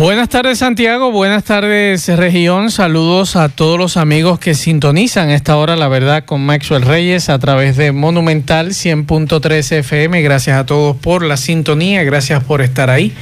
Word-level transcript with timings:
Buenas 0.00 0.30
tardes 0.30 0.60
Santiago, 0.60 1.12
buenas 1.12 1.44
tardes 1.44 2.08
región, 2.08 2.70
saludos 2.70 3.36
a 3.36 3.50
todos 3.50 3.78
los 3.78 3.98
amigos 3.98 4.38
que 4.38 4.54
sintonizan 4.54 5.28
esta 5.28 5.58
hora 5.58 5.76
La 5.76 5.88
Verdad 5.88 6.24
con 6.24 6.40
Maxwell 6.40 6.80
Reyes 6.80 7.28
a 7.28 7.38
través 7.38 7.76
de 7.76 7.92
Monumental 7.92 8.68
100.3 8.68 9.72
FM, 9.72 10.22
gracias 10.22 10.56
a 10.58 10.64
todos 10.64 10.96
por 10.96 11.22
la 11.22 11.36
sintonía, 11.36 12.02
gracias 12.02 12.42
por 12.42 12.62
estar 12.62 12.88
ahí. 12.88 13.12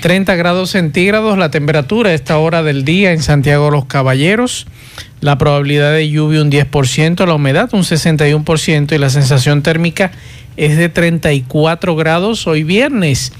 30 0.00 0.34
grados 0.36 0.70
centígrados 0.70 1.36
la 1.36 1.50
temperatura 1.50 2.08
a 2.08 2.14
esta 2.14 2.38
hora 2.38 2.62
del 2.62 2.86
día 2.86 3.12
en 3.12 3.22
Santiago 3.22 3.70
Los 3.70 3.84
Caballeros, 3.84 4.66
la 5.20 5.36
probabilidad 5.36 5.92
de 5.92 6.08
lluvia 6.08 6.40
un 6.40 6.50
10%, 6.50 7.26
la 7.26 7.34
humedad 7.34 7.68
un 7.74 7.82
61% 7.82 8.94
y 8.94 8.98
la 8.98 9.10
sensación 9.10 9.62
térmica 9.62 10.12
es 10.56 10.78
de 10.78 10.88
34 10.88 11.94
grados 11.94 12.46
hoy 12.46 12.62
viernes. 12.62 13.32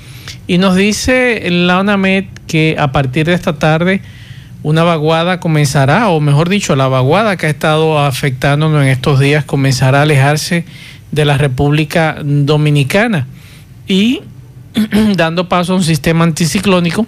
Y 0.46 0.58
nos 0.58 0.76
dice 0.76 1.42
la 1.50 1.80
ONAMED 1.80 2.24
que 2.46 2.76
a 2.78 2.92
partir 2.92 3.26
de 3.26 3.34
esta 3.34 3.58
tarde 3.58 4.02
una 4.62 4.84
vaguada 4.84 5.40
comenzará, 5.40 6.08
o 6.08 6.20
mejor 6.20 6.48
dicho, 6.48 6.76
la 6.76 6.88
vaguada 6.88 7.36
que 7.36 7.46
ha 7.46 7.50
estado 7.50 7.98
afectándonos 7.98 8.82
en 8.82 8.88
estos 8.88 9.18
días 9.18 9.44
comenzará 9.44 10.00
a 10.00 10.02
alejarse 10.02 10.64
de 11.10 11.24
la 11.24 11.36
República 11.36 12.16
Dominicana 12.22 13.26
y 13.88 14.20
dando 15.16 15.48
paso 15.48 15.72
a 15.72 15.76
un 15.76 15.84
sistema 15.84 16.24
anticiclónico 16.24 17.06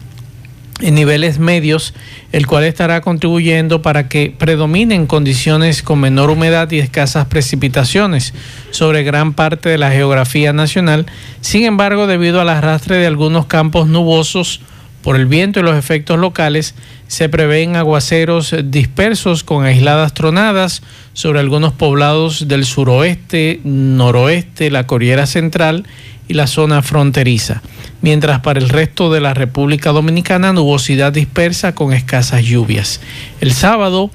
en 0.81 0.95
niveles 0.95 1.39
medios, 1.39 1.95
el 2.33 2.47
cual 2.47 2.65
estará 2.65 3.01
contribuyendo 3.01 3.81
para 3.81 4.09
que 4.09 4.35
predominen 4.37 5.07
condiciones 5.07 5.83
con 5.83 6.01
menor 6.01 6.31
humedad 6.31 6.71
y 6.73 6.81
escasas 6.81 7.27
precipitaciones 7.27 8.35
sobre 8.71 9.05
gran 9.05 9.35
parte 9.35 9.69
de 9.69 9.79
la 9.79 9.91
geografía 9.93 10.53
nacional. 10.53 11.07
Sin 11.41 11.65
embargo, 11.65 12.07
debido 12.07 12.41
al 12.41 12.49
arrastre 12.49 12.97
de 12.97 13.07
algunos 13.07 13.47
campos 13.47 13.87
nubosos 13.87 14.61
por 15.03 15.17
el 15.17 15.27
viento 15.27 15.61
y 15.61 15.63
los 15.63 15.77
efectos 15.77 16.19
locales, 16.19 16.75
se 17.15 17.29
prevén 17.29 17.77
aguaceros 17.77 18.57
dispersos 18.65 19.45
con 19.45 19.65
aisladas 19.65 20.15
tronadas 20.15 20.83
sobre 21.13 21.39
algunos 21.39 21.73
poblados 21.73 22.49
del 22.49 22.65
suroeste, 22.65 23.61
noroeste, 23.63 24.69
la 24.69 24.89
Corriera 24.89 25.25
Central 25.27 25.87
y 26.27 26.35
la 26.35 26.49
zona 26.49 26.83
fronteriza, 26.83 27.63
mientras 28.03 28.41
para 28.41 28.59
el 28.59 28.69
resto 28.69 29.13
de 29.13 29.21
la 29.21 29.33
República 29.33 29.93
Dominicana 29.93 30.53
nubosidad 30.53 31.13
dispersa 31.13 31.73
con 31.77 31.93
escasas 31.93 32.43
lluvias. 32.43 33.01
El 33.41 33.53
sábado 33.53 34.11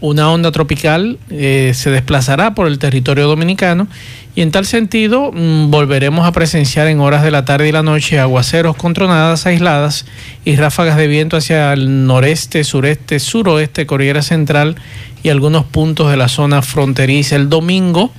una 0.00 0.30
onda 0.30 0.52
tropical 0.52 1.18
eh, 1.30 1.72
se 1.74 1.90
desplazará 1.90 2.54
por 2.54 2.68
el 2.68 2.78
territorio 2.78 3.26
dominicano 3.26 3.88
y 4.36 4.42
en 4.42 4.52
tal 4.52 4.66
sentido 4.66 5.32
mm, 5.32 5.70
volveremos 5.70 6.26
a 6.26 6.32
presenciar 6.32 6.86
en 6.88 7.00
horas 7.00 7.22
de 7.22 7.30
la 7.30 7.46
tarde 7.46 7.70
y 7.70 7.72
la 7.72 7.82
noche 7.82 8.20
aguaceros 8.20 8.76
con 8.76 8.92
tronadas 8.92 9.46
aisladas 9.46 10.04
y 10.44 10.56
ráfagas 10.56 10.98
de 10.98 11.06
viento 11.06 11.38
hacia 11.38 11.72
el 11.72 12.06
noreste, 12.06 12.62
sureste, 12.62 13.18
suroeste, 13.18 13.86
Corriera 13.86 14.20
Central 14.20 14.76
y 15.22 15.30
algunos 15.30 15.64
puntos 15.64 16.10
de 16.10 16.18
la 16.18 16.28
zona 16.28 16.60
fronteriza. 16.60 17.34
El 17.34 17.48
domingo, 17.48 18.12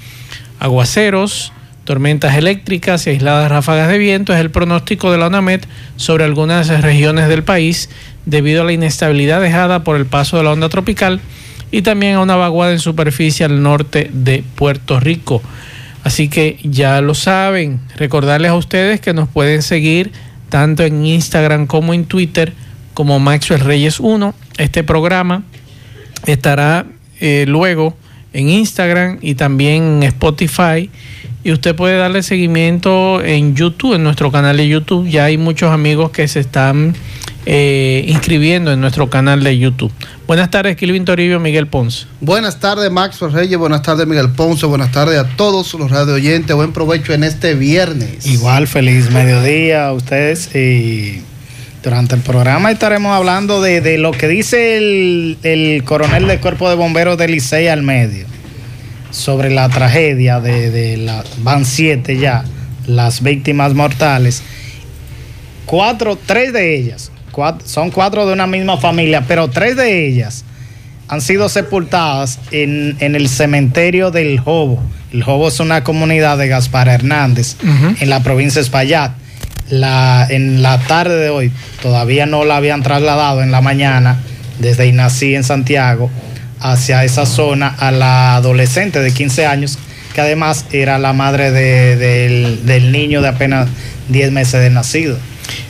aguaceros, 0.59 1.53
tormentas 1.83 2.35
eléctricas 2.35 3.05
y 3.05 3.11
aisladas 3.11 3.51
ráfagas 3.51 3.87
de 3.87 3.99
viento 3.99 4.33
es 4.33 4.39
el 4.39 4.49
pronóstico 4.49 5.11
de 5.11 5.19
la 5.19 5.27
ONAMED 5.27 5.61
sobre 5.97 6.23
algunas 6.23 6.67
regiones 6.81 7.29
del 7.29 7.43
país 7.43 7.91
debido 8.25 8.63
a 8.63 8.65
la 8.65 8.73
inestabilidad 8.73 9.39
dejada 9.39 9.83
por 9.83 9.95
el 9.95 10.07
paso 10.07 10.37
de 10.37 10.43
la 10.43 10.51
onda 10.51 10.67
tropical 10.67 11.21
y 11.69 11.83
también 11.83 12.15
a 12.15 12.21
una 12.21 12.35
vaguada 12.35 12.73
en 12.73 12.79
superficie 12.79 13.45
al 13.45 13.61
norte 13.61 14.09
de 14.11 14.43
Puerto 14.55 14.99
Rico. 14.99 15.43
Así 16.07 16.29
que 16.29 16.57
ya 16.63 17.01
lo 17.01 17.13
saben, 17.13 17.81
recordarles 17.97 18.51
a 18.51 18.55
ustedes 18.55 19.01
que 19.01 19.13
nos 19.13 19.27
pueden 19.27 19.61
seguir 19.61 20.13
tanto 20.47 20.83
en 20.83 21.05
Instagram 21.05 21.67
como 21.67 21.93
en 21.93 22.05
Twitter 22.05 22.53
como 22.93 23.19
Maxwell 23.19 23.59
Reyes 23.59 23.99
1. 23.99 24.33
Este 24.57 24.85
programa 24.85 25.43
estará 26.25 26.85
eh, 27.19 27.43
luego 27.45 27.97
en 28.31 28.47
Instagram 28.47 29.17
y 29.21 29.35
también 29.35 29.83
en 29.83 30.03
Spotify 30.03 30.89
y 31.43 31.51
usted 31.51 31.75
puede 31.75 31.97
darle 31.97 32.23
seguimiento 32.23 33.21
en 33.21 33.53
YouTube, 33.53 33.95
en 33.95 34.03
nuestro 34.05 34.31
canal 34.31 34.55
de 34.55 34.65
YouTube. 34.65 35.09
Ya 35.09 35.25
hay 35.25 35.37
muchos 35.37 35.73
amigos 35.73 36.11
que 36.11 36.29
se 36.29 36.39
están 36.39 36.95
eh, 37.49 38.03
inscribiendo 38.09 38.73
en 38.73 38.81
nuestro 38.81 39.09
canal 39.09 39.41
de 39.41 39.57
YouTube. 39.57 39.93
Buenas 40.27 40.51
tardes, 40.51 40.75
Kilvin 40.75 41.05
Toribio, 41.05 41.39
Miguel 41.39 41.67
Ponce. 41.67 42.05
Buenas 42.19 42.59
tardes, 42.59 42.91
Max 42.91 43.21
Reyes. 43.21 43.57
Buenas 43.57 43.83
tardes, 43.83 44.05
Miguel 44.05 44.31
Ponce. 44.31 44.65
Buenas 44.65 44.91
tardes 44.91 45.17
a 45.17 45.23
todos 45.37 45.73
los 45.75 45.89
radio 45.89 46.15
oyentes. 46.15 46.53
Buen 46.53 46.73
provecho 46.73 47.13
en 47.13 47.23
este 47.23 47.55
viernes. 47.55 48.25
Igual, 48.25 48.67
feliz 48.67 49.09
mediodía 49.11 49.87
a 49.87 49.93
ustedes. 49.93 50.53
Y 50.53 51.21
durante 51.81 52.15
el 52.15 52.21
programa 52.21 52.69
estaremos 52.69 53.15
hablando 53.15 53.61
de, 53.61 53.97
lo 53.97 54.11
que 54.11 54.27
dice 54.27 54.75
el, 54.75 55.37
el 55.43 55.85
coronel 55.85 56.27
del 56.27 56.41
Cuerpo 56.41 56.67
de 56.67 56.75
Bomberos 56.75 57.17
de 57.17 57.29
Licey 57.29 57.69
al 57.69 57.81
medio 57.81 58.25
sobre 59.11 59.49
la 59.49 59.69
tragedia 59.69 60.39
de, 60.41 60.97
la, 60.97 61.23
van 61.39 61.65
siete 61.65 62.17
ya, 62.17 62.43
las 62.85 63.21
víctimas 63.21 63.73
mortales. 63.73 64.43
Cuatro, 65.65 66.17
tres 66.17 66.53
de 66.53 66.75
ellas, 66.77 67.11
son 67.65 67.91
cuatro 67.91 68.25
de 68.25 68.33
una 68.33 68.47
misma 68.47 68.77
familia, 68.77 69.23
pero 69.27 69.49
tres 69.49 69.75
de 69.75 70.07
ellas 70.07 70.43
han 71.07 71.21
sido 71.21 71.49
sepultadas 71.49 72.39
en, 72.51 72.97
el 72.99 73.29
cementerio 73.29 74.11
del 74.11 74.39
Jobo. 74.39 74.81
El 75.13 75.23
Jobo 75.23 75.47
es 75.47 75.59
una 75.59 75.83
comunidad 75.83 76.37
de 76.37 76.47
Gaspar 76.47 76.89
Hernández 76.89 77.55
en 77.99 78.09
la 78.09 78.21
provincia 78.21 78.59
de 78.59 78.65
Espaillat. 78.65 79.13
La, 79.69 80.25
en 80.29 80.61
la 80.61 80.79
tarde 80.79 81.17
de 81.17 81.29
hoy, 81.29 81.51
todavía 81.81 82.25
no 82.25 82.45
la 82.45 82.55
habían 82.55 82.83
trasladado 82.83 83.41
en 83.41 83.51
la 83.51 83.61
mañana 83.61 84.17
desde 84.59 84.87
Inací 84.87 85.35
en 85.35 85.43
Santiago 85.43 86.09
hacia 86.59 87.03
esa 87.03 87.25
zona 87.25 87.67
a 87.67 87.91
la 87.91 88.35
adolescente 88.35 88.99
de 89.01 89.11
15 89.13 89.45
años, 89.45 89.77
que 90.13 90.21
además 90.21 90.65
era 90.71 90.97
la 90.97 91.13
madre 91.13 91.51
del, 91.51 92.91
niño 92.91 93.21
de 93.21 93.27
apenas 93.27 93.67
10 94.09 94.31
meses 94.31 94.61
de 94.61 94.69
nacido. 94.69 95.17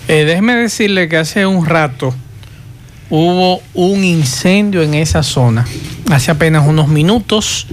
Eh, 0.10 0.24
déjeme 0.24 0.56
decirle 0.56 1.10
que 1.10 1.18
hace 1.18 1.46
un 1.46 1.66
rato 1.66 2.16
hubo 3.10 3.62
un 3.74 4.06
incendio 4.06 4.82
en 4.82 4.94
esa 4.94 5.22
zona, 5.22 5.66
hace 6.10 6.32
apenas 6.32 6.66
unos 6.66 6.88
minutos, 6.88 7.68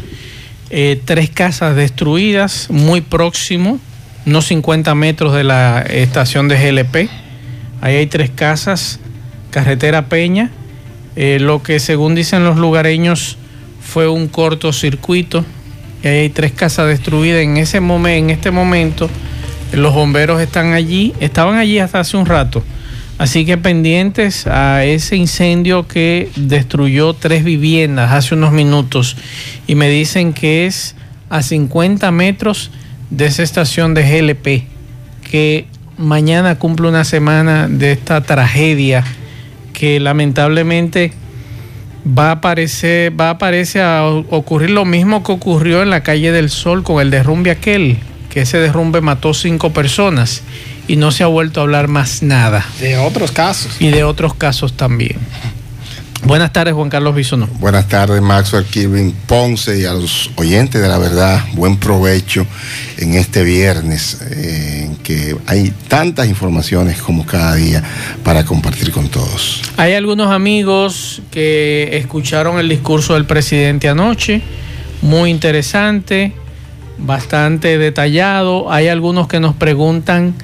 eh, 0.70 1.00
tres 1.04 1.30
casas 1.30 1.76
destruidas, 1.76 2.70
muy 2.70 3.02
próximo, 3.02 3.78
unos 4.26 4.46
50 4.46 4.96
metros 4.96 5.32
de 5.32 5.44
la 5.44 5.82
estación 5.82 6.48
de 6.48 6.56
GLP. 6.56 7.08
Ahí 7.80 7.96
hay 7.96 8.06
tres 8.06 8.30
casas, 8.30 8.98
carretera 9.50 10.08
Peña, 10.08 10.50
eh, 11.14 11.38
lo 11.40 11.62
que 11.62 11.78
según 11.78 12.16
dicen 12.16 12.44
los 12.44 12.56
lugareños 12.56 13.38
fue 13.80 14.08
un 14.08 14.26
cortocircuito. 14.26 15.44
Y 16.02 16.08
hay 16.08 16.30
tres 16.30 16.50
casas 16.50 16.88
destruidas 16.88 17.42
en 17.42 17.58
ese 17.58 17.78
momento, 17.78 18.18
en 18.18 18.30
este 18.30 18.50
momento. 18.50 19.08
Los 19.74 19.94
bomberos 19.94 20.40
están 20.40 20.72
allí, 20.72 21.12
estaban 21.20 21.56
allí 21.56 21.78
hasta 21.78 22.00
hace 22.00 22.16
un 22.16 22.26
rato. 22.26 22.62
Así 23.16 23.44
que 23.44 23.56
pendientes 23.56 24.46
a 24.46 24.84
ese 24.84 25.16
incendio 25.16 25.86
que 25.86 26.30
destruyó 26.36 27.14
tres 27.14 27.44
viviendas 27.44 28.12
hace 28.12 28.34
unos 28.34 28.52
minutos. 28.52 29.16
Y 29.66 29.76
me 29.76 29.88
dicen 29.88 30.32
que 30.32 30.66
es 30.66 30.96
a 31.30 31.42
50 31.42 32.10
metros 32.10 32.70
de 33.10 33.26
esa 33.26 33.42
estación 33.42 33.94
de 33.94 34.02
GLP, 34.02 34.64
que 35.30 35.66
mañana 35.96 36.58
cumple 36.58 36.88
una 36.88 37.04
semana 37.04 37.68
de 37.68 37.92
esta 37.92 38.20
tragedia 38.22 39.04
que 39.72 40.00
lamentablemente 40.00 41.12
va 42.06 42.28
a 42.28 42.32
aparecer, 42.32 43.18
va 43.18 43.28
a 43.28 43.30
aparecer 43.30 43.82
a 43.82 44.06
ocurrir 44.06 44.70
lo 44.70 44.84
mismo 44.84 45.22
que 45.22 45.32
ocurrió 45.32 45.82
en 45.82 45.90
la 45.90 46.02
calle 46.02 46.32
del 46.32 46.50
Sol 46.50 46.82
con 46.82 47.00
el 47.00 47.10
derrumbe 47.10 47.50
aquel, 47.50 47.98
que 48.34 48.40
ese 48.40 48.58
derrumbe 48.58 49.00
mató 49.00 49.32
cinco 49.32 49.72
personas 49.72 50.42
y 50.88 50.96
no 50.96 51.12
se 51.12 51.22
ha 51.22 51.28
vuelto 51.28 51.60
a 51.60 51.62
hablar 51.62 51.86
más 51.86 52.24
nada. 52.24 52.66
De 52.80 52.98
otros 52.98 53.30
casos. 53.30 53.76
Y 53.78 53.90
de 53.90 54.02
otros 54.02 54.34
casos 54.34 54.76
también. 54.76 55.18
Buenas 56.24 56.52
tardes, 56.52 56.74
Juan 56.74 56.90
Carlos 56.90 57.14
Bisono. 57.14 57.46
Buenas 57.60 57.86
tardes, 57.86 58.20
Maxwell 58.20 58.64
Kirvin 58.64 59.12
Ponce 59.26 59.78
y 59.78 59.84
a 59.84 59.92
los 59.92 60.32
oyentes 60.34 60.82
de 60.82 60.88
la 60.88 60.98
verdad. 60.98 61.44
Buen 61.52 61.76
provecho 61.76 62.44
en 62.96 63.14
este 63.14 63.44
viernes, 63.44 64.20
eh, 64.32 64.86
en 64.86 64.96
que 64.96 65.36
hay 65.46 65.72
tantas 65.86 66.26
informaciones 66.26 67.00
como 67.00 67.24
cada 67.24 67.54
día 67.54 67.84
para 68.24 68.44
compartir 68.44 68.90
con 68.90 69.10
todos. 69.10 69.62
Hay 69.76 69.92
algunos 69.92 70.32
amigos 70.32 71.22
que 71.30 71.98
escucharon 71.98 72.58
el 72.58 72.68
discurso 72.68 73.14
del 73.14 73.26
presidente 73.26 73.88
anoche, 73.88 74.42
muy 75.02 75.30
interesante, 75.30 76.32
bastante 77.06 77.78
detallado. 77.78 78.72
Hay 78.72 78.88
algunos 78.88 79.28
que 79.28 79.40
nos 79.40 79.54
preguntan 79.54 80.34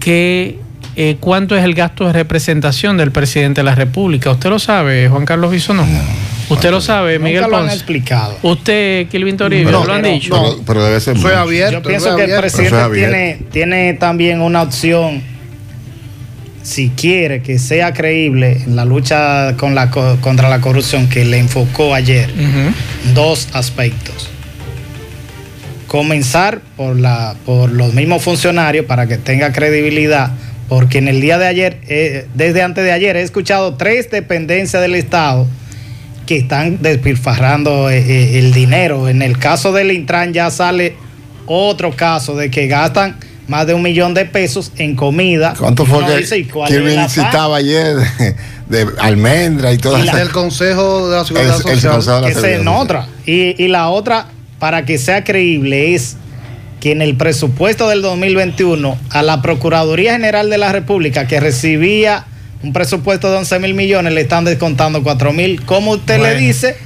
que 0.00 0.58
eh, 0.96 1.16
cuánto 1.20 1.56
es 1.56 1.64
el 1.64 1.74
gasto 1.74 2.06
de 2.06 2.12
representación 2.12 2.96
del 2.96 3.12
presidente 3.12 3.60
de 3.60 3.64
la 3.64 3.74
República. 3.74 4.30
¿Usted 4.30 4.50
lo 4.50 4.58
sabe, 4.58 5.08
Juan 5.08 5.24
Carlos 5.24 5.50
Bisonó? 5.50 5.86
¿Usted 6.48 6.70
lo 6.70 6.80
sabe, 6.82 7.18
Miguel 7.18 7.36
Nunca 7.42 7.48
lo 7.48 7.56
han 7.56 7.62
Ponce? 7.62 7.76
explicado. 7.76 8.36
¿Usted, 8.42 9.06
Kilvin 9.08 9.36
Toribio, 9.38 9.70
No, 9.70 9.84
lo 9.84 9.92
han 9.94 10.02
pero- 10.02 10.14
dicho? 10.14 10.34
Pero, 10.34 10.62
pero 10.66 10.84
debe 10.84 11.00
ser 11.00 11.16
Soy 11.18 11.32
abierto. 11.32 11.72
Yo 11.78 11.82
pienso 11.82 12.08
soy 12.10 12.16
que 12.26 12.32
el 12.32 12.38
presidente 12.38 12.88
tiene, 12.94 13.38
tiene 13.50 13.94
también 13.94 14.42
una 14.42 14.60
opción, 14.62 15.22
si 16.62 16.90
quiere 16.90 17.42
que 17.42 17.58
sea 17.58 17.92
creíble 17.94 18.58
en 18.66 18.76
la 18.76 18.84
lucha 18.84 19.56
con 19.56 19.74
la, 19.74 19.90
co- 19.90 20.18
contra 20.20 20.48
la 20.50 20.60
corrupción 20.60 21.08
que 21.08 21.24
le 21.24 21.38
enfocó 21.38 21.94
ayer, 21.94 22.28
dos 23.14 23.48
aspectos. 23.54 24.28
Comenzar 25.92 26.62
por, 26.78 26.98
la, 26.98 27.34
por 27.44 27.70
los 27.70 27.92
mismos 27.92 28.22
funcionarios 28.22 28.86
para 28.86 29.06
que 29.06 29.18
tenga 29.18 29.52
credibilidad, 29.52 30.30
porque 30.70 30.96
en 30.96 31.06
el 31.08 31.20
día 31.20 31.36
de 31.36 31.46
ayer, 31.46 31.80
eh, 31.86 32.26
desde 32.32 32.62
antes 32.62 32.82
de 32.82 32.92
ayer, 32.92 33.14
he 33.16 33.20
escuchado 33.20 33.74
tres 33.74 34.10
dependencias 34.10 34.80
del 34.80 34.94
Estado 34.94 35.46
que 36.24 36.38
están 36.38 36.80
despilfarrando 36.80 37.90
eh, 37.90 37.98
eh, 37.98 38.38
el 38.38 38.54
dinero. 38.54 39.06
En 39.06 39.20
el 39.20 39.36
caso 39.38 39.70
del 39.72 39.92
Intran 39.92 40.32
ya 40.32 40.50
sale 40.50 40.94
otro 41.44 41.94
caso 41.94 42.34
de 42.36 42.50
que 42.50 42.68
gastan 42.68 43.18
más 43.46 43.66
de 43.66 43.74
un 43.74 43.82
millón 43.82 44.14
de 44.14 44.24
pesos 44.24 44.72
en 44.78 44.96
comida. 44.96 45.52
¿Cuánto 45.58 45.84
fue 45.84 46.06
que 46.06 46.16
dice, 46.16 46.38
¿y 46.38 46.44
cuál 46.44 46.72
es 46.72 46.96
la 46.96 47.08
citaba 47.10 47.58
ayer 47.58 47.96
de, 48.68 48.84
de 48.84 48.86
almendra 48.98 49.70
y 49.74 49.76
la- 49.76 49.98
esas 50.04 50.20
El 50.22 50.30
Consejo 50.30 51.10
de 51.10 51.16
la 51.18 51.24
Seguridad 51.26 51.56
El- 51.66 51.70
el 51.70 51.80
Social. 51.80 51.92
Consejo 51.92 52.14
de 52.16 52.20
la 52.22 52.28
que 52.28 52.34
sea 52.40 52.56
en 52.56 52.68
otra. 52.68 53.08
Y, 53.26 53.62
y 53.62 53.68
la 53.68 53.90
otra, 53.90 54.28
para 54.62 54.84
que 54.84 54.96
sea 54.96 55.24
creíble, 55.24 55.92
es 55.96 56.14
que 56.78 56.92
en 56.92 57.02
el 57.02 57.16
presupuesto 57.16 57.88
del 57.88 58.00
2021 58.00 58.96
a 59.10 59.22
la 59.24 59.42
Procuraduría 59.42 60.12
General 60.12 60.48
de 60.50 60.56
la 60.56 60.70
República, 60.70 61.26
que 61.26 61.40
recibía 61.40 62.26
un 62.62 62.72
presupuesto 62.72 63.28
de 63.28 63.38
11 63.38 63.58
mil 63.58 63.74
millones, 63.74 64.12
le 64.12 64.20
están 64.20 64.44
descontando 64.44 65.02
4 65.02 65.32
mil. 65.32 65.64
¿Cómo 65.64 65.90
usted 65.90 66.18
Bueno. 66.20 66.34
le 66.34 66.40
dice 66.40 66.76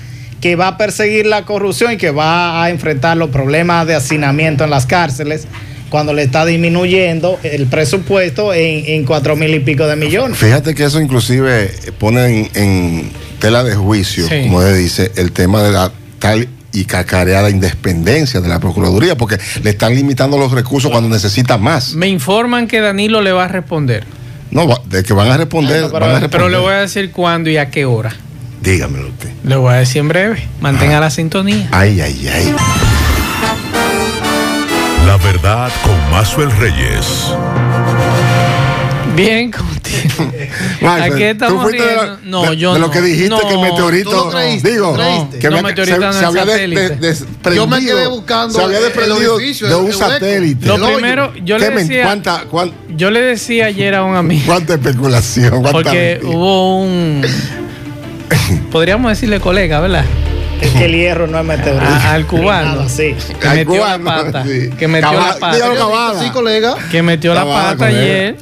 que 0.40 0.56
va 0.56 0.68
a 0.68 0.78
perseguir 0.78 1.26
la 1.26 1.44
corrupción 1.44 1.92
y 1.92 1.96
que 1.98 2.10
va 2.12 2.64
a 2.64 2.70
enfrentar 2.70 3.18
los 3.18 3.28
problemas 3.28 3.86
de 3.86 3.94
hacinamiento 3.94 4.64
en 4.64 4.70
las 4.70 4.86
cárceles? 4.86 5.46
cuando 5.90 6.12
le 6.14 6.22
está 6.22 6.44
disminuyendo 6.46 7.38
el 7.44 7.66
presupuesto 7.66 8.52
en, 8.54 8.86
en 8.86 9.04
4 9.04 9.36
mil 9.36 9.54
y 9.54 9.60
pico 9.60 9.86
de 9.86 9.96
millones. 9.96 10.36
Fíjate 10.38 10.74
que 10.74 10.82
eso 10.84 10.98
inclusive 11.00 11.70
pone 12.00 12.24
en, 12.26 12.50
en 12.54 13.10
tela 13.38 13.62
de 13.62 13.74
juicio, 13.76 14.26
Sí. 14.26 14.44
como 14.44 14.62
se 14.62 14.74
dice, 14.74 15.12
el 15.16 15.30
tema 15.32 15.62
de 15.62 15.72
la 15.72 15.92
tal 16.18 16.48
y 16.76 16.84
cacareada 16.84 17.48
independencia 17.48 18.40
de 18.40 18.48
la 18.48 18.60
Procuraduría, 18.60 19.16
porque 19.16 19.38
le 19.62 19.70
están 19.70 19.94
limitando 19.94 20.36
los 20.36 20.52
recursos 20.52 20.90
cuando 20.90 21.08
necesita 21.08 21.56
más. 21.56 21.94
Me 21.94 22.06
informan 22.08 22.68
que 22.68 22.80
Danilo 22.80 23.22
le 23.22 23.32
va 23.32 23.44
a 23.44 23.48
responder. 23.48 24.04
No, 24.50 24.66
de 24.84 25.02
que 25.02 25.12
van 25.14 25.30
a 25.30 25.36
responder. 25.38 25.84
Ah, 25.84 25.86
no, 25.86 25.92
pero- 25.92 26.00
van 26.06 26.10
a 26.16 26.20
responder. 26.20 26.30
Pero 26.30 26.48
le 26.50 26.58
voy 26.58 26.74
a 26.74 26.80
decir 26.80 27.10
cuándo 27.12 27.48
y 27.48 27.56
a 27.56 27.70
qué 27.70 27.86
hora. 27.86 28.14
Dígamelo 28.62 29.08
usted. 29.08 29.30
Le 29.44 29.56
voy 29.56 29.72
a 29.72 29.76
decir 29.78 30.00
en 30.00 30.08
breve. 30.08 30.48
Mantenga 30.60 31.00
la 31.00 31.10
sintonía. 31.10 31.68
Ay, 31.72 32.00
ay, 32.00 32.28
ay. 32.32 32.54
La 35.06 35.16
verdad 35.18 35.70
con 35.82 36.10
Mazuel 36.10 36.50
Reyes. 36.58 37.32
Bien, 39.16 39.50
contigo. 39.50 40.32
Aquí 41.02 41.22
estamos 41.22 41.70
tú 41.70 41.76
la-. 41.76 42.18
No, 42.24 42.42
de- 42.50 42.56
yo 42.56 42.74
de 42.74 42.80
lo 42.80 42.86
no. 42.86 42.92
que 42.92 43.00
dijiste 43.00 43.28
No. 43.30 43.40
que 43.40 43.54
el 43.54 43.60
meteorito. 43.60 44.10
¿Tú 44.10 44.16
lo 44.16 44.30
creíste? 44.30 44.70
Digo, 44.72 44.96
que 45.40 45.50
No, 45.50 45.56
me- 45.56 45.62
meteorito 45.62 46.00
se, 46.00 46.08
es 46.10 46.16
se 46.16 46.24
había 46.24 46.44
de- 46.44 46.68
desprendido. 46.68 47.54
Yo 47.54 47.66
me 47.66 47.80
quedé 47.80 48.06
buscando 48.06 48.54
Se 48.58 48.64
había 48.64 48.80
desprendido 48.80 49.38
de 49.38 49.74
un 49.74 49.92
satélite. 49.92 50.66
Lo 50.66 50.76
primero, 50.86 51.32
yo 51.44 51.58
le 51.58 51.68
¿Qué 51.68 51.74
men- 51.74 51.88
decía, 51.88 52.04
¿Cuánta, 52.04 52.44
cuán- 52.50 52.72
yo 52.90 53.10
le 53.10 53.20
decía 53.22 53.66
ayer 53.66 53.94
a 53.94 54.04
un 54.04 54.16
amigo, 54.16 54.44
cuánta 54.46 54.74
especulación? 54.74 55.50
cuánta 55.62 55.72
porque 55.72 56.18
mentira? 56.22 56.36
hubo 56.36 56.80
un, 56.82 57.22
podríamos 58.70 59.10
decirle 59.10 59.40
colega, 59.40 59.80
¿verdad? 59.80 60.04
Es 60.60 60.70
que 60.70 60.86
el 60.86 60.92
hierro 60.94 61.26
no 61.26 61.38
es 61.38 61.44
meteorito. 61.44 61.84
A- 61.84 62.12
al 62.12 62.26
cubano. 62.26 62.76
Nada, 62.76 62.88
sí. 62.88 63.14
Que 63.38 63.46
Al 63.48 63.56
metió 63.58 63.74
la 63.74 63.98
cubano, 63.98 64.04
pata, 64.04 64.44
sí. 64.44 64.70
que 64.78 64.88
metió 64.88 65.10
Cava- 65.10 65.26
la 65.28 65.38
pata. 65.38 65.54
dígalo. 65.54 66.20
Sí, 66.22 66.30
colega. 66.30 66.74
que 66.90 67.02
metió 67.02 67.34
la 67.34 67.42
Estaba 67.42 67.62
pata 67.72 67.90
él. 67.90 67.96
ayer. 67.96 68.36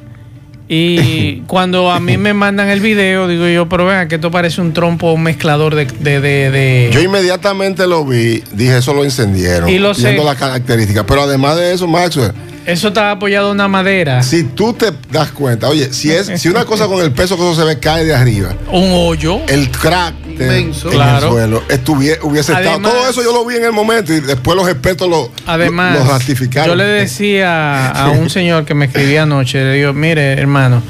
Y 0.68 1.36
cuando 1.46 1.90
a 1.90 2.00
mí 2.00 2.16
me 2.16 2.32
mandan 2.34 2.68
el 2.70 2.80
video, 2.80 3.28
digo 3.28 3.46
yo, 3.48 3.68
pero 3.68 3.86
vean 3.86 4.08
que 4.08 4.14
esto 4.16 4.30
parece 4.30 4.60
un 4.60 4.72
trompo, 4.72 5.12
un 5.12 5.22
mezclador 5.22 5.74
de... 5.74 5.84
de, 5.86 6.20
de- 6.20 6.50
de- 6.50 6.90
Yo 6.92 7.00
inmediatamente 7.02 7.86
lo 7.86 8.04
vi, 8.04 8.42
dije 8.52 8.78
eso 8.78 8.94
lo 8.94 9.04
encendieron. 9.04 9.68
Y 9.68 9.78
lo 9.78 9.92
sé. 9.94 10.04
Viendo 10.10 10.24
las 10.24 10.36
características. 10.36 11.04
Pero 11.06 11.22
además 11.22 11.56
de 11.56 11.72
eso, 11.74 11.86
Maxwell, 11.86 12.32
Eso 12.66 12.88
estaba 12.88 13.10
apoyado 13.10 13.48
en 13.48 13.54
una 13.56 13.68
madera, 13.68 14.22
si 14.22 14.44
tú 14.44 14.72
te 14.72 14.92
das 15.12 15.30
cuenta, 15.32 15.68
oye, 15.68 15.92
si 15.92 16.10
es 16.10 16.30
si 16.40 16.48
una 16.48 16.64
cosa 16.64 16.86
con 16.86 17.02
el 17.04 17.12
peso 17.12 17.36
que 17.36 17.42
eso 17.42 17.54
se 17.60 17.64
ve 17.66 17.78
cae 17.78 18.04
de 18.06 18.14
arriba, 18.14 18.54
un 18.72 18.90
hoyo. 18.92 19.40
el 19.48 19.70
crack 19.70 20.14
de- 20.24 20.60
Inmenso. 20.60 20.88
en 20.88 20.94
Claro. 20.94 21.26
el 21.26 21.32
suelo 21.32 21.62
estuvie- 21.68 22.18
hubiese 22.22 22.52
estado. 22.52 22.80
Todo 22.80 23.08
eso 23.10 23.22
yo 23.22 23.32
lo 23.32 23.44
vi 23.44 23.56
en 23.56 23.64
el 23.64 23.72
momento 23.72 24.12
y 24.14 24.20
después 24.20 24.56
los 24.56 24.66
expertos 24.68 25.08
lo, 25.08 25.30
Además, 25.46 25.98
lo, 25.98 26.04
lo 26.04 26.10
ratificaron. 26.10 26.70
yo 26.70 26.74
le 26.76 26.84
decía 26.84 27.90
a 27.90 28.08
un 28.10 28.30
señor 28.30 28.64
que 28.64 28.74
me 28.74 28.86
escribía 28.86 29.24
anoche, 29.24 29.62
le 29.62 29.72
digo, 29.74 29.92
mire, 29.92 30.32
hermano, 30.32 30.82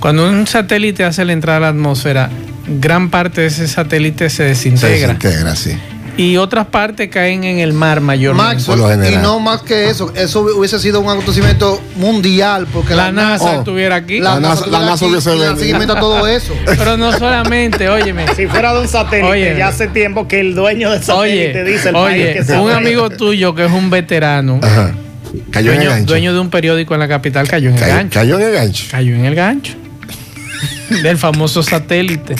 cuando 0.00 0.28
un 0.28 0.46
satélite 0.46 1.04
hace 1.04 1.24
la 1.24 1.32
entrada 1.32 1.58
a 1.58 1.60
la 1.60 1.68
atmósfera, 1.68 2.28
gran 2.66 3.08
parte 3.10 3.42
de 3.42 3.46
ese 3.48 3.68
satélite 3.68 4.30
se 4.30 4.36
se 4.36 4.42
desintegra. 4.44 5.14
desintegra, 5.14 5.54
sí. 5.56 5.76
Y 6.16 6.36
otras 6.36 6.66
partes 6.66 7.08
caen 7.08 7.44
en 7.44 7.58
el 7.60 7.72
mar 7.72 8.00
mayormente. 8.00 8.54
Max, 8.54 8.64
Por 8.64 8.78
lo 8.78 8.92
y 8.92 9.16
no 9.16 9.40
más 9.40 9.62
que 9.62 9.88
eso, 9.88 10.12
eso 10.14 10.40
hubiese 10.40 10.78
sido 10.78 11.00
un 11.00 11.08
acontecimiento 11.08 11.80
mundial 11.96 12.66
porque 12.72 12.94
la 12.94 13.10
NASA 13.12 13.44
Oh. 13.56 13.58
estuviera 13.60 13.96
aquí. 13.96 14.20
La 14.20 14.38
NASA- 14.38 14.66
la 14.66 14.80
NASA 14.80 14.92
aquí 14.94 15.04
hubiese 15.06 15.30
venido. 15.30 15.56
seguimiento 15.56 15.94
a 15.94 16.00
todo 16.00 16.26
eso. 16.26 16.52
Pero 16.66 16.96
no 16.96 17.12
solamente, 17.16 17.88
óyeme. 17.88 18.26
Si 18.36 18.46
fuera 18.48 18.74
de 18.74 18.80
un 18.80 18.88
satélite, 18.88 19.28
Oye. 19.30 19.54
ya 19.56 19.68
hace 19.68 19.86
tiempo 19.86 20.28
que 20.28 20.40
el 20.40 20.54
dueño 20.54 20.90
del 20.90 21.02
satélite 21.02 21.62
Oye, 21.62 21.64
dice 21.72 21.88
el 21.88 21.94
país 21.94 22.36
oye, 22.36 22.46
que 22.46 22.52
un 22.54 22.70
amigo 22.72 23.08
tuyo 23.10 23.54
que 23.54 23.64
es 23.64 23.72
un 23.72 23.88
veterano, 23.88 24.60
Ajá. 24.62 24.92
Cayó 25.52 25.70
en 25.72 25.76
el 25.78 25.84
dueño, 25.84 25.90
gancho. 25.90 26.06
dueño 26.12 26.32
de 26.34 26.40
un 26.40 26.50
periódico 26.50 26.92
en 26.94 27.00
la 27.00 27.08
capital, 27.08 27.46
cayó 27.48 27.68
en 27.70 27.76
el 27.76 27.80
cayó, 27.80 27.94
gancho. 27.94 28.18
cayó 28.20 28.34
en 28.38 28.44
el 28.44 28.52
gancho. 28.52 28.84
Cayó 28.90 29.14
en 29.14 29.24
el 29.24 29.34
gancho 29.36 29.72
del 31.02 31.16
famoso 31.18 31.62
satélite. 31.62 32.34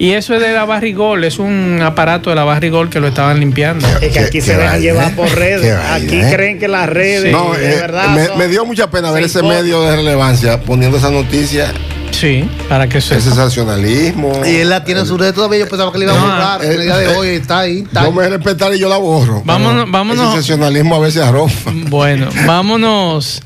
Y 0.00 0.12
eso 0.12 0.34
es 0.34 0.40
de 0.40 0.52
la 0.52 0.64
Barrigol, 0.64 1.24
es 1.24 1.40
un 1.40 1.80
aparato 1.82 2.30
de 2.30 2.36
la 2.36 2.44
Barrigol 2.44 2.88
que 2.88 3.00
lo 3.00 3.08
estaban 3.08 3.40
limpiando. 3.40 3.86
Es 4.00 4.12
que 4.12 4.20
aquí 4.20 4.30
Qué- 4.38 4.40
se 4.42 4.52
qué 4.52 4.56
dejan 4.58 4.72
vaina, 4.74 4.78
llevar 4.78 5.10
¿eh? 5.10 5.14
por 5.16 5.28
Qué 5.28 5.34
redes. 5.34 5.76
vaina, 5.76 5.94
Aquí 5.94 6.20
¿eh? 6.20 6.30
creen 6.32 6.58
que 6.60 6.68
las 6.68 6.88
redes, 6.88 7.32
No, 7.32 7.52
de 7.54 7.72
eh, 7.72 7.76
verdad. 7.80 8.36
me, 8.36 8.46
dio 8.46 8.64
mucha 8.64 8.88
pena 8.90 9.10
ver 9.10 9.28
se 9.28 9.40
ese 9.40 9.42
medio 9.48 9.82
de 9.82 9.96
relevancia 9.96 10.60
poniendo 10.60 10.98
esa 10.98 11.10
noticia, 11.10 11.72
Sí, 12.12 12.48
para 12.68 12.88
que 12.88 13.00
se 13.00 13.16
ese 13.16 13.28
sensacionalismo. 13.28 14.40
Y 14.46 14.56
él 14.56 14.70
la 14.70 14.82
tiene 14.84 15.00
en 15.00 15.06
su 15.06 15.18
red 15.18 15.34
todavía. 15.34 15.58
Yo 15.60 15.68
pensaba 15.68 15.92
que 15.92 15.98
le 15.98 16.04
iba 16.06 16.14
a 16.14 16.20
borrar. 16.20 16.64
eh, 16.64 16.74
el 16.74 16.82
día 16.82 16.96
de 16.96 17.04
eh, 17.12 17.16
hoy 17.16 17.28
está 17.28 17.58
ahí. 17.60 17.78
Está 17.80 18.00
No 18.02 18.06
ahí. 18.08 18.12
me 18.14 18.28
respetar 18.28 18.74
y 18.74 18.78
yo 18.78 18.88
la 18.88 18.96
borro. 18.96 19.42
Vámonos- 19.44 19.90
vámonos. 19.90 20.24
El 20.24 20.30
sensacionalismo 20.32 20.96
a 20.96 21.00
veces 21.00 21.22
arropa. 21.22 21.52
Bueno, 21.88 22.28
vámonos 22.46 23.42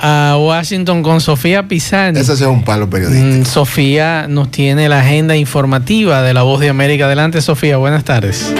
a 0.00 0.36
Washington 0.38 1.02
con 1.02 1.20
Sofía 1.20 1.68
Pisani. 1.68 2.18
Ese 2.18 2.32
es 2.32 2.40
un 2.42 2.64
palo 2.64 2.88
periodístico. 2.88 3.40
Mm, 3.40 3.44
Sofía 3.44 4.26
nos 4.28 4.50
tiene 4.50 4.88
la 4.88 5.00
agenda 5.00 5.36
informativa 5.36 6.22
de 6.22 6.34
la 6.34 6.42
Voz 6.42 6.60
de 6.60 6.68
América. 6.68 7.06
Adelante, 7.06 7.40
Sofía, 7.40 7.76
buenas 7.76 8.04
tardes. 8.04 8.52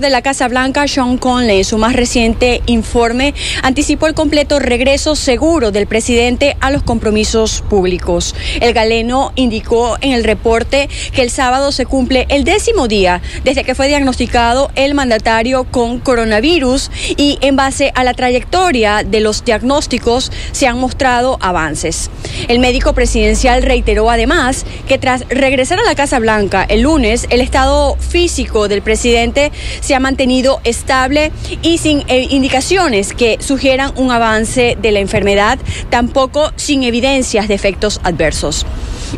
De 0.00 0.08
la 0.08 0.22
Casa 0.22 0.48
Blanca, 0.48 0.88
Sean 0.88 1.18
Conley, 1.18 1.58
en 1.58 1.64
su 1.64 1.76
más 1.76 1.92
reciente 1.92 2.62
informe, 2.64 3.34
anticipó 3.62 4.06
el 4.06 4.14
completo 4.14 4.58
regreso 4.58 5.14
seguro 5.14 5.72
del 5.72 5.86
presidente 5.86 6.56
a 6.60 6.70
los 6.70 6.82
compromisos 6.82 7.62
públicos. 7.68 8.34
El 8.62 8.72
galeno 8.72 9.32
indicó 9.34 9.98
en 10.00 10.12
el 10.12 10.24
reporte 10.24 10.88
que 11.12 11.20
el 11.20 11.30
sábado 11.30 11.70
se 11.70 11.84
cumple 11.84 12.24
el 12.30 12.44
décimo 12.44 12.88
día 12.88 13.20
desde 13.44 13.62
que 13.62 13.74
fue 13.74 13.88
diagnosticado 13.88 14.70
el 14.74 14.94
mandatario 14.94 15.64
con 15.64 15.98
coronavirus 15.98 16.90
y 17.18 17.38
en 17.42 17.56
base 17.56 17.92
a 17.94 18.02
la 18.02 18.14
trayectoria 18.14 19.02
de 19.04 19.20
los 19.20 19.44
diagnósticos 19.44 20.32
se 20.52 20.66
han 20.66 20.78
mostrado 20.78 21.36
avances. 21.42 22.10
El 22.48 22.58
médico 22.58 22.94
presidencial 22.94 23.62
reiteró 23.62 24.10
además 24.10 24.64
que 24.88 24.96
tras 24.96 25.28
regresar 25.28 25.78
a 25.78 25.84
la 25.84 25.94
Casa 25.94 26.18
Blanca 26.20 26.64
el 26.66 26.82
lunes, 26.82 27.26
el 27.28 27.42
estado 27.42 27.96
físico 27.96 28.66
del 28.66 28.80
presidente 28.80 29.52
se 29.89 29.89
ha 29.94 30.00
mantenido 30.00 30.60
estable 30.64 31.32
y 31.62 31.78
sin 31.78 32.04
eh, 32.08 32.26
indicaciones 32.30 33.12
que 33.12 33.38
sugieran 33.40 33.92
un 33.96 34.10
avance 34.10 34.76
de 34.80 34.92
la 34.92 35.00
enfermedad, 35.00 35.58
tampoco 35.90 36.52
sin 36.56 36.84
evidencias 36.84 37.48
de 37.48 37.54
efectos 37.54 38.00
adversos. 38.04 38.66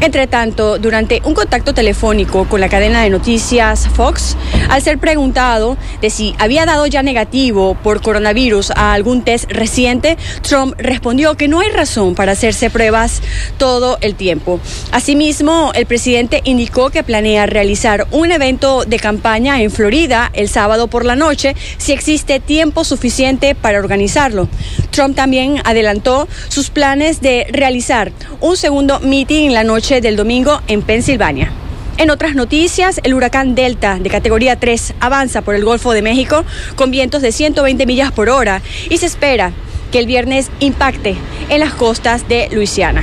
Entre 0.00 0.26
tanto, 0.26 0.78
durante 0.78 1.20
un 1.24 1.34
contacto 1.34 1.74
telefónico 1.74 2.48
con 2.48 2.60
la 2.60 2.68
cadena 2.68 3.02
de 3.02 3.10
noticias 3.10 3.88
Fox, 3.88 4.36
al 4.68 4.82
ser 4.82 4.98
preguntado 4.98 5.76
de 6.00 6.10
si 6.10 6.34
había 6.38 6.64
dado 6.64 6.86
ya 6.86 7.02
negativo 7.02 7.76
por 7.82 8.00
coronavirus 8.00 8.70
a 8.70 8.94
algún 8.94 9.22
test 9.22 9.50
reciente, 9.50 10.16
Trump 10.40 10.74
respondió 10.78 11.36
que 11.36 11.46
no 11.46 11.60
hay 11.60 11.70
razón 11.70 12.14
para 12.14 12.32
hacerse 12.32 12.70
pruebas 12.70 13.22
todo 13.58 13.98
el 14.00 14.14
tiempo. 14.14 14.60
Asimismo, 14.90 15.72
el 15.74 15.86
presidente 15.86 16.40
indicó 16.44 16.90
que 16.90 17.02
planea 17.02 17.46
realizar 17.46 18.06
un 18.10 18.32
evento 18.32 18.84
de 18.84 18.98
campaña 18.98 19.62
en 19.62 19.70
Florida 19.70 20.30
el 20.32 20.48
sábado 20.48 20.88
por 20.88 21.04
la 21.04 21.16
noche 21.16 21.54
si 21.76 21.92
existe 21.92 22.40
tiempo 22.40 22.84
suficiente 22.84 23.54
para 23.54 23.78
organizarlo. 23.78 24.48
Trump 24.90 25.14
también 25.16 25.60
adelantó 25.64 26.28
sus 26.48 26.70
planes 26.70 27.20
de 27.20 27.46
realizar 27.50 28.12
un 28.40 28.56
segundo 28.56 29.00
meeting 29.00 29.46
en 29.46 29.54
la 29.54 29.64
noche 29.64 29.81
del 29.82 30.16
domingo 30.16 30.62
en 30.68 30.80
Pensilvania. 30.80 31.50
En 31.98 32.10
otras 32.10 32.36
noticias, 32.36 33.00
el 33.02 33.14
huracán 33.14 33.56
Delta 33.56 33.98
de 33.98 34.08
categoría 34.08 34.58
3 34.58 34.94
avanza 35.00 35.42
por 35.42 35.56
el 35.56 35.64
Golfo 35.64 35.92
de 35.92 36.02
México 36.02 36.44
con 36.76 36.92
vientos 36.92 37.20
de 37.20 37.32
120 37.32 37.84
millas 37.84 38.12
por 38.12 38.30
hora 38.30 38.62
y 38.88 38.98
se 38.98 39.06
espera 39.06 39.52
que 39.90 39.98
el 39.98 40.06
viernes 40.06 40.50
impacte 40.60 41.16
en 41.48 41.60
las 41.60 41.74
costas 41.74 42.28
de 42.28 42.48
Luisiana. 42.52 43.02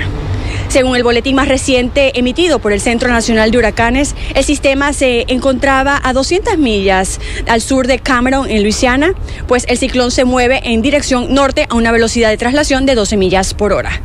Según 0.69 0.95
el 0.95 1.03
boletín 1.03 1.35
más 1.35 1.49
reciente 1.49 2.17
emitido 2.17 2.59
por 2.59 2.71
el 2.71 2.79
Centro 2.79 3.09
Nacional 3.09 3.51
de 3.51 3.57
Huracanes, 3.57 4.15
el 4.33 4.45
sistema 4.45 4.93
se 4.93 5.25
encontraba 5.27 5.99
a 6.01 6.13
200 6.13 6.57
millas 6.57 7.19
al 7.47 7.61
sur 7.61 7.87
de 7.87 7.99
Cameron, 7.99 8.49
en 8.49 8.63
Luisiana, 8.63 9.13
pues 9.47 9.65
el 9.67 9.77
ciclón 9.77 10.11
se 10.11 10.23
mueve 10.23 10.61
en 10.63 10.81
dirección 10.81 11.33
norte 11.33 11.67
a 11.69 11.75
una 11.75 11.91
velocidad 11.91 12.29
de 12.29 12.37
traslación 12.37 12.85
de 12.85 12.95
12 12.95 13.17
millas 13.17 13.53
por 13.53 13.73
hora. 13.73 14.01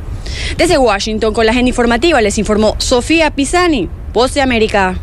Desde 0.56 0.78
Washington, 0.78 1.34
con 1.34 1.46
la 1.46 1.52
agenda 1.52 1.68
informativa, 1.68 2.20
les 2.20 2.38
informó 2.38 2.76
Sofía 2.78 3.30
Pisani, 3.30 3.88
Voz 4.12 4.34
de 4.34 4.42
América. 4.42 4.96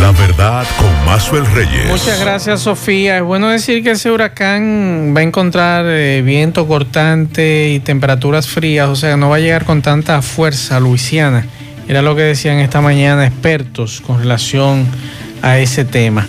La 0.00 0.12
verdad 0.12 0.66
con 0.78 1.04
Mazuel 1.04 1.44
Reyes. 1.54 1.88
Muchas 1.88 2.18
gracias, 2.20 2.60
Sofía. 2.62 3.18
Es 3.18 3.22
bueno 3.22 3.48
decir 3.48 3.84
que 3.84 3.90
ese 3.90 4.10
huracán 4.10 5.12
va 5.14 5.20
a 5.20 5.22
encontrar 5.22 5.84
eh, 5.86 6.22
viento 6.22 6.66
cortante 6.66 7.68
y 7.68 7.80
temperaturas 7.80 8.48
frías, 8.48 8.88
o 8.88 8.96
sea, 8.96 9.16
no 9.18 9.28
va 9.28 9.36
a 9.36 9.40
llegar 9.40 9.66
con 9.66 9.82
tanta 9.82 10.22
fuerza 10.22 10.78
a 10.78 10.80
Luisiana. 10.80 11.46
Era 11.86 12.02
lo 12.02 12.16
que 12.16 12.22
decían 12.22 12.60
esta 12.60 12.80
mañana 12.80 13.26
expertos 13.26 14.00
con 14.00 14.18
relación 14.18 14.86
a 15.42 15.58
ese 15.58 15.84
tema. 15.84 16.26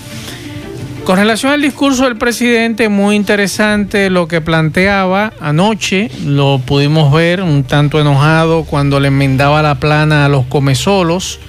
Con 1.04 1.18
relación 1.18 1.52
al 1.52 1.62
discurso 1.62 2.04
del 2.04 2.16
presidente, 2.16 2.88
muy 2.88 3.16
interesante 3.16 4.12
lo 4.12 4.28
que 4.28 4.40
planteaba 4.40 5.34
anoche, 5.42 6.12
lo 6.26 6.62
pudimos 6.64 7.12
ver 7.12 7.42
un 7.42 7.64
tanto 7.64 8.00
enojado 8.00 8.66
cuando 8.66 9.00
le 9.00 9.08
enmendaba 9.08 9.64
la 9.64 9.80
plana 9.80 10.26
a 10.26 10.30
los 10.30 10.46
comesolos 10.46 11.40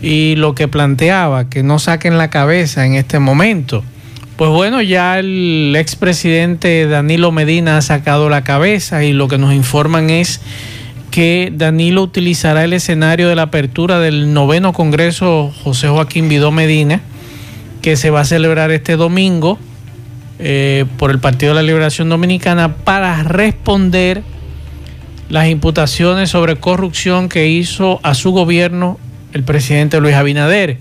y 0.00 0.36
lo 0.36 0.54
que 0.54 0.68
planteaba, 0.68 1.50
que 1.50 1.64
no 1.64 1.80
saquen 1.80 2.18
la 2.18 2.30
cabeza 2.30 2.86
en 2.86 2.94
este 2.94 3.18
momento. 3.18 3.82
Pues 4.36 4.50
bueno, 4.52 4.80
ya 4.80 5.18
el 5.18 5.74
expresidente 5.76 6.86
Danilo 6.86 7.32
Medina 7.32 7.78
ha 7.78 7.82
sacado 7.82 8.28
la 8.28 8.44
cabeza 8.44 9.02
y 9.02 9.12
lo 9.12 9.26
que 9.26 9.38
nos 9.38 9.52
informan 9.52 10.08
es 10.08 10.40
que 11.10 11.52
Danilo 11.52 12.04
utilizará 12.04 12.62
el 12.62 12.72
escenario 12.72 13.28
de 13.28 13.34
la 13.34 13.42
apertura 13.42 13.98
del 13.98 14.32
noveno 14.32 14.72
Congreso 14.72 15.52
José 15.64 15.88
Joaquín 15.88 16.28
Vidó 16.28 16.52
Medina, 16.52 17.00
que 17.82 17.96
se 17.96 18.10
va 18.10 18.20
a 18.20 18.24
celebrar 18.24 18.70
este 18.70 18.96
domingo 18.96 19.58
eh, 20.38 20.84
por 20.98 21.10
el 21.10 21.18
Partido 21.18 21.52
de 21.52 21.56
la 21.56 21.62
Liberación 21.62 22.08
Dominicana 22.08 22.74
para 22.76 23.22
responder 23.22 24.22
las 25.28 25.48
imputaciones 25.48 26.30
sobre 26.30 26.56
corrupción 26.56 27.28
que 27.28 27.48
hizo 27.48 28.00
a 28.02 28.14
su 28.14 28.32
gobierno 28.32 28.98
el 29.32 29.42
presidente 29.42 30.00
Luis 30.00 30.14
Abinader. 30.14 30.78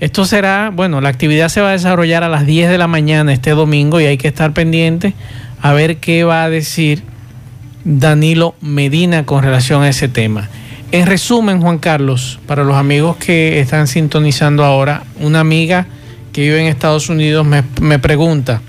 Esto 0.00 0.24
será, 0.24 0.70
bueno, 0.74 1.00
la 1.00 1.08
actividad 1.08 1.48
se 1.48 1.60
va 1.60 1.68
a 1.68 1.72
desarrollar 1.72 2.24
a 2.24 2.28
las 2.28 2.46
10 2.46 2.70
de 2.70 2.78
la 2.78 2.86
mañana 2.86 3.32
este 3.32 3.50
domingo 3.50 4.00
y 4.00 4.06
hay 4.06 4.16
que 4.16 4.28
estar 4.28 4.52
pendiente 4.52 5.14
a 5.60 5.72
ver 5.72 5.98
qué 5.98 6.24
va 6.24 6.44
a 6.44 6.50
decir 6.50 7.02
Danilo 7.84 8.54
Medina 8.60 9.24
con 9.24 9.42
relación 9.42 9.82
a 9.82 9.88
ese 9.88 10.08
tema. 10.08 10.48
En 10.92 11.06
resumen, 11.06 11.60
Juan 11.60 11.78
Carlos, 11.78 12.40
para 12.46 12.64
los 12.64 12.76
amigos 12.76 13.16
que 13.16 13.60
están 13.60 13.86
sintonizando 13.86 14.64
ahora, 14.64 15.04
una 15.20 15.40
amiga 15.40 15.86
que 16.32 16.42
vive 16.42 16.60
en 16.60 16.66
Estados 16.66 17.08
Unidos 17.08 17.46
me, 17.46 17.64
me 17.80 17.98
pregunta, 17.98 18.60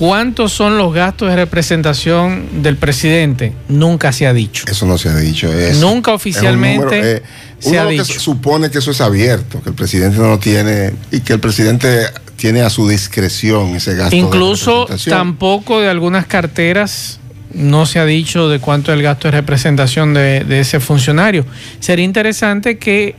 ¿Cuántos 0.00 0.54
son 0.54 0.78
los 0.78 0.94
gastos 0.94 1.28
de 1.28 1.36
representación 1.36 2.62
del 2.62 2.78
presidente? 2.78 3.52
Nunca 3.68 4.12
se 4.12 4.26
ha 4.26 4.32
dicho. 4.32 4.64
Eso 4.66 4.86
no 4.86 4.96
se 4.96 5.10
ha 5.10 5.16
dicho. 5.16 5.52
Es, 5.52 5.76
Nunca 5.76 6.14
oficialmente 6.14 6.84
número, 6.84 7.02
eh, 7.02 7.22
se 7.58 7.78
ha 7.78 7.84
dicho. 7.84 8.18
supone 8.18 8.70
que 8.70 8.78
eso 8.78 8.92
es 8.92 9.02
abierto, 9.02 9.60
que 9.62 9.68
el 9.68 9.74
presidente 9.74 10.16
no 10.16 10.28
lo 10.28 10.38
tiene 10.38 10.94
y 11.10 11.20
que 11.20 11.34
el 11.34 11.40
presidente 11.40 12.06
tiene 12.36 12.62
a 12.62 12.70
su 12.70 12.88
discreción 12.88 13.76
ese 13.76 13.94
gasto. 13.94 14.16
Incluso 14.16 14.86
de 14.86 14.96
tampoco 15.10 15.82
de 15.82 15.90
algunas 15.90 16.24
carteras 16.24 17.20
no 17.52 17.84
se 17.84 17.98
ha 17.98 18.06
dicho 18.06 18.48
de 18.48 18.58
cuánto 18.58 18.92
es 18.92 18.96
el 18.96 19.02
gasto 19.02 19.28
de 19.28 19.32
representación 19.32 20.14
de, 20.14 20.44
de 20.44 20.60
ese 20.60 20.80
funcionario. 20.80 21.44
Sería 21.78 22.06
interesante 22.06 22.78
que 22.78 23.16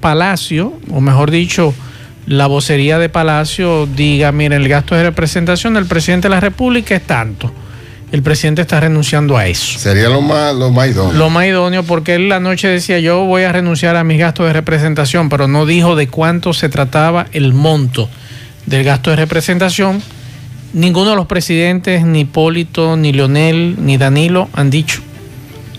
Palacio, 0.00 0.72
o 0.90 1.00
mejor 1.00 1.30
dicho, 1.30 1.74
la 2.26 2.46
vocería 2.46 2.98
de 2.98 3.08
Palacio 3.08 3.86
diga, 3.86 4.32
miren, 4.32 4.62
el 4.62 4.68
gasto 4.68 4.94
de 4.94 5.02
representación 5.02 5.74
del 5.74 5.86
presidente 5.86 6.28
de 6.28 6.34
la 6.34 6.40
República 6.40 6.94
es 6.94 7.02
tanto. 7.02 7.52
El 8.12 8.22
presidente 8.22 8.62
está 8.62 8.80
renunciando 8.80 9.36
a 9.36 9.46
eso. 9.46 9.78
Sería 9.78 10.08
lo 10.08 10.20
más, 10.20 10.54
lo 10.54 10.70
más 10.70 10.88
idóneo. 10.88 11.12
Lo 11.12 11.30
más 11.30 11.46
idóneo 11.46 11.84
porque 11.84 12.16
él 12.16 12.28
la 12.28 12.40
noche 12.40 12.68
decía, 12.68 12.98
yo 12.98 13.24
voy 13.24 13.44
a 13.44 13.52
renunciar 13.52 13.96
a 13.96 14.04
mis 14.04 14.18
gastos 14.18 14.46
de 14.46 14.52
representación, 14.52 15.28
pero 15.28 15.46
no 15.46 15.64
dijo 15.64 15.94
de 15.94 16.08
cuánto 16.08 16.52
se 16.52 16.68
trataba 16.68 17.26
el 17.32 17.52
monto 17.52 18.08
del 18.66 18.84
gasto 18.84 19.10
de 19.10 19.16
representación. 19.16 20.02
Ninguno 20.72 21.10
de 21.10 21.16
los 21.16 21.26
presidentes, 21.26 22.04
ni 22.04 22.20
Hipólito, 22.20 22.96
ni 22.96 23.12
Leonel, 23.12 23.76
ni 23.78 23.96
Danilo, 23.96 24.48
han 24.52 24.70
dicho 24.70 25.02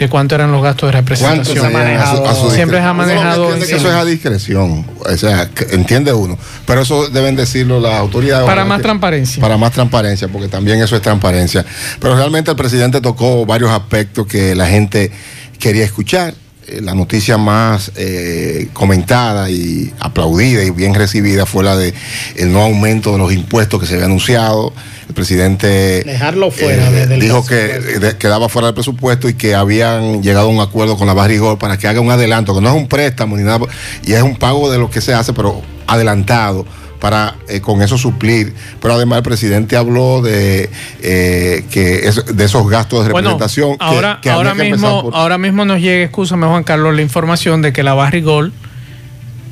de 0.02 0.10
cuánto 0.10 0.34
eran 0.34 0.52
los 0.52 0.64
gastos 0.64 0.88
de 0.88 0.94
representación. 0.94 1.60
Se 1.60 1.66
ha 1.66 1.70
manejado? 1.70 2.28
A 2.28 2.34
su, 2.34 2.46
a 2.46 2.50
su 2.50 2.56
Siempre 2.56 2.80
se 2.80 2.84
ha 2.84 2.94
manejado. 2.94 3.48
Uno 3.50 3.56
que 3.58 3.76
eso 3.76 3.88
es 3.88 3.94
a 3.94 4.04
discreción, 4.04 4.84
o 5.00 5.18
sea, 5.18 5.48
entiende 5.70 6.12
uno. 6.12 6.40
Pero 6.66 6.82
eso 6.82 7.08
deben 7.10 7.36
decirlo 7.36 7.80
las 7.80 7.94
autoridades. 7.94 8.48
Para 8.48 8.66
más 8.66 8.78
que, 8.78 8.84
transparencia. 8.84 9.42
Para 9.42 9.58
más 9.58 9.72
transparencia, 9.72 10.28
porque 10.28 10.48
también 10.48 10.82
eso 10.82 10.96
es 10.96 11.04
transparencia. 11.04 11.64
Pero 12.00 12.16
realmente 12.16 12.50
el 12.50 12.58
presidente 12.58 13.00
tocó 13.00 13.46
varios 13.46 13.70
aspectos 13.70 14.26
que 14.26 14.56
la 14.56 14.68
gente 14.68 15.12
quería 15.60 15.86
escuchar. 15.86 16.34
La 16.80 16.96
noticia 16.96 17.38
más 17.38 17.92
eh, 17.96 18.70
comentada 18.74 19.50
y 19.50 19.92
aplaudida 20.00 20.64
y 20.64 20.70
bien 20.70 20.94
recibida 20.94 21.46
fue 21.46 21.64
la 21.64 21.76
de 21.76 21.94
el 22.36 22.54
no 22.54 22.62
aumento 22.62 23.12
de 23.12 23.18
los 23.18 23.34
impuestos 23.34 23.80
que 23.80 23.86
se 23.86 23.96
había 23.96 24.06
anunciado. 24.06 24.74
El 25.08 25.14
presidente 25.14 26.04
dejarlo 26.06 26.52
fuera 26.52 26.90
eh, 26.90 27.08
del 27.08 27.20
dijo 27.20 27.46
que 27.46 28.16
quedaba 28.18 28.48
fuera 28.48 28.68
del 28.68 28.76
presupuesto 28.76 29.28
y 29.28 29.34
que 29.34 29.56
habían 29.56 30.24
llegado 30.24 30.48
a 30.48 30.50
un 30.50 30.62
acuerdo 30.62 30.98
con 30.98 31.08
la 31.08 31.14
Barrigol 31.14 31.58
para 31.58 31.78
que 31.78 31.88
haga 31.88 32.00
un 32.00 32.12
adelanto, 32.12 32.56
que 32.56 32.62
no 32.62 32.70
es 32.70 32.76
un 32.76 32.88
préstamo 32.88 33.36
ni 33.36 33.44
nada, 33.44 33.66
y 34.06 34.14
es 34.14 34.22
un 34.22 34.38
pago 34.38 34.72
de 34.72 34.78
lo 34.78 34.90
que 34.90 35.02
se 35.02 35.14
hace, 35.14 35.34
pero 35.34 35.62
adelantado 35.88 36.66
para 37.02 37.36
eh, 37.50 37.60
con 37.60 37.82
eso 37.82 37.98
suplir. 37.98 38.54
Pero 38.82 38.94
además 38.94 39.18
el 39.18 39.24
presidente 39.24 39.76
habló 39.76 40.22
de 40.22 40.70
eh, 41.02 41.66
que 41.70 42.08
es, 42.08 42.26
de 42.26 42.46
esos 42.46 42.70
gastos 42.70 43.04
de 43.04 43.10
representación. 43.10 43.76
Ahora, 43.80 44.20
que, 44.22 44.30
que 44.30 44.30
ahora 44.30 44.56
mismo, 44.56 45.02
por... 45.02 45.16
ahora 45.16 45.38
mismo 45.38 45.66
nos 45.66 45.82
llega, 45.82 46.06
escúchame 46.06 46.48
Juan 46.48 46.64
Carlos, 46.64 46.96
la 46.96 47.02
información 47.02 47.62
de 47.62 47.74
que 47.74 47.84
la 47.84 47.94
Barrigol 47.94 48.54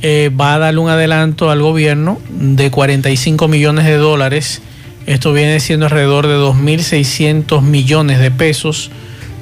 eh, 0.01 0.31
va 0.39 0.53
a 0.53 0.59
darle 0.59 0.79
un 0.79 0.89
adelanto 0.89 1.51
al 1.51 1.61
gobierno 1.61 2.19
de 2.29 2.71
45 2.71 3.49
millones 3.49 3.83
de 3.83 3.97
dólares 3.97 4.61
esto 5.09 5.33
viene 5.33 5.59
siendo 5.59 5.87
alrededor 5.87 6.27
de 6.27 6.37
2.600 6.37 7.63
millones 7.63 8.19
de 8.19 8.29
pesos 8.29 8.91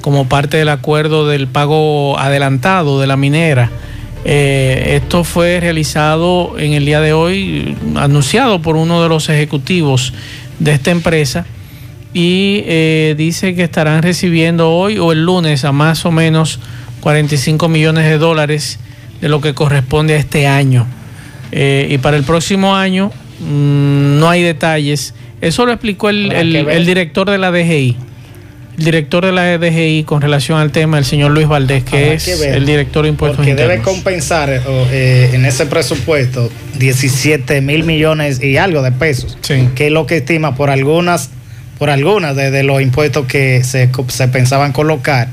como 0.00 0.26
parte 0.26 0.56
del 0.56 0.70
acuerdo 0.70 1.28
del 1.28 1.46
pago 1.46 2.18
adelantado 2.18 3.00
de 3.00 3.06
la 3.06 3.18
minera. 3.18 3.70
Eh, 4.30 4.96
esto 4.96 5.24
fue 5.24 5.58
realizado 5.58 6.58
en 6.58 6.74
el 6.74 6.84
día 6.84 7.00
de 7.00 7.14
hoy, 7.14 7.74
anunciado 7.96 8.60
por 8.60 8.76
uno 8.76 9.02
de 9.02 9.08
los 9.08 9.30
ejecutivos 9.30 10.12
de 10.58 10.72
esta 10.72 10.90
empresa 10.90 11.46
y 12.12 12.62
eh, 12.66 13.14
dice 13.16 13.54
que 13.54 13.62
estarán 13.62 14.02
recibiendo 14.02 14.70
hoy 14.70 14.98
o 14.98 15.12
el 15.12 15.24
lunes 15.24 15.64
a 15.64 15.72
más 15.72 16.04
o 16.04 16.10
menos 16.10 16.60
45 17.00 17.68
millones 17.70 18.04
de 18.04 18.18
dólares 18.18 18.78
de 19.22 19.30
lo 19.30 19.40
que 19.40 19.54
corresponde 19.54 20.12
a 20.14 20.18
este 20.18 20.46
año. 20.46 20.86
Eh, 21.50 21.88
y 21.90 21.96
para 21.96 22.18
el 22.18 22.24
próximo 22.24 22.76
año 22.76 23.10
mmm, 23.40 24.18
no 24.18 24.28
hay 24.28 24.42
detalles 24.42 25.14
eso 25.40 25.66
lo 25.66 25.72
explicó 25.72 26.08
el, 26.08 26.32
el, 26.32 26.56
el, 26.56 26.86
director 26.86 27.30
de 27.30 27.38
la 27.38 27.50
DGI. 27.50 27.96
El 28.78 28.84
director 28.84 29.26
de 29.26 29.32
la 29.32 29.58
DGI 29.58 30.04
con 30.04 30.20
relación 30.20 30.60
al 30.60 30.70
tema, 30.70 30.98
el 30.98 31.04
señor 31.04 31.32
Luis 31.32 31.48
Valdés, 31.48 31.82
que 31.82 31.96
Habrá 31.96 32.14
es 32.14 32.24
que 32.24 32.50
el 32.50 32.64
director 32.64 33.02
de 33.02 33.08
impuestos 33.08 33.38
Porque 33.38 33.50
internos. 33.50 33.72
debe 33.72 33.82
compensar 33.82 34.50
eh, 34.92 35.30
en 35.32 35.44
ese 35.44 35.66
presupuesto 35.66 36.48
17 36.78 37.60
mil 37.60 37.82
millones 37.82 38.40
y 38.40 38.56
algo 38.56 38.82
de 38.82 38.92
pesos, 38.92 39.36
sí. 39.40 39.68
que 39.74 39.88
es 39.88 39.92
lo 39.92 40.06
que 40.06 40.18
estima 40.18 40.54
por 40.54 40.70
algunas 40.70 41.30
por 41.78 41.90
algunas 41.90 42.34
de, 42.34 42.62
los 42.62 42.82
impuestos 42.82 43.26
que 43.26 43.62
se, 43.62 43.88
se 44.08 44.28
pensaban 44.28 44.72
colocar. 44.72 45.28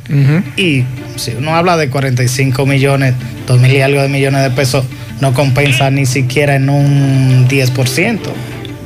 Y 0.56 0.84
si 1.16 1.32
uno 1.32 1.56
habla 1.56 1.76
de 1.76 1.90
45 1.90 2.66
millones, 2.68 3.16
2 3.48 3.60
mil 3.62 3.74
y 3.74 3.82
algo 3.82 4.02
de 4.02 4.10
millones 4.10 4.44
de 4.44 4.52
pesos, 4.52 4.86
no 5.22 5.34
compensa 5.34 5.90
ni 5.90 6.06
siquiera 6.06 6.56
en 6.56 6.70
un 6.70 7.48
10%. 7.48 8.20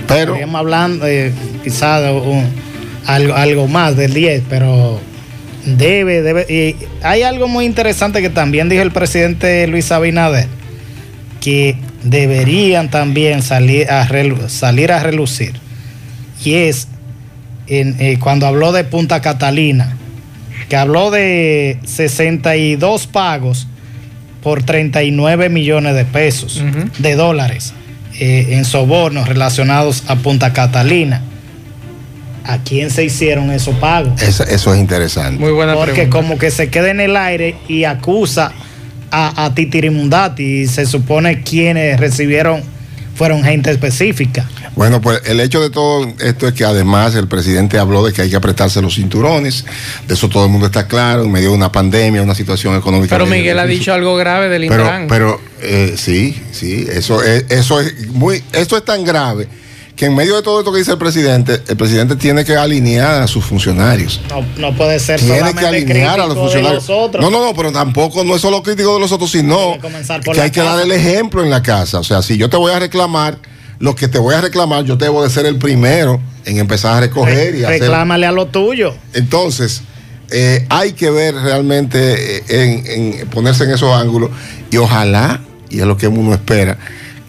Pero. 0.07 0.19
Estaríamos 0.19 0.59
hablando 0.59 1.05
eh, 1.05 1.33
quizás 1.61 2.01
de 2.01 2.09
algo, 3.05 3.35
algo 3.35 3.67
más 3.67 3.95
del 3.95 4.13
10, 4.13 4.43
pero 4.49 4.99
debe, 5.65 6.21
debe. 6.21 6.45
Y 6.49 6.75
hay 7.03 7.23
algo 7.23 7.47
muy 7.47 7.65
interesante 7.65 8.21
que 8.21 8.29
también 8.29 8.69
dijo 8.69 8.81
el 8.81 8.91
presidente 8.91 9.67
Luis 9.67 9.91
Abinader, 9.91 10.47
que 11.41 11.75
deberían 12.03 12.89
también 12.89 13.41
salir 13.41 13.89
a, 13.89 14.07
salir 14.47 14.91
a 14.91 14.99
relucir. 14.99 15.53
Y 16.43 16.53
es 16.53 16.87
eh, 17.67 18.17
cuando 18.19 18.47
habló 18.47 18.71
de 18.71 18.83
Punta 18.83 19.21
Catalina, 19.21 19.95
que 20.69 20.75
habló 20.75 21.11
de 21.11 21.79
62 21.85 23.07
pagos 23.07 23.67
por 24.41 24.63
39 24.63 25.49
millones 25.49 25.95
de 25.95 26.05
pesos, 26.05 26.63
de 26.99 27.15
dólares, 27.15 27.73
eh, 28.19 28.47
en 28.51 28.65
sobornos 28.65 29.27
relacionados 29.27 30.03
a 30.07 30.15
Punta 30.15 30.53
Catalina. 30.53 31.21
¿A 32.43 32.59
quién 32.63 32.89
se 32.89 33.03
hicieron 33.03 33.51
esos 33.51 33.75
pagos? 33.75 34.21
Eso, 34.21 34.73
es 34.73 34.79
interesante. 34.79 35.39
Muy 35.39 35.51
buena 35.51 35.75
Porque 35.75 36.09
como 36.09 36.37
que 36.37 36.51
se 36.51 36.69
queda 36.69 36.89
en 36.89 36.99
el 36.99 37.15
aire 37.15 37.55
y 37.67 37.83
acusa 37.83 38.51
a, 39.11 39.45
a 39.45 39.53
Titirimundati 39.53 40.61
y 40.61 40.67
se 40.67 40.85
supone 40.85 41.41
quienes 41.41 41.99
recibieron 41.99 42.63
fueron 43.19 43.43
gente 43.43 43.69
específica. 43.69 44.47
Bueno, 44.77 45.01
pues 45.01 45.21
el 45.25 45.41
hecho 45.41 45.59
de 45.59 45.69
todo 45.69 46.07
esto 46.21 46.47
es 46.47 46.53
que 46.53 46.63
además 46.63 47.13
el 47.15 47.27
presidente 47.27 47.77
habló 47.77 48.05
de 48.05 48.13
que 48.13 48.21
hay 48.21 48.29
que 48.29 48.37
apretarse 48.37 48.81
los 48.81 48.95
cinturones, 48.95 49.65
de 50.07 50.13
eso 50.13 50.29
todo 50.29 50.45
el 50.45 50.51
mundo 50.51 50.67
está 50.67 50.87
claro, 50.87 51.25
en 51.25 51.31
medio 51.33 51.49
de 51.49 51.55
una 51.55 51.69
pandemia, 51.69 52.21
una 52.21 52.33
situación 52.33 52.77
económica. 52.77 53.17
Pero 53.17 53.29
Miguel 53.29 53.59
ha 53.59 53.65
dicho 53.65 53.93
algo 53.93 54.15
grave 54.15 54.47
del 54.47 54.63
Intran. 54.63 55.07
Pero, 55.09 55.37
eh, 55.61 55.95
sí, 55.97 56.41
sí, 56.53 56.87
eso 56.89 57.21
es, 57.21 57.43
eso 57.49 57.81
es 57.81 58.07
muy, 58.07 58.41
esto 58.53 58.77
es 58.77 58.85
tan 58.85 59.03
grave 59.03 59.49
que 59.99 60.05
en 60.05 60.15
medio 60.15 60.37
de 60.37 60.41
todo 60.41 60.59
esto 60.59 60.71
que 60.71 60.77
dice 60.77 60.93
el 60.93 60.97
presidente, 60.97 61.61
el 61.67 61.75
presidente 61.75 62.15
tiene 62.15 62.45
que 62.45 62.55
alinear 62.55 63.21
a 63.21 63.27
sus 63.27 63.43
funcionarios. 63.43 64.21
No, 64.29 64.45
no 64.57 64.73
puede 64.73 64.97
ser 64.97 65.19
Tiene 65.19 65.53
que 65.53 65.67
alinear 65.67 66.21
a 66.21 66.25
los 66.25 66.37
funcionarios. 66.37 66.87
no, 66.87 67.29
no, 67.29 67.29
no, 67.29 67.53
pero 67.53 67.73
tampoco 67.73 68.23
no 68.23 68.33
es 68.33 68.41
solo 68.41 68.63
crítico 68.63 68.93
de 68.93 69.01
los 69.01 69.11
otros, 69.11 69.29
sino 69.29 69.77
que 70.33 70.39
hay 70.39 70.51
que 70.51 70.61
dar 70.61 70.79
el 70.79 70.93
ejemplo 70.93 71.43
en 71.43 71.49
la 71.49 71.61
casa. 71.61 71.99
O 71.99 72.05
sea, 72.05 72.21
si 72.21 72.37
yo 72.37 72.49
te 72.49 72.55
voy 72.55 72.71
a 72.71 72.79
reclamar, 72.79 73.39
lo 73.79 73.93
que 73.93 74.07
te 74.07 74.19
voy 74.19 74.35
a 74.35 74.39
reclamar, 74.39 74.85
yo 74.85 74.95
debo 74.95 75.21
de 75.21 75.29
ser 75.29 75.45
el 75.45 75.57
primero 75.57 76.21
en 76.45 76.59
empezar 76.59 76.95
a 76.95 76.99
recoger 77.01 77.55
y 77.55 77.65
hacer. 77.65 77.81
Reclámale 77.81 78.25
a 78.25 78.31
lo 78.31 78.45
tuyo. 78.45 78.93
Entonces, 79.13 79.81
eh, 80.31 80.65
hay 80.69 80.93
que 80.93 81.09
ver 81.09 81.35
realmente 81.35 82.37
eh, 82.37 82.43
en, 82.47 83.19
en 83.19 83.27
ponerse 83.27 83.65
en 83.65 83.71
esos 83.71 83.93
ángulos 83.93 84.29
y 84.71 84.77
ojalá, 84.77 85.41
y 85.69 85.81
es 85.81 85.85
lo 85.85 85.97
que 85.97 86.07
uno 86.07 86.33
espera, 86.33 86.77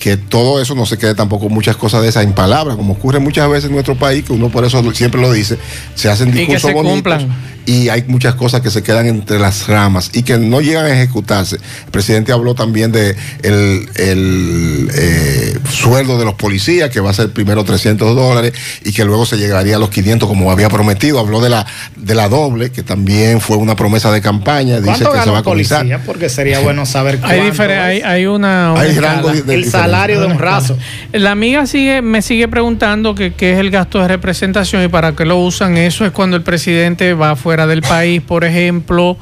que 0.00 0.16
todo 0.16 0.60
eso 0.62 0.74
no 0.74 0.86
se 0.86 0.96
quede 0.96 1.14
tampoco 1.14 1.50
muchas 1.50 1.76
cosas 1.76 2.02
de 2.02 2.08
esas 2.08 2.24
en 2.24 2.32
palabras, 2.32 2.76
como 2.76 2.94
ocurre 2.94 3.20
muchas 3.20 3.48
veces 3.50 3.66
en 3.66 3.72
nuestro 3.72 3.96
país, 3.96 4.24
que 4.24 4.32
uno 4.32 4.48
por 4.48 4.64
eso 4.64 4.82
siempre 4.94 5.20
lo 5.20 5.30
dice, 5.30 5.58
se 5.94 6.08
hacen 6.08 6.32
discursos 6.32 6.72
bonitos 6.72 7.26
y 7.66 7.88
hay 7.88 8.04
muchas 8.08 8.34
cosas 8.34 8.62
que 8.62 8.70
se 8.70 8.82
quedan 8.82 9.06
entre 9.06 9.38
las 9.38 9.68
ramas 9.68 10.10
y 10.14 10.22
que 10.22 10.38
no 10.38 10.60
llegan 10.60 10.86
a 10.86 10.90
ejecutarse. 10.90 11.56
El 11.56 11.90
presidente 11.92 12.32
habló 12.32 12.54
también 12.54 12.90
de 12.90 13.14
el, 13.42 13.88
eh, 13.96 15.58
sueldo 15.70 16.18
de 16.18 16.24
los 16.24 16.34
policías, 16.34 16.90
que 16.90 17.00
va 17.00 17.10
a 17.10 17.14
ser 17.14 17.30
primero 17.32 17.62
300 17.62 18.16
dólares 18.16 18.54
y 18.84 18.92
que 18.92 19.04
luego 19.04 19.26
se 19.26 19.36
llegaría 19.36 19.76
a 19.76 19.78
los 19.78 19.90
500 19.90 20.28
como 20.28 20.50
había 20.50 20.68
prometido. 20.68 21.20
Habló 21.20 21.40
de 21.40 21.50
la 21.50 21.66
de 21.96 22.14
la 22.14 22.28
doble, 22.28 22.72
que 22.72 22.82
también 22.82 23.40
fue 23.40 23.56
una 23.56 23.76
promesa 23.76 24.10
de 24.10 24.20
campaña. 24.20 24.80
Dice 24.80 25.04
que 25.04 25.22
se 25.22 25.30
va 25.30 25.38
a 25.38 25.42
policía? 25.42 26.00
Porque 26.04 26.28
sería 26.28 26.60
bueno 26.60 26.86
saber 26.86 27.20
hay, 27.22 27.40
hay, 27.40 28.02
hay, 28.02 28.26
una, 28.26 28.72
hay 28.72 28.92
rango 28.98 29.30
el 29.30 29.70
salario 29.90 30.20
de 30.20 30.26
un 30.26 30.38
raso. 30.38 30.76
La 31.12 31.32
amiga 31.32 31.66
sigue 31.66 32.02
me 32.02 32.22
sigue 32.22 32.48
preguntando 32.48 33.14
que 33.14 33.32
qué 33.32 33.52
es 33.52 33.58
el 33.58 33.70
gasto 33.70 34.00
de 34.00 34.08
representación 34.08 34.84
y 34.84 34.88
para 34.88 35.14
qué 35.14 35.24
lo 35.24 35.38
usan. 35.38 35.76
Eso 35.76 36.04
es 36.04 36.12
cuando 36.12 36.36
el 36.36 36.42
presidente 36.42 37.14
va 37.14 37.36
fuera 37.36 37.66
del 37.66 37.82
país, 37.82 38.20
por 38.22 38.44
ejemplo. 38.44 39.16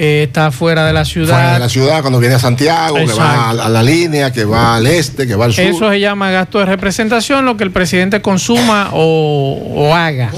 Eh, 0.00 0.26
está 0.28 0.52
fuera 0.52 0.86
de 0.86 0.92
la 0.92 1.04
ciudad. 1.04 1.34
Fuera 1.34 1.52
de 1.54 1.58
la 1.58 1.68
ciudad, 1.68 2.00
cuando 2.02 2.20
viene 2.20 2.36
a 2.36 2.38
Santiago, 2.38 2.94
que 2.94 3.12
va 3.14 3.50
a, 3.50 3.68
la 3.68 3.82
línea, 3.82 4.32
que 4.32 4.44
va 4.44 4.76
al 4.76 4.86
este, 4.86 5.26
que 5.26 5.34
va 5.34 5.46
al 5.46 5.52
sur. 5.52 5.64
Eso 5.64 5.90
se 5.90 5.98
llama 5.98 6.30
gasto 6.30 6.60
de 6.60 6.66
representación, 6.66 7.44
lo 7.44 7.56
que 7.56 7.64
el 7.64 7.72
presidente 7.72 8.22
consuma 8.22 8.90
o, 8.92 9.92
haga. 9.92 10.30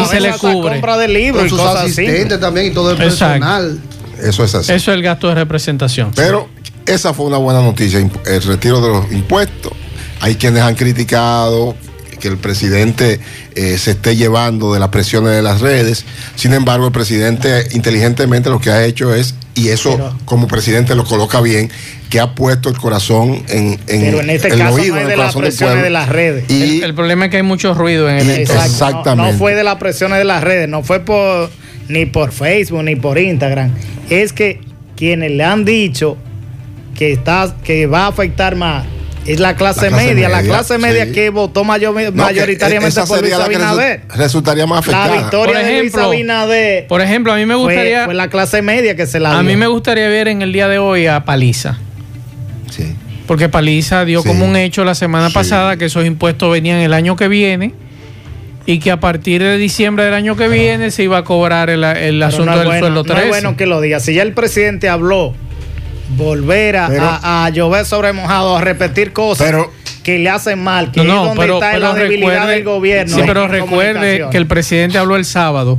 y 0.00 0.04
se 0.06 0.20
le 0.20 0.30
cubre. 0.34 0.74
compra 0.74 0.96
de 0.96 1.08
libros, 1.08 1.48
sus 1.48 1.58
asistentes 1.58 2.38
también 2.38 2.66
y 2.66 2.70
todo 2.70 2.92
el 2.92 2.98
personal. 2.98 3.80
Eso 4.22 4.44
es 4.44 4.54
así. 4.54 4.72
Eso 4.72 4.92
es 4.92 4.96
el 4.96 5.02
gasto 5.02 5.28
de 5.28 5.34
representación. 5.34 6.12
Pero 6.14 6.48
esa 6.90 7.14
fue 7.14 7.26
una 7.26 7.38
buena 7.38 7.62
noticia, 7.62 7.98
el 7.98 8.42
retiro 8.42 8.80
de 8.80 8.88
los 8.88 9.12
impuestos. 9.12 9.72
Hay 10.20 10.34
quienes 10.34 10.62
han 10.62 10.74
criticado 10.74 11.76
que 12.20 12.28
el 12.28 12.36
presidente 12.36 13.18
eh, 13.54 13.78
se 13.78 13.92
esté 13.92 14.14
llevando 14.14 14.74
de 14.74 14.80
las 14.80 14.90
presiones 14.90 15.32
de 15.32 15.42
las 15.42 15.60
redes. 15.60 16.04
Sin 16.36 16.52
embargo, 16.52 16.86
el 16.86 16.92
presidente 16.92 17.68
inteligentemente 17.72 18.50
lo 18.50 18.60
que 18.60 18.70
ha 18.70 18.84
hecho 18.84 19.14
es, 19.14 19.34
y 19.54 19.68
eso 19.68 20.14
como 20.26 20.46
presidente 20.46 20.94
lo 20.94 21.04
coloca 21.04 21.40
bien, 21.40 21.70
que 22.10 22.20
ha 22.20 22.34
puesto 22.34 22.68
el 22.68 22.76
corazón 22.76 23.42
en, 23.48 23.78
en, 23.86 24.00
pero 24.02 24.20
en 24.20 24.30
este 24.30 24.48
el 24.48 24.58
caso 24.58 24.74
oído, 24.74 24.96
no 24.96 25.00
es 25.00 25.08
de 25.08 25.16
las 25.16 25.34
presiones 25.34 25.82
de 25.82 25.90
las 25.90 26.08
redes. 26.08 26.50
Y 26.50 26.82
el, 26.82 26.94
problema 26.94 27.26
es 27.26 27.30
que 27.30 27.38
hay 27.38 27.42
mucho 27.42 27.72
ruido 27.72 28.10
en 28.10 28.18
el 28.18 28.40
Exactamente. 28.40 29.32
No, 29.32 29.38
fue 29.38 29.54
de 29.54 29.64
las 29.64 29.76
presiones 29.76 30.18
de 30.18 30.24
las 30.24 30.42
redes, 30.44 30.68
no 30.68 30.82
fue 30.82 31.00
por 31.00 31.50
ni 31.88 32.06
por 32.06 32.32
Facebook 32.32 32.82
ni 32.82 32.96
por 32.96 33.18
Instagram. 33.18 33.72
Es 34.10 34.32
que 34.32 34.60
quienes 34.96 35.30
le 35.30 35.44
han 35.44 35.64
dicho 35.64 36.16
que 37.00 37.12
está 37.12 37.56
que 37.64 37.86
va 37.86 38.04
a 38.04 38.08
afectar 38.08 38.56
más 38.56 38.84
es 39.24 39.40
la 39.40 39.56
clase, 39.56 39.90
media, 39.90 40.28
la 40.28 40.42
clase 40.42 40.76
media 40.76 41.10
que 41.12 41.30
votó 41.30 41.64
mayor, 41.64 41.94
mayoritariamente 42.12 43.00
por 43.08 43.22
Luis 43.22 43.32
Abinader. 43.32 44.02
resultaría 44.14 44.66
más 44.66 44.80
afectada. 44.80 45.08
La 45.08 45.22
victoria 45.22 45.54
por 45.54 45.62
ejemplo, 45.62 45.72
de 45.72 45.80
Luis 45.80 45.94
Abinader. 45.94 46.86
Por 46.88 47.00
ejemplo, 47.00 47.32
a 47.32 47.36
mí 47.36 47.46
me 47.46 47.54
gustaría. 47.54 48.04
Fue, 48.04 48.14
la 48.14 48.28
clase 48.28 48.60
media 48.60 48.96
que 48.96 49.06
se 49.06 49.18
la. 49.18 49.38
A 49.38 49.42
mí 49.42 49.56
me 49.56 49.66
gustaría 49.66 50.08
ver 50.08 50.28
en 50.28 50.42
el 50.42 50.52
día 50.52 50.68
de 50.68 50.78
hoy 50.78 51.06
a 51.06 51.24
Paliza. 51.24 51.78
Sí. 52.70 52.94
Porque 53.26 53.48
Paliza 53.48 54.04
dio 54.04 54.22
como 54.22 54.44
un 54.44 54.56
hecho 54.56 54.84
la 54.84 54.94
semana 54.94 55.30
pasada 55.30 55.78
que 55.78 55.86
esos 55.86 56.04
impuestos 56.04 56.52
venían 56.52 56.80
el 56.80 56.92
año 56.92 57.16
que 57.16 57.28
viene 57.28 57.72
y 58.66 58.78
que 58.78 58.90
a 58.90 59.00
partir 59.00 59.42
de 59.42 59.56
diciembre 59.56 60.04
del 60.04 60.14
año 60.14 60.36
que 60.36 60.48
viene 60.48 60.90
se 60.90 61.02
iba 61.02 61.16
a 61.16 61.24
cobrar 61.24 61.70
el, 61.70 61.82
asunto 62.22 62.58
del 62.58 62.78
sueldo 62.78 63.04
13. 63.04 63.14
No 63.14 63.20
es 63.20 63.28
bueno 63.28 63.56
que 63.56 63.66
lo 63.66 63.80
diga. 63.80 64.00
Si 64.00 64.12
ya 64.12 64.22
el 64.22 64.34
presidente 64.34 64.88
habló 64.88 65.34
volver 66.16 66.76
a, 66.76 67.50
llover 67.50 67.86
sobre 67.86 68.12
mojado, 68.12 68.56
a 68.56 68.60
repetir 68.60 69.12
cosas. 69.12 69.54
que 70.02 70.18
le 70.18 70.30
hacen 70.30 70.62
mal, 70.62 70.90
que 70.92 71.04
no, 71.04 71.26
donde 71.26 71.44
está 71.52 71.78
la 71.78 71.94
debilidad 71.94 72.48
del 72.48 72.64
gobierno. 72.64 73.14
Sí, 73.14 73.22
pero 73.26 73.48
recuerde 73.48 74.26
que 74.30 74.36
el 74.36 74.46
presidente 74.46 74.98
habló 74.98 75.16
el 75.16 75.24
sábado 75.24 75.78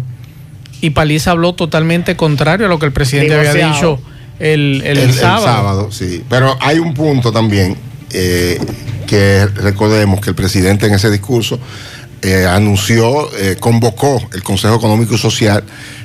y 0.79 0.91
Paliza 0.91 1.31
habló 1.31 1.53
totalmente 1.53 2.15
contrario 2.15 2.65
a 2.65 2.69
lo 2.69 2.79
que 2.79 2.87
el 2.87 2.91
presidente 2.91 3.35
había 3.35 3.67
dicho 3.67 3.99
el, 4.39 4.81
el, 4.85 5.13
sábado. 5.13 5.91
sí. 5.91 6.23
Pero 6.29 6.57
hay 6.59 6.79
un 6.79 6.93
punto 6.93 7.31
también 7.31 7.77
eh, 8.11 8.59
que 9.07 9.45
recordemos 9.45 10.19
que 10.19 10.31
el 10.31 10.35
presidente 10.35 10.87
en 10.87 10.93
ese 10.93 11.11
discurso 11.11 11.59
eh, 12.21 12.45
anunció, 12.45 13.29
eh, 13.37 13.57
convocó 13.59 14.21
el 14.33 14.43
Consejo 14.43 14.75
Económico 14.75 15.15
y 15.15 15.17
Social 15.17 15.63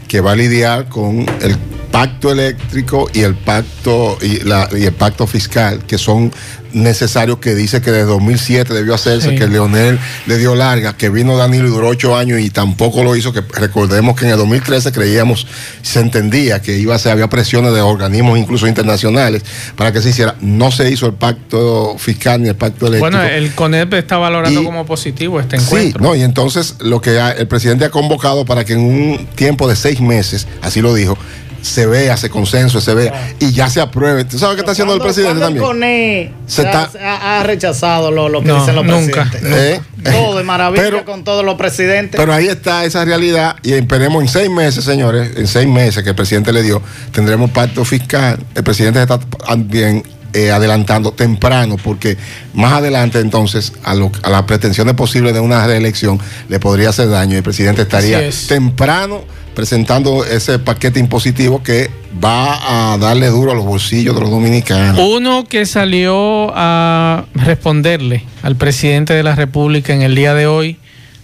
que 0.08 0.20
va 0.20 0.32
a 0.32 0.36
lidiar 0.36 0.88
con 0.88 1.26
el 1.40 1.56
pacto 1.96 2.30
eléctrico 2.30 3.08
y 3.14 3.22
el 3.22 3.34
pacto 3.34 4.18
y, 4.20 4.40
la, 4.44 4.68
y 4.76 4.84
el 4.84 4.92
pacto 4.92 5.26
fiscal, 5.26 5.82
que 5.86 5.96
son 5.96 6.30
necesarios 6.74 7.38
que 7.38 7.54
dice 7.54 7.80
que 7.80 7.90
de 7.90 8.04
2007 8.04 8.74
debió 8.74 8.92
hacerse, 8.94 9.34
que 9.34 9.46
Leonel 9.46 9.98
le 10.26 10.36
dio 10.36 10.54
larga, 10.54 10.94
que 10.94 11.08
vino 11.08 11.38
Danilo 11.38 11.68
y 11.68 11.70
duró 11.70 11.88
ocho 11.88 12.14
años 12.14 12.38
y 12.40 12.50
tampoco 12.50 13.02
lo 13.02 13.16
hizo, 13.16 13.32
que 13.32 13.40
recordemos 13.40 14.14
que 14.14 14.26
en 14.26 14.32
el 14.32 14.36
2013 14.36 14.92
creíamos, 14.92 15.46
se 15.80 16.00
entendía 16.00 16.60
que 16.60 16.76
iba 16.76 16.94
a 16.94 16.98
ser, 16.98 17.12
había 17.12 17.30
presiones 17.30 17.72
de 17.72 17.80
organismos 17.80 18.38
incluso 18.38 18.66
internacionales 18.66 19.42
para 19.74 19.90
que 19.90 20.02
se 20.02 20.10
hiciera. 20.10 20.36
No 20.42 20.70
se 20.70 20.90
hizo 20.90 21.06
el 21.06 21.14
pacto 21.14 21.96
fiscal 21.98 22.42
ni 22.42 22.50
el 22.50 22.56
pacto 22.56 22.88
eléctrico. 22.88 23.16
Bueno, 23.16 23.22
el 23.22 23.54
CONEP 23.54 23.94
está 23.94 24.18
valorando 24.18 24.62
como 24.64 24.84
positivo 24.84 25.40
este 25.40 25.56
encuentro. 25.56 25.98
Sí, 25.98 26.06
no, 26.06 26.14
y 26.14 26.20
entonces 26.20 26.76
lo 26.80 27.00
que 27.00 27.18
el 27.18 27.48
presidente 27.48 27.86
ha 27.86 27.90
convocado 27.90 28.44
para 28.44 28.66
que 28.66 28.74
en 28.74 28.80
un 28.80 29.26
tiempo 29.34 29.66
de 29.66 29.76
seis 29.76 30.02
meses, 30.02 30.46
así 30.60 30.82
lo 30.82 30.92
dijo, 30.92 31.16
se 31.62 31.86
vea 31.86 32.14
ese 32.14 32.30
consenso, 32.30 32.80
se 32.80 32.94
vea 32.94 33.34
y 33.38 33.52
ya 33.52 33.68
se 33.68 33.80
apruebe. 33.80 34.24
¿Tú 34.24 34.38
sabes 34.38 34.56
qué 34.56 34.60
está 34.60 34.72
haciendo 34.72 34.94
el 34.94 35.00
presidente 35.00 35.40
también? 35.40 35.82
El 35.82 36.30
se 36.46 36.62
está... 36.62 36.90
ha, 37.02 37.42
rechazado 37.42 38.10
lo, 38.10 38.42
que 38.42 38.52
dicen 38.52 38.74
los 38.74 38.84
nunca. 38.84 39.24
presidentes. 39.30 39.42
Eh, 39.42 39.80
todo 40.04 40.36
de 40.36 40.44
maravilla 40.44 41.04
con 41.04 41.24
todos 41.24 41.44
los 41.44 41.56
presidentes. 41.56 42.18
Pero 42.18 42.32
ahí 42.32 42.46
está 42.46 42.84
esa 42.84 43.04
realidad 43.04 43.56
y 43.62 43.72
esperemos 43.72 44.22
en 44.22 44.28
seis 44.28 44.50
meses, 44.50 44.84
señores, 44.84 45.36
en 45.36 45.46
seis 45.46 45.68
meses 45.68 46.02
que 46.02 46.10
el 46.10 46.16
presidente 46.16 46.52
le 46.52 46.62
dio, 46.62 46.80
tendremos 47.12 47.50
pacto 47.50 47.84
fiscal. 47.84 48.38
El 48.54 48.62
presidente 48.62 49.02
está 49.02 49.18
también 49.18 50.02
eh, 50.32 50.50
adelantando 50.50 51.12
temprano, 51.12 51.76
porque 51.82 52.18
más 52.52 52.74
adelante 52.74 53.20
entonces 53.20 53.72
a, 53.82 53.94
lo, 53.94 54.12
a 54.22 54.28
las 54.28 54.42
pretensiones 54.42 54.94
posibles 54.94 55.32
de 55.32 55.40
una 55.40 55.66
reelección 55.66 56.20
le 56.48 56.60
podría 56.60 56.90
hacer 56.90 57.08
daño 57.08 57.34
y 57.34 57.36
el 57.36 57.42
presidente 57.42 57.82
estaría 57.82 58.20
temprano 58.46 59.24
presentando 59.56 60.24
ese 60.24 60.58
paquete 60.58 61.00
impositivo 61.00 61.62
que 61.62 61.90
va 62.22 62.92
a 62.92 62.98
darle 62.98 63.28
duro 63.28 63.52
a 63.52 63.54
los 63.54 63.64
bolsillos 63.64 64.14
de 64.14 64.20
los 64.20 64.30
dominicanos. 64.30 65.00
Uno 65.00 65.44
que 65.44 65.64
salió 65.64 66.52
a 66.54 67.24
responderle 67.34 68.22
al 68.42 68.54
presidente 68.56 69.14
de 69.14 69.22
la 69.22 69.34
República 69.34 69.94
en 69.94 70.02
el 70.02 70.14
día 70.14 70.34
de 70.34 70.46
hoy 70.46 70.76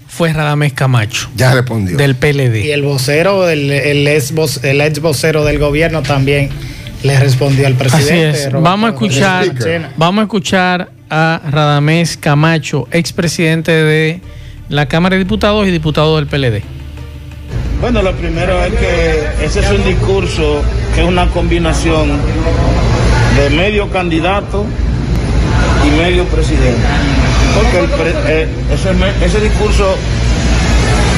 fue 0.08 0.32
Radamés 0.32 0.72
Camacho. 0.72 1.28
Ya 1.36 1.52
respondió. 1.54 1.96
Del 1.96 2.16
PLD. 2.16 2.64
Y 2.64 2.70
el 2.70 2.82
vocero, 2.82 3.48
el, 3.48 3.70
el, 3.70 4.08
ex, 4.08 4.32
el 4.64 4.80
ex 4.80 5.00
vocero 5.00 5.44
del 5.44 5.58
gobierno 5.58 6.02
también 6.02 6.48
le 7.02 7.20
respondió 7.20 7.66
al 7.66 7.74
presidente. 7.74 8.48
Vamos 8.50 8.90
a 8.90 8.92
escuchar, 8.94 9.54
vamos 9.96 10.22
a 10.22 10.24
escuchar 10.24 10.90
a 11.10 11.40
Radamés 11.50 12.16
Camacho, 12.16 12.88
expresidente 12.92 13.72
de 13.72 14.20
la 14.70 14.86
Cámara 14.86 15.16
de 15.16 15.24
Diputados 15.24 15.68
y 15.68 15.70
diputado 15.70 16.16
del 16.16 16.26
PLD. 16.26 16.62
Bueno, 17.82 18.00
lo 18.00 18.12
primero 18.12 18.62
es 18.62 18.72
que 18.74 19.44
ese 19.44 19.58
es 19.58 19.70
un 19.72 19.84
discurso 19.84 20.62
que 20.94 21.02
es 21.02 21.06
una 21.08 21.26
combinación 21.30 22.10
de 23.36 23.50
medio 23.56 23.90
candidato 23.90 24.64
y 25.84 26.00
medio 26.00 26.24
presidente. 26.26 26.80
Porque 27.56 28.12
eh, 28.28 28.48
ese, 28.72 28.90
ese 29.26 29.40
discurso 29.40 29.96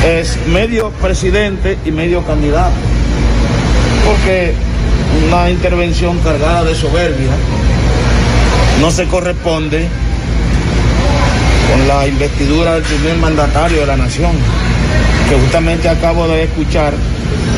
es 0.08 0.38
medio 0.46 0.88
presidente 1.02 1.76
y 1.84 1.90
medio 1.90 2.22
candidato. 2.22 2.72
Porque 4.06 4.54
una 5.28 5.50
intervención 5.50 6.18
cargada 6.20 6.64
de 6.64 6.74
soberbia 6.74 7.32
no 8.80 8.90
se 8.90 9.04
corresponde 9.04 9.86
con 11.70 11.88
la 11.88 12.08
investidura 12.08 12.72
del 12.76 12.84
primer 12.84 13.16
mandatario 13.18 13.80
de 13.80 13.86
la 13.86 13.98
nación, 13.98 14.32
que 15.28 15.36
justamente 15.36 15.88
acabo 15.88 16.28
de 16.28 16.44
escuchar 16.44 16.92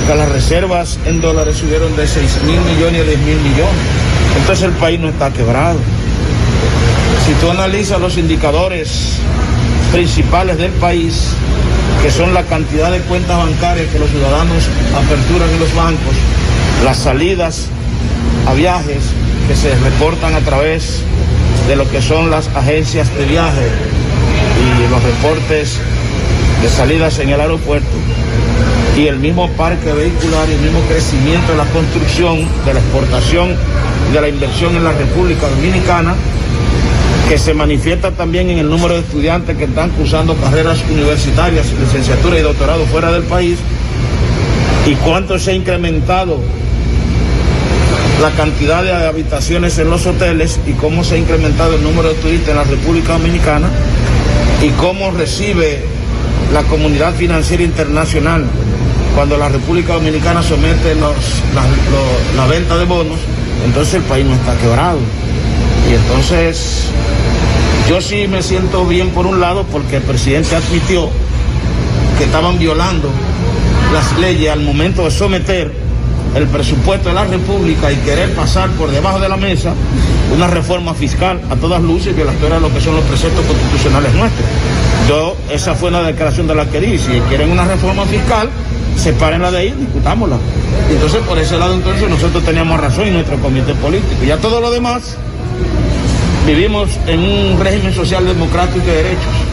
que 0.07 0.15
las 0.15 0.29
reservas 0.29 0.99
en 1.05 1.21
dólares 1.21 1.57
subieron 1.57 1.95
de 1.97 2.07
6 2.07 2.43
mil 2.45 2.61
millones 2.61 3.01
a 3.01 3.05
10 3.05 3.19
mil 3.21 3.37
millones. 3.39 3.83
Entonces 4.39 4.65
el 4.65 4.73
país 4.73 5.01
no 5.01 5.09
está 5.09 5.33
quebrado. 5.33 5.79
Si 7.27 7.33
tú 7.35 7.51
analizas 7.51 8.01
los 8.01 8.17
indicadores 8.19 9.19
principales 9.93 10.59
del 10.59 10.71
país, 10.73 11.31
que 12.03 12.11
son 12.11 12.35
la 12.35 12.45
cantidad 12.45 12.93
de 12.93 13.01
cuentas 13.01 13.37
bancarias 13.37 13.87
que 13.91 13.99
los 13.99 14.11
ciudadanos 14.11 14.69
aperturan 14.95 15.51
en 15.51 15.59
los 15.59 15.75
bancos, 15.75 16.15
las 16.85 16.99
salidas 16.99 17.67
a 18.47 18.55
viajes 18.55 19.03
que 19.49 19.57
se 19.57 19.75
reportan 19.77 20.35
a 20.35 20.41
través 20.41 21.01
de 21.67 21.75
lo 21.75 21.91
que 21.91 22.01
son 22.01 22.31
las 22.31 22.49
agencias 22.55 23.13
de 23.17 23.25
viaje 23.25 23.67
y 24.63 24.91
los 24.91 25.03
reportes 25.03 25.81
salidas 26.69 27.19
en 27.19 27.31
el 27.31 27.41
aeropuerto 27.41 27.89
y 28.97 29.09
el 29.09 29.19
mismo 29.19 29.49
parque 29.51 29.93
vehicular 29.93 30.49
y 30.49 30.53
el 30.53 30.61
mismo 30.61 30.81
crecimiento 30.89 31.53
de 31.53 31.59
la 31.59 31.67
construcción, 31.67 32.49
de 32.65 32.75
la 32.75 32.81
exportación 32.81 33.55
de 34.13 34.21
la 34.21 34.29
inversión 34.29 34.75
en 34.77 34.85
la 34.85 34.93
República 34.93 35.49
Dominicana, 35.49 36.15
que 37.29 37.39
se 37.39 37.55
manifiesta 37.55 38.13
también 38.13 38.51
en 38.51 38.59
el 38.59 38.71
número 38.71 38.95
de 38.95 39.01
estudiantes 39.01 39.57
que 39.57 39.65
están 39.65 39.91
cursando 39.91 40.35
carreras 40.37 40.79
universitarias, 40.91 41.73
licenciatura 41.73 42.39
y 42.39 42.43
doctorado 42.43 42.87
fuera 42.87 43.11
del 43.11 43.25
país, 43.25 43.59
y 44.87 44.95
cuánto 44.95 45.39
se 45.39 45.51
ha 45.51 45.55
incrementado 45.55 46.41
la 48.23 48.31
cantidad 48.31 48.83
de 48.83 48.93
habitaciones 48.93 49.79
en 49.79 49.91
los 49.91 50.07
hoteles 50.07 50.59
y 50.67 50.73
cómo 50.73 51.05
se 51.05 51.17
ha 51.17 51.19
incrementado 51.19 51.75
el 51.75 51.83
número 51.83 52.09
de 52.09 52.15
turistas 52.15 52.51
en 52.51 52.57
la 52.57 52.65
República 52.65 53.15
Dominicana 53.15 53.69
y 54.63 54.71
cómo 54.71 55.11
recibe 55.11 55.85
la 56.53 56.63
comunidad 56.65 57.15
financiera 57.15 57.63
internacional 57.63 58.45
cuando 59.15 59.37
la 59.39 59.49
República 59.49 59.95
Dominicana 59.95 60.43
somete 60.43 60.95
la, 60.95 62.47
venta 62.47 62.77
de 62.77 62.85
bonos, 62.85 63.19
entonces 63.65 63.95
el 63.95 64.03
país 64.03 64.27
no 64.27 64.35
está 64.35 64.55
quebrado. 64.59 64.99
Y 65.91 65.95
entonces 65.95 66.89
yo 67.89 68.01
sí 68.01 68.29
me 68.29 68.43
siento 68.43 68.85
bien 68.85 69.11
por 69.11 69.27
un 69.27 69.41
lado 69.41 69.65
porque 69.73 69.97
el 69.97 70.03
presidente 70.03 70.55
admitió 70.55 71.09
que 72.19 72.25
estaban 72.25 72.59
violando 72.59 73.11
las 73.93 74.19
leyes 74.19 74.51
al 74.51 74.61
momento 74.61 75.05
de 75.05 75.11
someter 75.11 75.73
el 76.35 76.47
presupuesto 76.49 77.09
de 77.09 77.15
la 77.15 77.25
República 77.25 77.91
y 77.91 77.97
querer 77.97 78.35
pasar 78.35 78.69
por 78.73 78.91
debajo 78.91 79.19
de 79.19 79.29
la 79.31 79.39
mesa 79.39 79.73
una 80.35 80.47
reforma 80.47 80.93
fiscal 80.93 81.41
a 81.51 81.57
todas 81.57 81.81
luces 81.81 82.15
violatoria 82.15 82.57
de 82.57 82.61
lo 82.61 82.75
que 82.75 82.81
son 82.81 82.97
los 82.97 83.05
preceptos 83.05 83.45
constitucionales 83.47 84.13
nuestros. 84.13 84.47
Yo, 85.09 85.37
esa 85.51 85.75
fue 85.75 85.91
una 85.91 86.03
declaración 86.03 86.49
de 86.49 86.55
la 86.55 86.67
que 86.67 86.81
di, 86.81 86.99
si 86.99 87.13
quieren 87.29 87.51
una 87.53 87.65
reforma 87.65 88.05
fiscal, 88.07 88.49
sepárenla 88.97 89.53
de 89.53 89.59
ahí, 89.59 89.75
discutámosla. 89.79 90.37
Entonces, 90.91 91.21
por 91.21 91.39
ese 91.39 91.57
lado, 91.59 91.75
entonces 91.75 92.09
nosotros 92.09 92.45
teníamos 92.45 92.81
razón 92.81 93.07
en 93.07 93.15
nuestro 93.15 93.37
comité 93.39 93.75
político. 93.75 94.25
Ya 94.27 94.37
todo 94.39 94.61
lo 94.61 94.71
demás, 94.71 95.17
vivimos 96.45 96.91
en 97.07 97.21
un 97.21 97.61
régimen 97.61 97.95
social 97.95 98.27
democrático 98.27 98.79
y 98.79 98.91
de 98.91 98.97
derechos. 98.97 99.46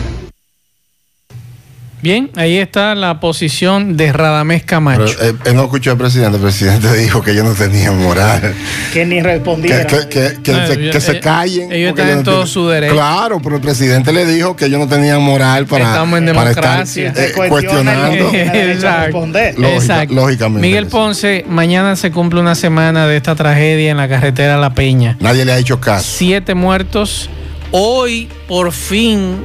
Bien, 2.03 2.29
ahí 2.35 2.57
está 2.57 2.95
la 2.95 3.21
posición 3.21 3.95
de 3.95 4.11
Radamés 4.11 4.63
Camacho. 4.63 5.15
Pero, 5.17 5.37
eh, 5.45 5.53
no 5.53 5.63
escuchó 5.63 5.91
al 5.91 5.97
presidente, 5.97 6.35
el 6.35 6.43
presidente 6.43 6.93
dijo 6.97 7.21
que 7.21 7.31
ellos 7.31 7.45
no 7.45 7.53
tenían 7.53 7.97
moral. 7.97 8.53
Que 8.91 9.05
ni 9.05 9.21
respondieron. 9.21 9.87
Que, 9.87 10.37
que, 10.43 10.99
se, 10.99 11.21
callen. 11.21 11.71
Ellos 11.71 11.91
están 11.91 12.09
en 12.09 12.23
todo 12.25 12.45
su 12.45 12.67
derecho. 12.67 12.95
Claro, 12.95 13.39
pero 13.41 13.55
el 13.55 13.61
presidente 13.61 14.11
le 14.11 14.25
dijo 14.25 14.53
que 14.53 14.65
ellos 14.65 14.81
no 14.81 14.87
tenían 14.89 15.21
moral 15.21 15.65
para, 15.65 15.91
Estamos 15.91 16.19
en 16.19 16.25
democracia. 16.25 17.07
estar 17.07 17.23
eh, 17.23 17.47
cuestionando. 17.47 18.31
Exacto. 18.33 20.13
Lógicamente. 20.13 20.67
Miguel 20.67 20.87
Ponce, 20.87 21.45
mañana 21.47 21.95
se 21.95 22.11
cumple 22.11 22.41
una 22.41 22.55
semana 22.55 23.07
de 23.07 23.15
esta 23.15 23.33
tragedia 23.35 23.91
en 23.91 23.95
la 23.95 24.09
carretera 24.09 24.57
La 24.57 24.73
Peña. 24.73 25.15
Nadie 25.21 25.45
le 25.45 25.53
ha 25.53 25.57
hecho 25.57 25.79
caso. 25.79 26.05
Siete 26.17 26.53
muertos. 26.53 27.29
Hoy, 27.71 28.27
por 28.49 28.73
fin, 28.73 29.37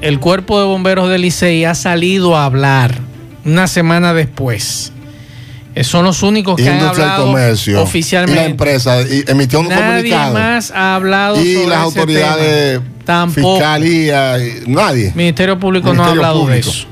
el 0.00 0.20
cuerpo 0.20 0.58
de 0.60 0.66
bomberos 0.66 1.08
del 1.08 1.22
Licey 1.22 1.64
ha 1.64 1.74
salido 1.74 2.36
a 2.36 2.44
hablar 2.44 2.98
una 3.44 3.66
semana 3.66 4.12
después. 4.14 4.92
Eh, 5.74 5.84
son 5.84 6.04
los 6.04 6.22
únicos 6.22 6.56
que 6.56 6.68
han 6.68 6.80
hablado 6.80 7.34
oficialmente. 7.82 8.40
Y 8.40 8.44
la 8.44 8.50
empresa 8.50 9.00
emitió 9.26 9.60
un 9.60 9.68
nadie 9.68 10.16
más 10.16 10.70
ha 10.70 10.94
hablado 10.94 11.42
y 11.42 11.66
las 11.66 11.78
autoridades, 11.78 12.80
Tampoco. 13.04 13.56
fiscalía, 13.56 14.38
nadie. 14.66 15.12
Ministerio 15.14 15.58
Público 15.58 15.92
no 15.92 16.02
ha 16.02 16.08
hablado 16.08 16.46
de 16.46 16.58
eso. 16.60 16.86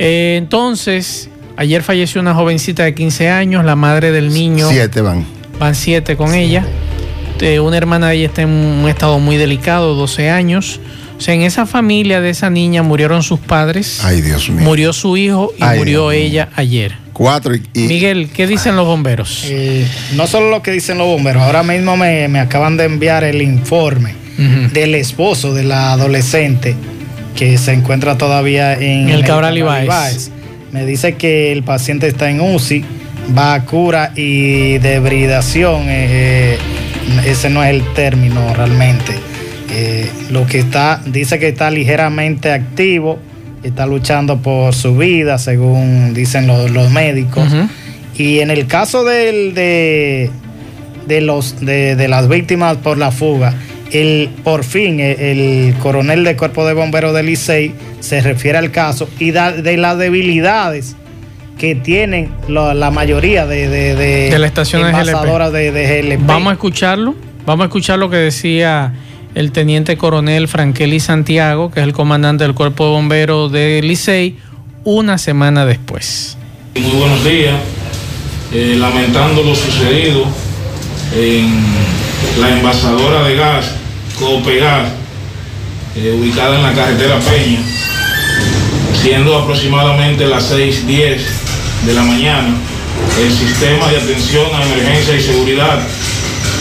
Eh, 0.00 0.34
entonces, 0.36 1.30
ayer 1.56 1.82
falleció 1.84 2.20
una 2.20 2.34
jovencita 2.34 2.82
de 2.82 2.94
15 2.94 3.30
años, 3.30 3.64
la 3.64 3.76
madre 3.76 4.10
del 4.10 4.32
niño. 4.32 4.68
Siete 4.68 5.00
van. 5.00 5.24
Van 5.60 5.76
siete 5.76 6.16
con 6.16 6.34
ella. 6.34 6.66
Eh, 7.40 7.60
una 7.60 7.76
hermana 7.76 8.08
de 8.08 8.16
ella 8.16 8.26
está 8.26 8.42
en 8.42 8.48
un 8.48 8.88
estado 8.88 9.18
muy 9.20 9.36
delicado, 9.36 9.94
12 9.94 10.30
años. 10.30 10.80
O 11.16 11.20
sea, 11.20 11.34
en 11.34 11.42
esa 11.42 11.66
familia 11.66 12.20
de 12.20 12.30
esa 12.30 12.50
niña 12.50 12.82
murieron 12.82 13.22
sus 13.22 13.38
padres. 13.40 14.00
Ay, 14.04 14.20
Dios 14.20 14.48
mío. 14.50 14.64
Murió 14.64 14.92
su 14.92 15.16
hijo 15.16 15.52
y 15.56 15.64
murió 15.78 16.12
ella 16.12 16.48
ayer. 16.56 16.96
Cuatro 17.12 17.54
y, 17.54 17.62
Miguel, 17.74 18.28
¿qué 18.34 18.48
dicen 18.48 18.74
los 18.74 18.86
bomberos? 18.86 19.44
Eh, 19.46 19.86
no 20.16 20.26
solo 20.26 20.50
lo 20.50 20.62
que 20.62 20.72
dicen 20.72 20.98
los 20.98 21.06
bomberos, 21.06 21.44
ahora 21.44 21.62
mismo 21.62 21.96
me, 21.96 22.24
acaban 22.40 22.76
de 22.76 22.84
enviar 22.84 23.22
el 23.22 23.40
informe 23.40 24.14
del 24.72 24.96
esposo 24.96 25.54
de 25.54 25.62
la 25.62 25.92
adolescente 25.92 26.74
que 27.36 27.56
se 27.56 27.72
encuentra 27.72 28.18
todavía 28.18 28.74
en 28.74 29.08
el, 29.08 29.24
Cabral 29.24 29.56
Ibáez. 29.56 30.32
Me 30.72 30.84
dice 30.84 31.14
que 31.14 31.52
el 31.52 31.62
paciente 31.62 32.08
está 32.08 32.28
en 32.28 32.40
UCI, 32.40 32.84
va 33.36 33.54
a 33.54 33.64
cura 33.64 34.10
y 34.16 34.78
debridación. 34.78 35.82
Eh, 35.88 36.56
eh, 36.56 36.58
ese 37.26 37.48
no 37.48 37.62
es 37.62 37.70
el 37.70 37.84
término 37.94 38.52
realmente 38.54 39.14
eh, 39.76 40.08
lo 40.30 40.46
que 40.46 40.60
está, 40.60 41.00
dice 41.04 41.40
que 41.40 41.48
está 41.48 41.68
ligeramente 41.68 42.52
activo, 42.52 43.18
está 43.64 43.86
luchando 43.86 44.38
por 44.38 44.72
su 44.72 44.96
vida, 44.96 45.36
según 45.38 46.14
dicen 46.14 46.46
los, 46.46 46.90
médicos. 46.92 47.48
Y 48.16 48.38
en 48.38 48.50
el 48.52 48.68
caso 48.68 49.02
del, 49.02 49.52
de, 49.52 50.30
de, 51.08 51.20
los, 51.20 51.60
de, 51.60 52.06
las 52.08 52.28
víctimas 52.28 52.76
por 52.76 52.98
la 52.98 53.10
fuga, 53.10 53.52
el, 53.90 54.30
por 54.44 54.62
fin 54.62 55.00
el, 55.00 55.74
coronel 55.82 56.22
del 56.22 56.36
Cuerpo 56.36 56.64
de 56.64 56.74
Bomberos 56.74 57.12
del 57.12 57.26
Licey 57.26 57.74
se 57.98 58.20
refiere 58.20 58.58
al 58.58 58.70
caso 58.70 59.08
y 59.18 59.32
de 59.32 59.76
las 59.76 59.98
debilidades 59.98 60.94
que 61.58 61.74
tienen 61.74 62.30
la, 62.46 62.90
mayoría 62.92 63.44
de, 63.44 63.68
de, 63.68 63.96
de, 63.96 64.38
la 64.38 64.46
estación 64.46 64.82
de, 64.82 65.72
de 65.72 66.02
GLP. 66.02 66.26
Vamos 66.26 66.50
a 66.50 66.52
escucharlo, 66.52 67.16
vamos 67.44 67.64
a 67.64 67.66
escuchar 67.66 67.98
lo 67.98 68.08
que 68.08 68.18
decía 68.18 68.92
el 69.34 69.52
teniente 69.52 69.96
coronel 69.96 70.48
Frankeli 70.48 71.00
Santiago, 71.00 71.70
que 71.70 71.80
es 71.80 71.86
el 71.86 71.92
comandante 71.92 72.44
del 72.44 72.54
Cuerpo 72.54 72.84
de 72.84 72.90
Bomberos 72.90 73.50
de 73.50 73.80
Licey, 73.82 74.36
una 74.84 75.18
semana 75.18 75.66
después. 75.66 76.36
Muy 76.76 76.90
buenos 76.90 77.24
días, 77.24 77.54
eh, 78.52 78.76
lamentando 78.78 79.42
lo 79.42 79.54
sucedido 79.54 80.24
en 81.16 81.64
la 82.40 82.56
envasadora 82.56 83.22
de 83.24 83.36
gas 83.36 83.66
Copegas, 84.18 84.88
eh, 85.96 86.16
ubicada 86.20 86.56
en 86.56 86.62
la 86.62 86.72
carretera 86.72 87.18
Peña, 87.18 87.58
siendo 89.02 89.36
aproximadamente 89.36 90.26
las 90.26 90.52
6.10 90.52 91.18
de 91.86 91.92
la 91.92 92.02
mañana, 92.02 92.54
el 93.20 93.32
sistema 93.32 93.88
de 93.88 93.96
atención 93.96 94.46
a 94.54 94.62
emergencia 94.64 95.16
y 95.16 95.20
seguridad 95.20 95.80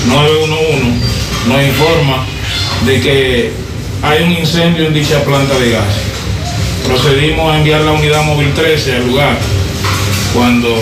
911 0.07 1.13
nos 1.47 1.63
informa 1.63 2.25
de 2.86 3.02
que 3.02 3.52
hay 4.02 4.24
un 4.24 4.32
incendio 4.32 4.88
en 4.88 4.93
dicha 4.93 5.24
planta 5.24 5.58
de 5.58 5.72
gas. 5.72 5.86
Procedimos 6.86 7.54
a 7.54 7.58
enviar 7.58 7.82
la 7.82 7.93
unidad 7.93 8.24
móvil 8.24 8.54
13 8.54 8.96
al 8.96 9.08
lugar. 9.08 9.38
Cuando 10.34 10.76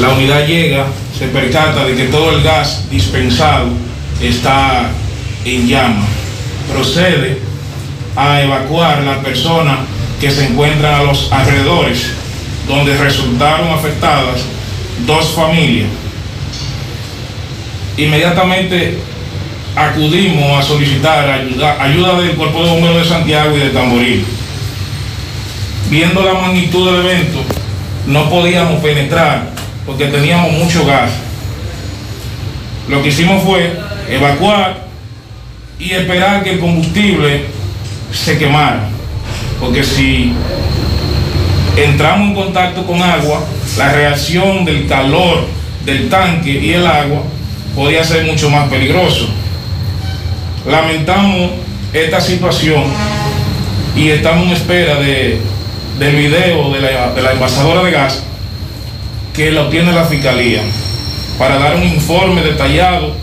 la 0.00 0.10
unidad 0.10 0.46
llega, 0.46 0.86
se 1.18 1.26
percata 1.28 1.84
de 1.84 1.96
que 1.96 2.04
todo 2.04 2.30
el 2.30 2.42
gas 2.42 2.88
dispensado 2.90 3.68
está 4.20 4.90
en 5.44 5.66
llama. 5.66 6.06
Procede 6.72 7.38
a 8.14 8.42
evacuar 8.42 9.02
las 9.02 9.18
personas 9.18 9.78
que 10.20 10.30
se 10.30 10.46
encuentran 10.46 10.94
a 10.94 11.02
los 11.02 11.32
alrededores, 11.32 12.12
donde 12.68 12.96
resultaron 12.96 13.68
afectadas 13.72 14.42
dos 15.04 15.32
familias. 15.34 15.88
Inmediatamente 17.96 18.98
acudimos 19.74 20.58
a 20.58 20.62
solicitar 20.62 21.28
ayuda, 21.28 21.82
ayuda 21.82 22.20
del 22.20 22.36
Cuerpo 22.36 22.62
de 22.62 22.70
Bomberos 22.70 23.02
de 23.02 23.08
Santiago 23.08 23.56
y 23.56 23.60
de 23.60 23.70
Tamboril. 23.70 24.24
Viendo 25.90 26.22
la 26.22 26.34
magnitud 26.34 26.90
del 26.90 27.06
evento, 27.06 27.40
no 28.06 28.28
podíamos 28.28 28.82
penetrar 28.82 29.50
porque 29.86 30.06
teníamos 30.06 30.52
mucho 30.52 30.84
gas. 30.86 31.10
Lo 32.88 33.02
que 33.02 33.08
hicimos 33.08 33.42
fue 33.42 33.78
evacuar 34.08 34.86
y 35.78 35.92
esperar 35.92 36.42
que 36.42 36.52
el 36.52 36.60
combustible 36.60 37.46
se 38.12 38.38
quemara. 38.38 38.88
Porque 39.60 39.82
si 39.84 40.32
entramos 41.76 42.28
en 42.28 42.34
contacto 42.34 42.84
con 42.84 43.02
agua, 43.02 43.44
la 43.76 43.92
reacción 43.92 44.64
del 44.64 44.86
calor 44.86 45.46
del 45.84 46.08
tanque 46.08 46.50
y 46.50 46.72
el 46.72 46.86
agua 46.86 47.22
podía 47.74 48.04
ser 48.04 48.24
mucho 48.26 48.50
más 48.50 48.68
peligroso. 48.68 49.28
Lamentamos 50.66 51.50
esta 51.92 52.20
situación 52.20 52.84
y 53.96 54.10
estamos 54.10 54.46
en 54.46 54.52
espera 54.52 54.96
de, 55.00 55.40
del 55.98 56.16
video 56.16 56.72
de 56.72 56.80
la, 56.80 57.12
de 57.12 57.22
la 57.22 57.32
envasadora 57.32 57.82
de 57.82 57.90
gas 57.90 58.22
que 59.34 59.50
lo 59.50 59.66
obtiene 59.66 59.92
la 59.92 60.04
Fiscalía 60.04 60.62
para 61.38 61.58
dar 61.58 61.76
un 61.76 61.82
informe 61.82 62.42
detallado 62.42 63.14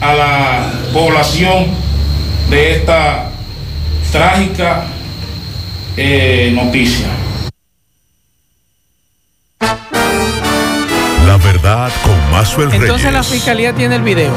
a 0.00 0.14
la 0.14 0.72
población 0.92 1.66
de 2.48 2.76
esta 2.76 3.30
trágica 4.10 4.84
eh, 5.96 6.50
noticia. 6.54 7.06
La 11.26 11.36
verdad 11.36 11.92
con 12.02 12.20
Reyes. 12.56 12.82
Entonces 12.82 13.12
la 13.12 13.22
fiscalía 13.22 13.72
tiene 13.74 13.96
el 13.96 14.02
video. 14.02 14.32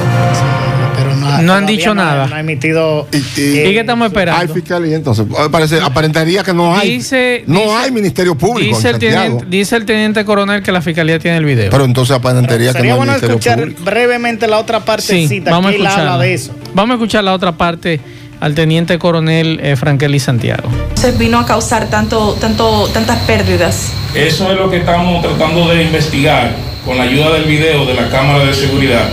Pero 1.37 1.47
no, 1.47 1.53
No 1.53 1.57
han 1.59 1.65
dicho 1.65 1.93
no- 1.93 2.03
nada. 2.03 2.27
No 2.27 2.35
ha 2.35 2.39
emitido. 2.39 3.07
Y- 3.11 3.17
y- 3.17 3.59
¿Y 3.59 3.73
qué 3.73 3.79
estamos 3.81 4.05
Hay 4.05 4.07
esperando? 4.09 4.53
fiscalía, 4.53 4.95
entonces. 4.95 5.25
Parece, 5.51 5.79
aparentaría 5.81 6.43
que 6.43 6.53
no 6.53 6.75
hay. 6.75 6.97
Dice- 6.97 7.43
no 7.47 7.59
dice- 7.61 7.71
hay 7.73 7.91
ministerio 7.91 8.35
público. 8.35 8.75
Dice 8.75 8.89
el, 8.89 8.99
teniente, 8.99 9.45
dice 9.47 9.75
el 9.75 9.85
teniente 9.85 10.25
coronel 10.25 10.61
que 10.63 10.71
la 10.71 10.81
fiscalía 10.81 11.19
tiene 11.19 11.37
el 11.37 11.45
video. 11.45 11.69
Pero 11.71 11.85
entonces 11.85 12.15
aparentaría 12.15 12.67
que 12.71 12.73
Sería 12.79 12.95
no 12.95 12.95
hay 12.95 12.97
bueno 13.07 13.11
ministerio 13.13 13.35
escuchar 13.37 13.59
público. 13.59 13.81
brevemente 13.83 14.47
la 14.47 14.57
otra 14.59 14.79
sí, 14.79 14.83
partecita 14.85 15.51
vamos 15.51 15.69
a 15.69 15.71
que 15.71 15.75
él 15.79 15.85
habla 15.87 15.99
escucharla. 16.03 16.23
de 16.23 16.33
eso. 16.33 16.55
Vamos 16.73 16.91
a 16.91 16.93
escuchar 16.95 17.23
la 17.23 17.33
otra 17.33 17.51
parte 17.53 17.99
al 18.39 18.55
teniente 18.55 18.99
coronel 18.99 19.59
eh, 19.63 19.75
Frankelly 19.75 20.19
Santiago. 20.19 20.69
se 20.95 21.11
vino 21.13 21.39
a 21.39 21.45
causar 21.45 21.89
tanto, 21.89 22.35
tanto, 22.41 22.87
tantas 22.93 23.19
pérdidas. 23.19 23.91
Eso 24.15 24.51
es 24.51 24.57
lo 24.59 24.69
que 24.69 24.77
estamos 24.77 25.21
tratando 25.21 25.67
de 25.69 25.83
investigar 25.83 26.51
con 26.85 26.97
la 26.97 27.03
ayuda 27.03 27.31
del 27.33 27.43
video 27.45 27.85
de 27.85 27.93
la 27.93 28.09
cámara 28.09 28.43
de 28.45 28.53
seguridad, 28.53 29.07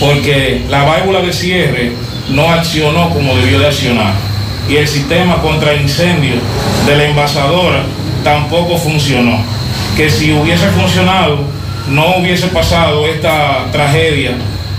porque 0.00 0.62
la 0.68 0.84
válvula 0.84 1.20
de 1.20 1.32
cierre 1.32 1.92
no 2.30 2.50
accionó 2.50 3.10
como 3.10 3.36
debió 3.36 3.58
de 3.58 3.66
accionar 3.66 4.14
y 4.68 4.76
el 4.76 4.88
sistema 4.88 5.40
contra 5.42 5.74
incendio 5.74 6.34
de 6.86 6.96
la 6.96 7.04
envasadora 7.04 7.84
tampoco 8.22 8.78
funcionó. 8.78 9.38
Que 9.96 10.10
si 10.10 10.32
hubiese 10.32 10.66
funcionado, 10.68 11.40
no 11.88 12.16
hubiese 12.16 12.48
pasado 12.48 13.06
esta 13.06 13.66
tragedia 13.70 14.32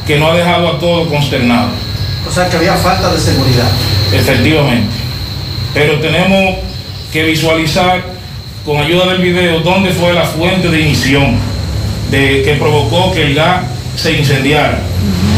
que 0.07 0.17
nos 0.17 0.31
ha 0.31 0.35
dejado 0.35 0.69
a 0.69 0.79
todos 0.79 1.07
consternados. 1.07 1.71
O 2.27 2.31
sea 2.31 2.49
que 2.49 2.57
había 2.57 2.73
falta 2.73 3.13
de 3.13 3.19
seguridad. 3.19 3.69
Efectivamente. 4.11 4.89
Pero 5.73 5.99
tenemos 5.99 6.55
que 7.13 7.23
visualizar 7.23 8.03
con 8.65 8.77
ayuda 8.77 9.07
del 9.07 9.21
video 9.21 9.59
dónde 9.59 9.91
fue 9.91 10.13
la 10.13 10.23
fuente 10.23 10.69
de 10.69 10.81
ignición 10.81 11.35
de, 12.09 12.41
que 12.43 12.55
provocó 12.55 13.11
que 13.13 13.27
el 13.27 13.35
gas 13.35 13.61
se 13.95 14.13
incendiara. 14.13 14.79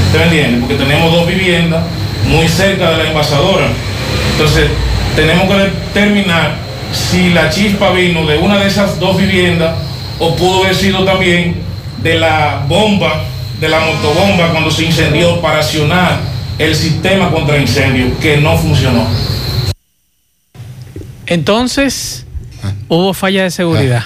¿Usted 0.08 0.20
me 0.20 0.24
entiende? 0.26 0.60
Porque 0.60 0.76
tenemos 0.76 1.12
dos 1.12 1.28
viviendas 1.28 1.84
muy 2.28 2.48
cerca 2.48 2.92
de 2.92 2.98
la 3.04 3.10
envasadora. 3.10 3.68
Entonces, 4.32 4.68
tenemos 5.16 5.48
que 5.48 5.56
determinar 5.64 6.56
si 6.94 7.30
la 7.32 7.50
chispa 7.50 7.92
vino 7.92 8.26
de 8.26 8.38
una 8.38 8.58
de 8.60 8.68
esas 8.68 9.00
dos 9.00 9.18
viviendas 9.18 9.76
o 10.20 10.36
pudo 10.36 10.64
haber 10.64 10.76
sido 10.76 11.04
también 11.06 11.56
de 12.02 12.20
la 12.20 12.64
bomba, 12.68 13.24
de 13.60 13.68
la 13.70 13.80
motobomba 13.80 14.50
cuando 14.52 14.72
se 14.72 14.86
incendió 14.86 15.42
para 15.42 15.60
accionar 15.60 16.20
el 16.58 16.76
sistema 16.76 17.30
contra 17.32 17.58
incendio 17.58 18.08
que 18.20 18.38
no 18.38 18.58
funcionó. 18.58 19.06
Entonces, 21.26 22.26
hubo 22.88 23.14
falla 23.14 23.44
de 23.44 23.52
seguridad. 23.52 24.04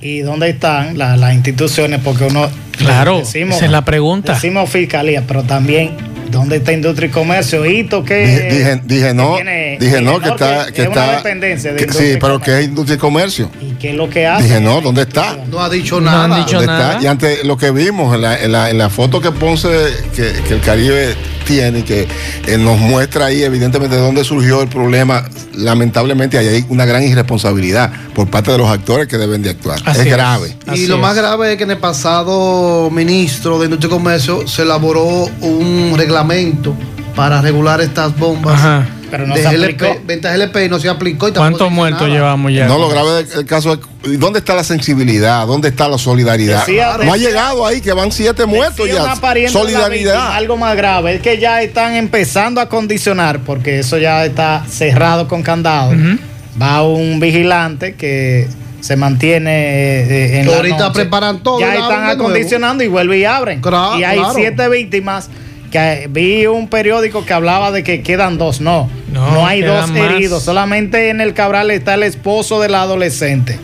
¿Y 0.00 0.20
dónde 0.20 0.50
están 0.50 0.98
la- 0.98 1.16
las 1.16 1.34
instituciones? 1.34 2.00
Porque 2.02 2.24
uno. 2.24 2.48
Claro, 2.84 3.20
esa 3.20 3.64
es 3.64 3.70
la 3.70 3.84
pregunta. 3.84 4.34
Decimos 4.34 4.68
fiscalía, 4.70 5.22
pero 5.26 5.42
también, 5.42 5.96
¿dónde 6.30 6.56
está 6.56 6.72
industria 6.72 7.08
y 7.08 7.10
comercio? 7.10 7.64
¿Hito 7.66 8.04
qué? 8.04 8.48
Dije, 8.50 8.80
dije, 8.84 9.14
no, 9.14 9.34
tiene- 9.36 9.76
dije 9.80 10.00
no, 10.00 10.20
que 10.20 10.28
está, 10.30 10.66
que 10.66 10.72
que 10.72 10.82
es 10.82 10.88
una 10.88 11.04
está, 11.04 11.16
dependencia 11.18 11.72
de 11.72 11.86
que- 11.86 11.92
sí, 11.92 12.16
pero 12.20 12.40
que 12.40 12.58
es 12.58 12.64
industria 12.66 12.96
y 12.96 12.98
comercio. 12.98 13.50
¿Y 13.60 13.72
qué 13.74 13.90
es 13.90 13.96
lo 13.96 14.08
que 14.08 14.26
hace? 14.26 14.44
Dije 14.44 14.60
no, 14.60 14.80
¿dónde 14.80 15.02
está? 15.02 15.36
No 15.50 15.60
ha 15.62 15.68
dicho 15.68 16.00
No 16.00 16.10
nada. 16.10 16.24
han 16.24 16.44
dicho 16.44 16.56
¿Dónde 16.56 16.66
nada. 16.66 16.90
está? 16.92 17.02
Y 17.04 17.06
ante 17.06 17.44
lo 17.44 17.56
que 17.56 17.70
vimos 17.70 18.14
en 18.14 18.22
la, 18.22 18.40
en 18.42 18.52
la, 18.52 18.70
en 18.70 18.78
la 18.78 18.88
foto 18.90 19.20
que 19.20 19.30
Ponce, 19.32 19.68
que, 20.14 20.32
que 20.46 20.54
el 20.54 20.60
Caribe 20.60 21.14
tiene, 21.44 21.84
que 21.84 22.06
eh, 22.46 22.58
nos 22.58 22.78
muestra 22.78 23.26
ahí 23.26 23.42
evidentemente 23.42 23.96
de 23.96 24.02
dónde 24.02 24.24
surgió 24.24 24.62
el 24.62 24.68
problema, 24.68 25.24
lamentablemente 25.54 26.38
ahí 26.38 26.48
hay 26.48 26.66
una 26.68 26.84
gran 26.84 27.02
irresponsabilidad 27.02 27.92
por 28.14 28.28
parte 28.28 28.52
de 28.52 28.58
los 28.58 28.68
actores 28.68 29.08
que 29.08 29.18
deben 29.18 29.42
de 29.42 29.50
actuar. 29.50 29.80
Así 29.84 30.00
es 30.00 30.06
grave. 30.06 30.56
Y 30.74 30.86
lo 30.86 30.98
más 30.98 31.16
grave 31.16 31.52
es 31.52 31.58
que 31.58 31.64
en 31.64 31.72
el 31.72 31.78
pasado 31.78 32.90
ministro 32.90 33.58
de 33.58 33.66
Industria 33.66 33.88
y 33.88 33.90
Comercio 33.90 34.48
se 34.48 34.62
elaboró 34.62 35.28
un 35.40 35.94
reglamento 35.96 36.74
para 37.14 37.42
regular 37.42 37.80
estas 37.80 38.16
bombas 38.18 38.54
Ajá. 38.54 38.86
Pero 39.12 39.26
no 39.26 39.34
de 39.34 39.42
se 39.42 39.48
aplicó. 39.48 39.84
ventas 40.06 40.34
GLP 40.34 40.56
y 40.64 40.68
no 40.70 40.80
se 40.80 40.88
aplicó. 40.88 41.28
y 41.28 41.32
¿Cuántos 41.32 41.70
muertos 41.70 42.00
nada. 42.00 42.14
llevamos 42.14 42.50
ya? 42.50 42.66
No, 42.66 42.78
lo 42.78 42.88
grave 42.88 43.24
del 43.24 43.44
caso 43.44 43.74
es 43.74 44.18
¿dónde 44.18 44.38
está 44.38 44.54
la 44.54 44.64
sensibilidad? 44.64 45.46
¿Dónde 45.46 45.68
está 45.68 45.86
la 45.86 45.98
solidaridad? 45.98 46.60
Decía- 46.64 46.96
no 47.04 47.12
ha 47.12 47.16
llegado 47.18 47.66
ahí, 47.66 47.82
que 47.82 47.92
van 47.92 48.10
siete 48.10 48.46
muertos 48.46 48.88
ya. 48.88 49.04
una 49.04 49.16
pariente 49.16 49.52
de 49.52 49.58
la 49.64 49.70
víctima, 49.70 49.82
Solidaridad. 49.82 50.32
algo 50.34 50.56
más 50.56 50.74
grave 50.76 51.16
es 51.16 51.20
que 51.20 51.38
ya 51.38 51.60
están 51.60 51.94
empezando 51.94 52.58
a 52.62 52.70
condicionar, 52.70 53.40
porque 53.40 53.80
eso 53.80 53.98
ya 53.98 54.24
está 54.24 54.64
cerrado 54.66 55.28
con 55.28 55.42
candado. 55.42 55.92
Va 56.60 56.82
un 56.82 57.20
vigilante 57.20 57.94
que 57.94 58.48
se 58.80 58.96
mantiene 58.96 60.00
eh, 60.00 60.38
en 60.38 60.44
Que 60.46 60.50
la 60.50 60.56
ahorita 60.56 60.78
noche. 60.78 60.94
preparan 60.94 61.42
todo 61.42 61.60
Ya 61.60 61.74
están 61.74 62.04
nuevo. 62.04 62.22
acondicionando 62.22 62.82
y 62.82 62.88
vuelven 62.88 63.20
y 63.20 63.24
abren. 63.26 63.60
Claro, 63.60 63.98
y 63.98 64.04
hay 64.04 64.18
claro. 64.18 64.34
siete 64.34 64.68
víctimas. 64.70 65.28
Que 65.72 66.06
vi 66.10 66.46
un 66.46 66.68
periódico 66.68 67.24
que 67.24 67.32
hablaba 67.32 67.72
de 67.72 67.82
que 67.82 68.02
quedan 68.02 68.36
dos. 68.38 68.60
No, 68.60 68.88
No, 69.10 69.32
no, 69.32 69.46
hay 69.46 69.62
dos 69.62 69.90
más. 69.90 69.98
heridos. 69.98 70.42
Solamente 70.44 71.08
en 71.08 71.20
el 71.20 71.32
Cabral 71.34 71.70
está 71.70 71.94
el 71.94 72.02
esposo 72.02 72.60
del 72.60 72.74
adolescente. 72.74 73.58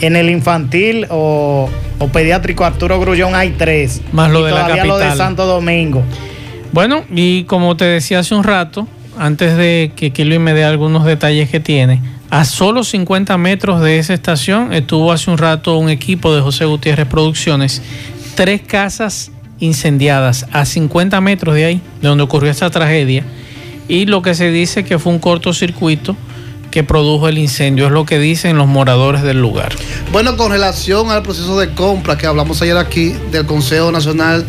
En 0.00 0.14
el 0.14 0.28
infantil 0.28 1.06
o, 1.08 1.68
o 1.98 2.08
pediátrico 2.08 2.64
Arturo 2.64 3.00
Grullón 3.00 3.34
hay 3.34 3.50
tres. 3.50 4.02
Más 4.12 4.30
lo 4.30 4.40
Y 4.40 4.44
de 4.44 4.50
la 4.50 4.60
todavía 4.64 4.84
lo 4.84 4.98
de. 4.98 5.16
Santo 5.16 5.46
Domingo. 5.46 6.02
Bueno, 6.72 7.04
y 7.10 7.44
como 7.44 7.76
te 7.76 7.84
decía 7.86 8.18
hace 8.18 8.34
un 8.34 8.44
rato, 8.44 8.86
antes 9.18 9.56
de 9.56 9.92
que 9.96 10.10
Kilo 10.10 10.38
me 10.40 10.52
dé 10.52 10.64
algunos 10.64 11.04
detalles 11.04 11.48
que 11.48 11.60
tiene, 11.60 12.00
a 12.30 12.44
solo 12.44 12.82
50 12.84 13.38
metros 13.38 13.80
de 13.80 13.98
esa 14.00 14.12
estación 14.12 14.72
estuvo 14.72 15.12
hace 15.12 15.30
un 15.30 15.38
rato 15.38 15.78
un 15.78 15.88
equipo 15.88 16.34
de 16.34 16.42
José 16.42 16.64
Gutiérrez 16.64 17.06
Producciones, 17.06 17.80
tres 18.34 18.60
casas 18.62 19.30
incendiadas 19.60 20.46
a 20.52 20.64
50 20.64 21.20
metros 21.20 21.54
de 21.54 21.64
ahí, 21.64 21.80
de 22.00 22.08
donde 22.08 22.24
ocurrió 22.24 22.50
esta 22.50 22.70
tragedia, 22.70 23.24
y 23.88 24.06
lo 24.06 24.22
que 24.22 24.34
se 24.34 24.50
dice 24.50 24.84
que 24.84 24.98
fue 24.98 25.12
un 25.12 25.18
cortocircuito 25.18 26.16
que 26.70 26.82
produjo 26.82 27.28
el 27.28 27.36
incendio, 27.38 27.86
es 27.86 27.92
lo 27.92 28.04
que 28.04 28.18
dicen 28.18 28.56
los 28.56 28.66
moradores 28.66 29.22
del 29.22 29.40
lugar. 29.40 29.72
Bueno, 30.10 30.36
con 30.36 30.50
relación 30.50 31.10
al 31.10 31.22
proceso 31.22 31.60
de 31.60 31.72
compra 31.72 32.18
que 32.18 32.26
hablamos 32.26 32.60
ayer 32.62 32.76
aquí 32.76 33.14
del 33.30 33.46
Consejo 33.46 33.92
Nacional 33.92 34.44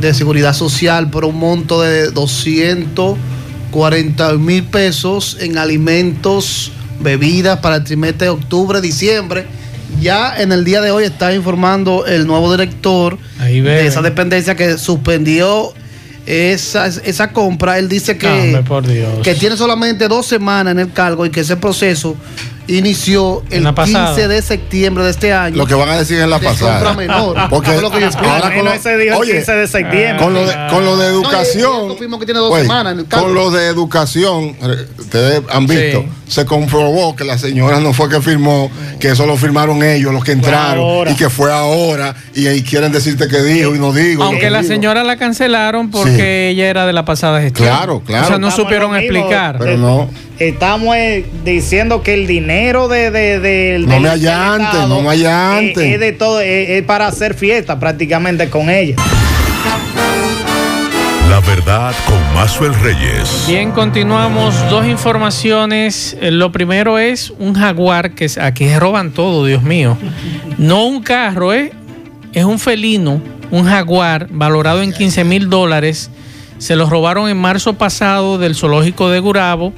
de 0.00 0.14
seguridad 0.14 0.54
social 0.54 1.10
por 1.10 1.26
un 1.26 1.36
monto 1.36 1.82
de 1.82 2.10
240 2.10 4.32
mil 4.34 4.64
pesos 4.64 5.36
en 5.40 5.58
alimentos, 5.58 6.72
bebidas 7.00 7.60
para 7.60 7.76
el 7.76 7.84
trimestre 7.84 8.26
de 8.26 8.30
octubre, 8.30 8.80
diciembre. 8.80 9.46
Ya 10.06 10.40
en 10.40 10.52
el 10.52 10.64
día 10.64 10.80
de 10.80 10.92
hoy 10.92 11.02
está 11.02 11.34
informando 11.34 12.06
el 12.06 12.28
nuevo 12.28 12.48
director 12.52 13.18
de 13.40 13.86
esa 13.88 14.02
dependencia 14.02 14.54
que 14.54 14.78
suspendió 14.78 15.72
esa, 16.26 16.86
esa 16.86 17.32
compra. 17.32 17.76
Él 17.80 17.88
dice 17.88 18.16
que, 18.16 18.28
Hombre, 18.28 18.62
por 18.62 18.86
Dios. 18.86 19.18
que 19.24 19.34
tiene 19.34 19.56
solamente 19.56 20.06
dos 20.06 20.24
semanas 20.26 20.70
en 20.70 20.78
el 20.78 20.92
cargo 20.92 21.26
y 21.26 21.30
que 21.30 21.40
ese 21.40 21.56
proceso 21.56 22.16
inició 22.68 23.42
el 23.50 23.64
la 23.64 23.74
pasada. 23.74 24.14
15 24.14 24.28
de 24.28 24.42
septiembre 24.42 25.04
de 25.04 25.10
este 25.10 25.32
año. 25.32 25.56
Lo 25.56 25.66
que 25.66 25.74
van 25.74 25.88
a 25.88 25.98
decir 25.98 26.18
en 26.20 26.30
la 26.30 26.38
de 26.38 26.46
compra 26.46 26.68
pasada. 26.68 26.94
menor. 26.94 27.36
Porque 27.50 27.74
es 27.74 27.82
lo 27.82 27.90
que 27.90 28.00
yo 28.00 28.06
explico. 28.06 28.32
ahora 28.32 28.54
con 28.54 28.64
lo, 28.64 28.72
ese 28.72 28.96
dijo 28.96 29.14
el 29.16 29.20
oye, 29.20 29.32
15 29.34 29.52
de 29.52 29.68
septiembre. 29.68 30.24
con 30.24 30.34
lo 30.34 30.46
de, 30.46 30.54
con 30.70 30.84
lo 30.84 30.96
de 30.96 31.06
No, 31.12 31.12
y- 31.12 31.22
y 31.22 31.26
educación, 31.26 31.82
él 31.82 31.88
confirmó 31.88 32.18
que 32.18 32.24
tiene 32.26 32.40
dos 32.40 32.52
oye, 32.52 32.62
semanas 32.62 32.92
en 32.94 32.98
el 33.00 33.06
cargo. 33.06 33.26
con 33.26 33.34
lo 33.34 33.50
de 33.50 33.66
educación, 33.66 34.56
eh, 34.62 34.86
ustedes 34.98 35.42
han 35.50 35.66
visto, 35.66 36.00
Sí. 36.02 36.08
se 36.32 36.44
comprobó 36.46 37.14
que 37.16 37.24
la 37.24 37.38
señora 37.38 37.80
no 37.80 37.92
fue 37.92 38.08
que 38.08 38.20
firmó, 38.20 38.70
que 38.98 39.08
eso 39.08 39.26
lo 39.26 39.36
firmaron 39.36 39.82
ellos, 39.82 40.12
los 40.12 40.24
que 40.24 40.32
entraron, 40.32 41.08
y 41.08 41.14
que 41.14 41.30
fue 41.30 41.52
ahora, 41.52 42.14
y, 42.34 42.46
ahí 42.46 42.62
quieren 42.62 42.90
decirte 42.92 43.28
que 43.28 43.42
dijo 43.42 43.74
y 43.74 43.78
no 43.78 43.92
digo. 43.92 44.24
Aunque 44.24 44.50
la 44.50 44.62
digo. 44.62 44.72
señora 44.72 45.04
la 45.04 45.16
cancelaron 45.16 45.90
porque 45.90 46.10
Sí. 46.16 46.20
ella 46.54 46.68
era 46.68 46.86
de 46.86 46.92
la 46.92 47.04
pasada 47.04 47.40
gestión. 47.40 47.68
Claro, 47.68 48.02
claro. 48.04 48.24
O 48.24 48.28
sea, 48.28 48.38
no 48.38 48.48
Estamos 48.48 48.54
supieron 48.54 48.96
explicar. 48.96 49.56
Pero 49.58 49.72
eh, 49.72 49.76
no. 49.78 50.08
Estamos 50.38 50.94
eh, 50.96 51.24
diciendo 51.44 52.02
que 52.02 52.12
el 52.14 52.26
dinero 52.26 52.55
de, 52.60 53.10
de, 53.10 53.38
de- 53.40 53.78
No 53.80 53.92
del- 53.94 54.02
me 54.02 54.08
allante, 54.08 54.64
Estado, 54.64 54.88
no 54.88 55.02
me 55.02 55.10
allante. 55.10 55.90
eh, 55.90 55.94
Es, 55.94 56.00
de 56.00 56.12
todo, 56.12 56.40
es, 56.40 56.70
es 56.70 56.82
para 56.84 57.06
hacer 57.06 57.34
fiesta 57.34 57.78
prácticamente 57.78 58.48
con 58.48 58.70
ella. 58.70 58.96
La 61.28 61.40
verdad 61.40 61.94
con 62.06 62.34
Mazuel 62.34 62.72
Reyes. 62.80 63.44
Bien, 63.46 63.72
continuamos. 63.72 64.54
Dos 64.70 64.86
informaciones. 64.86 66.16
Eh, 66.20 66.30
Lo 66.30 66.50
primero 66.50 66.98
es 66.98 67.30
un 67.38 67.52
jaguar 67.54 68.12
que 68.12 68.24
es- 68.24 68.38
aquí 68.38 68.66
se 68.66 68.78
roban 68.80 69.10
todo, 69.10 69.44
Dios 69.44 69.62
mío. 69.62 69.98
No 70.56 70.84
un 70.86 71.02
carro, 71.02 71.52
¿eh? 71.52 71.72
es 72.32 72.44
un 72.44 72.58
felino, 72.58 73.20
un 73.50 73.64
jaguar 73.66 74.28
valorado 74.30 74.82
en 74.82 74.92
15 74.92 75.24
mil 75.24 75.50
dólares. 75.50 76.10
Se 76.58 76.74
los 76.76 76.88
robaron 76.88 77.28
en 77.28 77.36
marzo 77.36 77.74
pasado 77.74 78.38
del 78.38 78.54
zoológico 78.54 79.10
de 79.10 79.20
Gurabo 79.20 79.74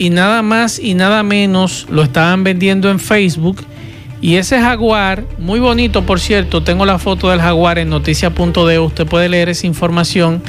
y 0.00 0.08
nada 0.08 0.40
más 0.40 0.78
y 0.78 0.94
nada 0.94 1.22
menos 1.22 1.86
lo 1.90 2.02
estaban 2.02 2.42
vendiendo 2.42 2.90
en 2.90 2.98
Facebook. 2.98 3.62
Y 4.22 4.36
ese 4.36 4.58
jaguar, 4.58 5.24
muy 5.38 5.60
bonito 5.60 6.06
por 6.06 6.20
cierto, 6.20 6.62
tengo 6.62 6.86
la 6.86 6.98
foto 6.98 7.28
del 7.28 7.40
jaguar 7.40 7.78
en 7.78 7.90
noticia.de, 7.90 8.78
usted 8.78 9.06
puede 9.06 9.28
leer 9.28 9.50
esa 9.50 9.66
información 9.66 10.42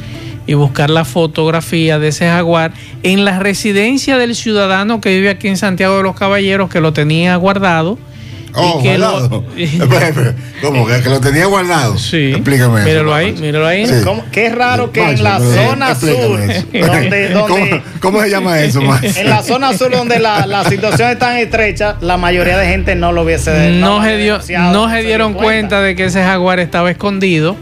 y 0.46 0.54
buscar 0.54 0.88
la 0.88 1.04
fotografía 1.04 1.98
de 1.98 2.08
ese 2.08 2.28
jaguar 2.28 2.72
en 3.02 3.26
la 3.26 3.40
residencia 3.40 4.16
del 4.16 4.34
ciudadano 4.34 5.02
que 5.02 5.10
vive 5.10 5.28
aquí 5.28 5.48
en 5.48 5.58
Santiago 5.58 5.98
de 5.98 6.02
los 6.04 6.16
Caballeros, 6.16 6.70
que 6.70 6.80
lo 6.80 6.94
tenía 6.94 7.36
guardado. 7.36 7.98
Oh, 8.54 8.78
y 8.78 8.82
que 8.82 8.98
lo- 8.98 9.10
guardado. 9.10 9.44
Espera. 9.56 10.34
¿Cómo? 10.60 10.86
¿Que, 10.86 11.00
que 11.00 11.08
lo 11.08 11.20
tenía 11.20 11.46
guardado? 11.46 11.96
Sí. 11.98 12.32
Explícame. 12.32 12.80
eso, 12.80 12.88
Míralo 12.88 13.14
ahí, 13.14 13.32
míralo 13.32 13.66
ahí. 13.66 13.86
Sí. 13.86 13.94
¿Cómo? 14.04 14.24
Qué 14.30 14.50
raro 14.50 14.92
que 14.92 15.00
Macho, 15.00 15.12
en 15.18 15.24
la 15.24 15.38
zona 15.40 15.94
sur, 15.94 16.10
donde, 16.10 16.64
donde, 16.84 17.32
¿Cómo, 17.48 17.66
cómo 18.00 18.20
se 18.22 18.30
llama 18.30 18.60
eso, 18.60 18.80
Macho? 18.82 19.06
en 19.18 19.28
la 19.30 19.42
zona 19.42 19.72
sur 19.72 19.90
donde 19.90 20.18
la, 20.18 20.46
la 20.46 20.64
situación 20.64 21.10
es 21.10 21.18
tan 21.18 21.36
estrecha, 21.38 21.96
la 22.00 22.16
mayoría 22.18 22.58
de 22.58 22.66
gente 22.68 22.94
no 22.94 23.12
lo 23.12 23.22
hubiese 23.22 23.70
no, 23.72 24.02
se, 24.02 24.16
dio, 24.18 24.38
no 24.72 24.90
se 24.90 25.02
dieron 25.02 25.34
cuenta 25.34 25.80
de 25.80 25.96
que 25.96 26.04
ese 26.04 26.22
jaguar 26.22 26.60
estaba 26.60 26.90
escondido. 26.90 27.56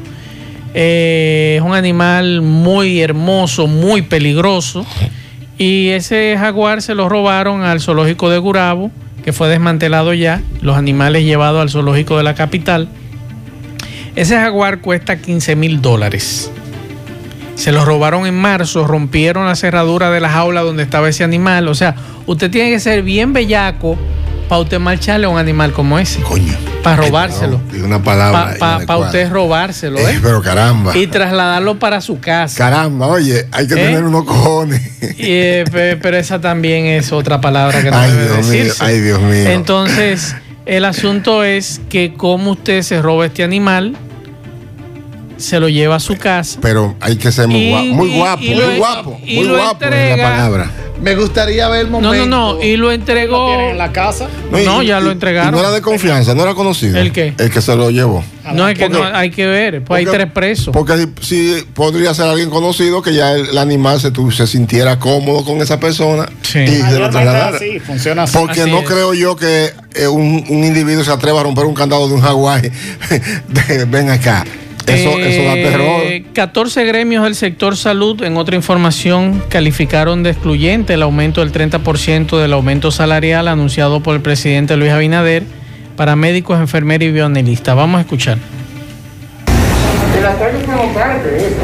Eh, 0.75 1.55
es 1.57 1.63
un 1.63 1.75
animal 1.75 2.43
muy 2.43 3.01
hermoso, 3.01 3.67
muy 3.67 4.03
peligroso. 4.03 4.87
Y 5.59 5.89
ese 5.91 6.37
jaguar 6.39 6.81
se 6.81 6.95
lo 6.95 7.09
robaron 7.09 7.63
al 7.63 7.81
zoológico 7.81 8.31
de 8.31 8.39
Gurabo, 8.39 8.91
que 9.25 9.33
fue 9.33 9.49
desmantelado 9.49 10.15
ya. 10.15 10.43
Los 10.61 10.77
animales 10.77 11.25
llevados 11.25 11.61
al 11.61 11.71
zoológico 11.71 12.17
de 12.17 12.23
la 12.23 12.35
capital. 12.35 12.89
Ese 14.17 14.37
jaguar 14.37 14.81
cuesta 14.81 15.21
15 15.21 15.57
mil 15.57 15.81
dólares. 15.81 16.51
Se 17.55 17.73
lo 17.73 17.85
robaron 17.85 18.27
en 18.27 18.35
marzo, 18.35 18.87
rompieron 18.87 19.47
la 19.47 19.55
cerradura 19.55 20.11
de 20.11 20.21
la 20.21 20.31
jaula 20.31 20.63
donde 20.63 20.83
estaba 20.83 21.09
ese 21.09 21.25
animal. 21.25 21.69
O 21.69 21.75
sea, 21.75 21.95
usted 22.27 22.51
tiene 22.51 22.71
que 22.71 22.81
ser 22.81 23.03
bien 23.03 23.33
bellaco 23.33 23.99
para 24.51 24.63
usted 24.63 24.79
marcharle 24.81 25.27
a 25.27 25.29
un 25.31 25.39
animal 25.39 25.73
como 25.73 25.97
ese. 25.99 26.21
Coño. 26.23 26.53
Para 26.83 26.97
robárselo. 26.97 27.61
No, 27.73 27.85
una 27.87 28.03
palabra. 28.03 28.57
Para 28.59 28.73
inadecuada. 28.75 29.07
usted 29.07 29.31
robárselo, 29.31 29.99
Eh, 30.01 30.15
¿eh? 30.15 30.19
pero 30.21 30.43
caramba. 30.43 30.97
Y 30.97 31.07
trasladarlo 31.07 31.79
para 31.79 32.01
su 32.01 32.19
casa. 32.21 32.59
Caramba, 32.59 33.07
oye, 33.07 33.47
hay 33.53 33.67
que 33.69 33.75
¿Eh? 33.75 33.77
tener 33.77 34.03
unos 34.03 34.25
cojones. 34.25 34.81
Y, 35.19 35.25
eh, 35.29 35.65
pe- 35.71 35.97
pero 35.99 36.17
esa 36.17 36.41
también 36.41 36.87
es 36.87 37.13
otra 37.13 37.41
palabra 37.41 37.81
que 37.83 37.91
no 37.93 37.97
Ay, 37.99 38.11
debe 38.11 38.25
Dios 38.25 38.47
mío, 38.49 38.59
decirse. 38.65 38.85
ay, 38.85 39.01
Dios 39.01 39.21
mío. 39.21 39.49
Entonces, 39.51 40.35
el 40.67 40.85
asunto 40.85 41.45
es 41.45 41.81
que 41.89 42.15
como 42.15 42.51
usted 42.53 42.83
se 42.83 43.01
roba 43.01 43.27
este 43.27 43.45
animal, 43.45 43.95
se 45.37 45.61
lo 45.61 45.69
lleva 45.69 45.97
a 45.97 46.01
su 46.01 46.17
casa. 46.17 46.59
Pero 46.61 46.97
hay 47.01 47.17
que 47.17 47.31
ser 47.31 47.47
muy 47.49 47.61
Y- 47.61 47.71
guapo. 47.71 47.87
Muy 47.95 48.11
guapo, 48.17 48.43
y 48.43 48.49
muy 48.49 48.57
lo- 48.57 48.77
guapo. 48.77 49.19
Muy 49.21 49.47
guapo 49.49 49.85
es 49.85 49.91
la 49.91 49.97
entrega- 50.13 50.23
palabra. 50.31 50.71
Me 51.01 51.15
gustaría 51.15 51.67
ver 51.69 51.87
el 51.87 51.91
No, 51.91 52.01
momento. 52.01 52.27
no, 52.27 52.55
no. 52.55 52.63
Y 52.63 52.77
lo 52.77 52.87
¿Lo 52.87 52.93
entregó. 52.93 53.47
tienen 53.49 53.71
en 53.71 53.79
la 53.79 53.91
casa? 53.93 54.29
No, 54.51 54.83
y- 54.83 54.87
ya 54.87 55.01
lo 55.01 55.11
entregaron. 55.11 55.51
y 55.55 55.57
no 55.57 55.61
era 55.61 55.71
de 55.71 55.81
confianza, 55.81 56.35
no 56.35 56.43
era 56.43 56.55
conocido. 56.55 56.99
¿El 56.99 57.11
qué? 57.13 57.33
El 57.39 57.51
que 57.51 57.61
se 57.63 57.75
lo 57.75 57.91
llevó. 57.91 58.23
No, 58.53 58.69
es 58.69 58.77
que 58.79 58.89
Porque- 58.91 58.99
no, 59.11 59.17
hay 59.17 59.31
que 59.31 59.47
ver. 59.47 59.83
Pues 59.85 59.99
hay 60.07 60.13
tres 60.13 60.31
presos. 60.31 60.73
Porque 60.75 61.07
si, 61.21 61.57
si 61.57 61.63
podría 61.75 62.13
ser 62.15 62.27
alguien 62.27 62.51
conocido 62.51 63.01
que 63.01 63.15
ya 63.15 63.33
el, 63.33 63.49
el 63.51 63.59
animal 63.59 64.01
se, 64.01 64.11
tu- 64.11 64.31
se 64.31 64.47
sintiera 64.47 64.99
cómodo 64.99 65.45
con 65.45 65.59
esa 65.63 65.79
persona 65.81 66.27
Sí. 66.43 66.59
y 66.61 66.67
se 66.67 66.73
lo 66.79 66.83
Mayormente 66.85 67.11
trasladara. 67.13 67.57
así, 67.57 67.79
funciona 67.81 68.23
así. 68.25 68.37
Porque 68.37 68.63
Así 68.63 68.71
no 68.71 68.81
es. 68.81 68.87
creo 68.89 69.15
yo 69.15 69.37
que 69.37 69.71
eh, 69.95 70.07
un, 70.09 70.45
un 70.49 70.65
individuo 70.65 71.03
se 71.05 71.13
atreva 71.13 71.41
a 71.41 71.45
romper 71.45 71.65
un 71.65 71.75
candado 71.75 72.09
de 72.09 72.15
un 72.15 72.21
jaguar. 72.21 72.61
de- 73.49 73.85
ven 73.87 74.11
acá. 74.11 74.45
Eso, 74.87 75.19
eso 75.19 75.43
da 75.45 75.57
Eh, 75.57 75.63
terror. 75.63 76.33
14 76.33 76.85
gremios 76.85 77.25
del 77.25 77.35
sector 77.35 77.77
salud, 77.77 78.23
en 78.23 78.37
otra 78.37 78.57
información, 78.57 79.43
calificaron 79.49 80.23
de 80.23 80.31
excluyente 80.31 80.95
el 80.95 81.03
aumento 81.03 81.41
del 81.41 81.53
30% 81.53 82.39
del 82.39 82.53
aumento 82.53 82.91
salarial 82.91 83.49
anunciado 83.49 84.01
por 84.01 84.15
el 84.17 84.23
presidente 84.23 84.77
Luis 84.77 84.91
Abinader 84.91 85.45
para 85.97 86.17
médicos, 86.17 86.59
enfermeros 86.59 87.09
y 87.09 87.13
bioanalistas. 87.13 87.77
Vamos 87.77 87.99
a 87.99 88.01
escuchar. 88.03 88.39
El 90.19 90.27
alcalde 90.27 90.59
forma 90.65 90.93
parte 90.93 91.29
de 91.29 91.39
eso. 91.39 91.57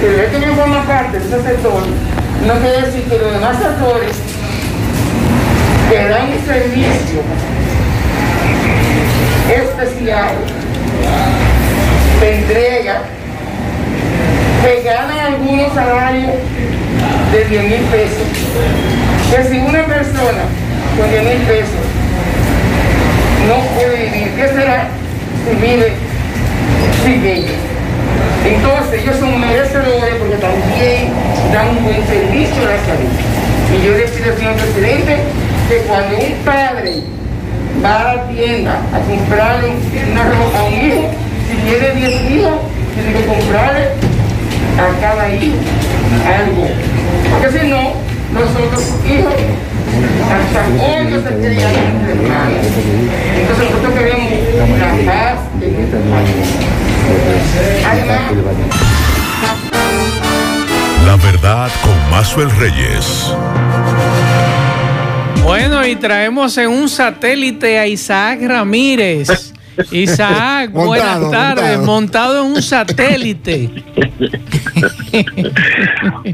El 0.00 0.40
que 0.40 0.46
no 0.46 0.54
forma 0.54 0.84
parte 0.84 1.18
de 1.18 1.24
ese 1.26 1.42
sector, 1.42 1.82
no 2.46 2.54
quiere 2.60 2.82
decir 2.82 3.02
que 3.04 3.18
los 3.18 3.32
demás 3.32 3.56
sectores 3.58 4.16
que 5.90 5.96
dan 6.08 6.28
un 6.30 6.46
servicio 6.46 7.22
especial 9.50 10.34
de 12.20 12.34
entrega, 12.34 13.02
que 14.62 14.82
ganan 14.82 15.34
algunos 15.34 15.72
salarios 15.72 16.32
de 17.32 17.44
10 17.44 17.62
mil 17.64 17.80
pesos. 17.90 18.26
Que 19.30 19.44
si 19.44 19.58
una 19.58 19.84
persona 19.84 20.44
con 20.96 21.10
10 21.10 21.22
mil 21.22 21.42
pesos 21.46 21.84
no 23.46 23.56
puede 23.74 24.04
vivir, 24.04 24.30
¿qué 24.36 24.48
será 24.48 24.88
si 25.44 25.56
vive 25.56 25.92
sin 27.04 27.24
ellos? 27.24 27.56
Entonces 28.44 29.02
ellos 29.02 29.16
son 29.18 29.40
merecedores 29.40 30.14
porque 30.18 30.36
también 30.36 31.12
dan 31.52 31.68
un 31.68 31.84
buen 31.84 32.06
servicio 32.06 32.62
a 32.62 32.70
la 32.72 32.78
salud. 32.84 33.12
Y 33.70 33.86
yo 33.86 33.92
le 33.92 34.04
pido 34.08 34.36
señor 34.36 34.54
presidente 34.54 35.18
que 35.68 35.76
cuando 35.86 36.16
un 36.16 36.32
padre 36.44 37.02
va 37.84 38.00
a 38.00 38.14
la 38.14 38.28
tienda 38.28 38.80
a 38.92 38.98
comprarle 39.00 39.68
una 40.10 40.24
ropa 40.24 40.58
a 40.58 40.64
un 40.64 40.74
hijo, 40.74 41.10
si 41.48 41.56
tiene 41.56 41.94
10 41.94 42.30
hijos, 42.30 42.54
tiene 42.94 43.12
que 43.12 43.26
comprarle 43.26 43.88
a 44.78 45.00
cada 45.00 45.34
hijo 45.34 45.56
algo. 46.26 46.68
Porque 47.30 47.58
si 47.58 47.66
no, 47.68 47.94
los 48.34 48.50
otros 48.50 48.84
hijos 49.06 49.34
hasta 50.28 50.66
hoy 50.68 51.04
no 51.04 51.22
se 51.22 51.28
entre 51.28 52.12
hermanos. 52.12 52.66
Entonces 53.40 53.70
nosotros 53.70 53.94
queremos 53.94 54.30
la 54.78 55.12
paz 55.12 55.38
en 55.62 55.74
este 55.74 55.96
país. 55.96 56.36
Además, 57.86 58.20
La 61.06 61.16
verdad 61.16 61.70
con 61.82 62.10
Mazuel 62.10 62.50
Reyes. 62.58 63.32
Bueno, 65.42 65.86
y 65.86 65.96
traemos 65.96 66.58
en 66.58 66.68
un 66.68 66.88
satélite 66.90 67.78
a 67.78 67.86
Isaac 67.86 68.40
Ramírez. 68.42 69.54
Isaac, 69.90 70.70
Montado, 70.70 70.86
buenas 70.86 71.30
tardes, 71.30 71.78
montado. 71.78 71.86
montado 71.86 72.44
en 72.44 72.52
un 72.52 72.62
satélite. 72.62 73.70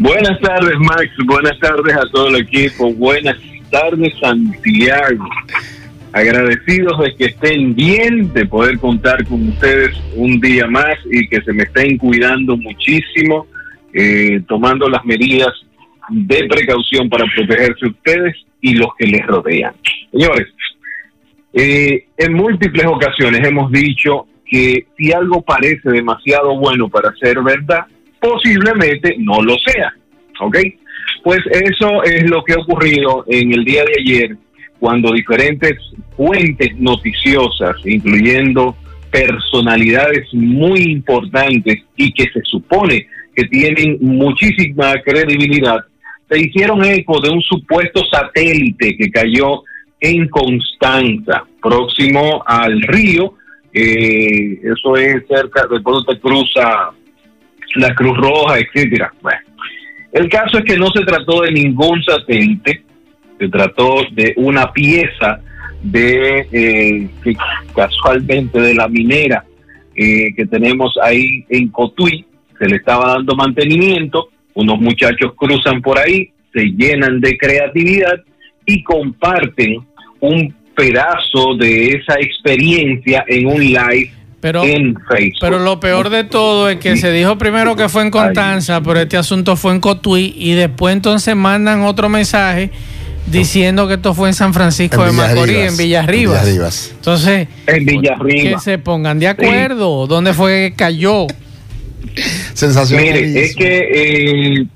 Buenas 0.00 0.40
tardes, 0.40 0.78
Max. 0.78 1.08
Buenas 1.26 1.58
tardes 1.58 1.96
a 1.96 2.02
todo 2.12 2.28
el 2.28 2.36
equipo. 2.36 2.92
Buenas 2.94 3.36
tardes, 3.70 4.14
Santiago. 4.20 5.28
agradecidos 6.12 6.98
de 7.00 7.16
que 7.16 7.24
estén 7.26 7.74
bien, 7.74 8.32
de 8.32 8.46
poder 8.46 8.78
contar 8.78 9.24
con 9.26 9.48
ustedes 9.48 9.96
un 10.14 10.40
día 10.40 10.66
más 10.68 10.94
y 11.10 11.26
que 11.28 11.42
se 11.42 11.52
me 11.52 11.64
estén 11.64 11.98
cuidando 11.98 12.56
muchísimo, 12.56 13.46
eh, 13.92 14.40
tomando 14.46 14.88
las 14.88 15.04
medidas 15.04 15.52
de 16.10 16.46
precaución 16.48 17.08
para 17.08 17.24
protegerse 17.34 17.86
ustedes 17.86 18.36
y 18.60 18.74
los 18.74 18.88
que 18.96 19.06
les 19.06 19.26
rodean. 19.26 19.74
Señores, 20.12 20.53
eh, 21.54 22.06
en 22.16 22.32
múltiples 22.34 22.84
ocasiones 22.86 23.46
hemos 23.46 23.70
dicho 23.70 24.26
que 24.44 24.86
si 24.96 25.12
algo 25.12 25.42
parece 25.42 25.88
demasiado 25.90 26.56
bueno 26.58 26.88
para 26.88 27.14
ser 27.14 27.40
verdad, 27.42 27.86
posiblemente 28.20 29.14
no 29.18 29.40
lo 29.42 29.56
sea. 29.58 29.94
¿Ok? 30.40 30.58
Pues 31.22 31.40
eso 31.50 32.02
es 32.02 32.28
lo 32.28 32.42
que 32.44 32.54
ha 32.54 32.58
ocurrido 32.58 33.24
en 33.28 33.52
el 33.52 33.64
día 33.64 33.84
de 33.84 33.94
ayer 34.00 34.36
cuando 34.80 35.12
diferentes 35.12 35.78
fuentes 36.16 36.76
noticiosas, 36.76 37.76
incluyendo 37.84 38.76
personalidades 39.10 40.26
muy 40.34 40.82
importantes 40.82 41.82
y 41.96 42.12
que 42.12 42.24
se 42.24 42.40
supone 42.42 43.06
que 43.34 43.44
tienen 43.44 43.98
muchísima 44.00 44.92
credibilidad, 45.04 45.84
se 46.28 46.40
hicieron 46.40 46.84
eco 46.84 47.20
de 47.20 47.30
un 47.30 47.40
supuesto 47.42 48.02
satélite 48.10 48.96
que 48.96 49.10
cayó 49.10 49.62
en 50.04 50.28
Constanza, 50.28 51.44
próximo 51.62 52.42
al 52.46 52.82
río. 52.82 53.34
Eh, 53.72 54.60
eso 54.62 54.96
es 54.96 55.26
cerca, 55.26 55.66
después 55.70 56.04
te 56.06 56.20
cruza 56.20 56.90
la 57.76 57.94
Cruz 57.94 58.16
Roja, 58.18 58.58
etcétera. 58.58 59.12
Bueno, 59.22 59.40
el 60.12 60.28
caso 60.28 60.58
es 60.58 60.64
que 60.64 60.76
no 60.76 60.88
se 60.88 61.04
trató 61.04 61.40
de 61.40 61.52
ningún 61.52 62.02
satélite, 62.04 62.82
se 63.38 63.48
trató 63.48 64.02
de 64.12 64.34
una 64.36 64.70
pieza 64.72 65.40
de 65.82 66.46
eh, 66.52 67.08
casualmente 67.74 68.60
de 68.60 68.74
la 68.74 68.88
minera 68.88 69.44
eh, 69.96 70.34
que 70.36 70.46
tenemos 70.46 70.94
ahí 71.02 71.46
en 71.48 71.68
Cotuí, 71.68 72.26
se 72.58 72.68
le 72.68 72.76
estaba 72.76 73.14
dando 73.14 73.34
mantenimiento, 73.34 74.28
unos 74.52 74.78
muchachos 74.80 75.32
cruzan 75.34 75.80
por 75.80 75.98
ahí, 75.98 76.30
se 76.52 76.66
llenan 76.66 77.20
de 77.20 77.36
creatividad 77.38 78.22
y 78.66 78.82
comparten 78.82 79.78
un 80.24 80.54
pedazo 80.74 81.54
de 81.58 81.88
esa 81.88 82.14
experiencia 82.20 83.24
en 83.28 83.46
un 83.46 83.60
live 83.60 84.10
pero, 84.40 84.62
en 84.62 84.94
Facebook. 85.08 85.38
Pero 85.40 85.58
lo 85.58 85.80
peor 85.80 86.10
de 86.10 86.24
todo 86.24 86.68
es 86.68 86.76
que 86.78 86.96
se 86.96 87.10
dijo 87.12 87.38
primero 87.38 87.76
que 87.76 87.88
fue 87.88 88.02
en 88.02 88.10
Constanza, 88.10 88.82
pero 88.82 89.00
este 89.00 89.16
asunto 89.16 89.56
fue 89.56 89.72
en 89.72 89.80
Cotuí 89.80 90.34
y 90.36 90.52
después 90.52 90.94
entonces 90.94 91.34
mandan 91.34 91.82
otro 91.82 92.08
mensaje 92.08 92.70
diciendo 93.26 93.88
que 93.88 93.94
esto 93.94 94.12
fue 94.12 94.28
en 94.28 94.34
San 94.34 94.52
Francisco 94.52 95.02
de 95.04 95.12
Macorís, 95.12 95.56
en 95.56 95.76
Villarribas. 95.76 96.92
Entonces, 96.94 97.48
en 97.66 97.86
Villarribas. 97.86 98.64
que 98.64 98.70
se 98.70 98.78
pongan 98.78 99.18
de 99.18 99.28
acuerdo. 99.28 100.06
¿Dónde 100.06 100.34
fue 100.34 100.70
que 100.70 100.76
cayó? 100.76 101.26
Sensación. 102.52 103.02
Mire, 103.02 103.44
es 103.44 103.56
que 103.56 103.78
eh, 103.94 104.66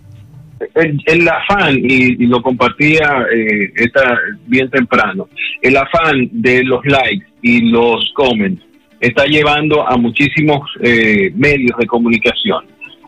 el, 0.75 1.29
afán, 1.29 1.77
y, 1.79 2.27
lo 2.27 2.43
compartía 2.43 3.27
eh, 3.33 3.71
esta, 3.77 4.19
bien 4.47 4.69
temprano, 4.71 5.29
el 5.63 5.77
afán 5.77 6.29
de 6.33 6.65
los 6.65 6.85
likes 6.85 7.27
y 7.43 7.71
los 7.71 8.13
comments 8.15 8.63
está 9.01 9.25
llevando 9.27 9.89
a 9.89 9.97
muchísimos 9.97 10.61
eh, 10.83 11.31
medios 11.35 11.77
de 11.79 11.87
comunicación 11.87 12.65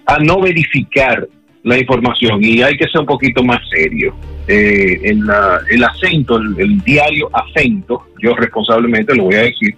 a 0.07 0.19
no 0.19 0.41
verificar 0.41 1.27
la 1.63 1.79
información 1.79 2.43
y 2.43 2.63
hay 2.63 2.77
que 2.77 2.89
ser 2.89 3.03
un 3.03 3.07
poquito 3.07 3.43
más 3.43 3.61
serio. 3.71 4.15
Eh, 4.49 4.99
en 5.05 5.23
el 5.71 5.85
acento, 5.85 6.39
el, 6.39 6.81
diario 6.81 7.31
acento, 7.33 8.07
yo 8.23 8.35
responsablemente 8.35 9.15
lo 9.15 9.25
voy 9.25 9.35
a 9.35 9.43
decir, 9.43 9.77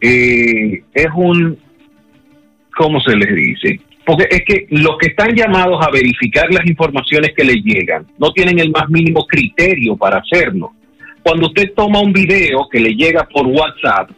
eh, 0.00 0.82
es 0.94 1.08
un, 1.14 1.56
¿cómo 2.76 3.00
se 3.00 3.14
les 3.14 3.34
dice? 3.34 3.80
Porque 4.08 4.26
es 4.30 4.42
que 4.46 4.66
los 4.70 4.96
que 4.96 5.08
están 5.08 5.34
llamados 5.36 5.86
a 5.86 5.90
verificar 5.90 6.50
las 6.50 6.66
informaciones 6.66 7.32
que 7.36 7.44
les 7.44 7.62
llegan 7.62 8.06
no 8.16 8.32
tienen 8.32 8.58
el 8.58 8.70
más 8.70 8.88
mínimo 8.88 9.26
criterio 9.26 9.98
para 9.98 10.20
hacerlo. 10.20 10.72
Cuando 11.22 11.48
usted 11.48 11.74
toma 11.76 12.00
un 12.00 12.14
video 12.14 12.66
que 12.72 12.80
le 12.80 12.94
llega 12.94 13.28
por 13.30 13.46
WhatsApp, 13.46 14.10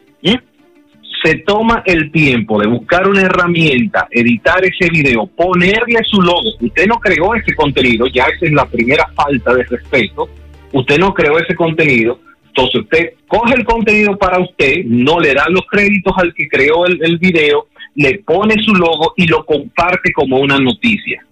se 1.24 1.34
toma 1.38 1.82
el 1.86 2.12
tiempo 2.12 2.60
de 2.60 2.68
buscar 2.68 3.08
una 3.08 3.22
herramienta, 3.22 4.06
editar 4.12 4.64
ese 4.64 4.88
video, 4.92 5.26
ponerle 5.26 5.98
su 6.04 6.22
logo. 6.22 6.50
Usted 6.60 6.86
no 6.86 7.00
creó 7.00 7.34
ese 7.34 7.52
contenido, 7.56 8.06
ya 8.06 8.26
esa 8.26 8.46
es 8.46 8.52
la 8.52 8.66
primera 8.66 9.08
falta 9.16 9.52
de 9.54 9.64
respeto. 9.64 10.28
Usted 10.72 10.98
no 10.98 11.12
creó 11.12 11.36
ese 11.36 11.56
contenido. 11.56 12.20
Entonces 12.46 12.82
usted 12.82 13.14
coge 13.26 13.54
el 13.54 13.64
contenido 13.64 14.16
para 14.16 14.38
usted, 14.38 14.84
no 14.84 15.18
le 15.18 15.34
da 15.34 15.46
los 15.48 15.66
créditos 15.68 16.12
al 16.16 16.32
que 16.32 16.48
creó 16.48 16.86
el 16.86 17.18
video, 17.18 17.66
le 17.94 18.18
pone 18.18 18.54
su 18.62 18.74
logo 18.74 19.14
y 19.16 19.26
lo 19.26 19.44
comparte 19.44 20.12
como 20.12 20.38
una 20.38 20.58
noticia. 20.58 21.24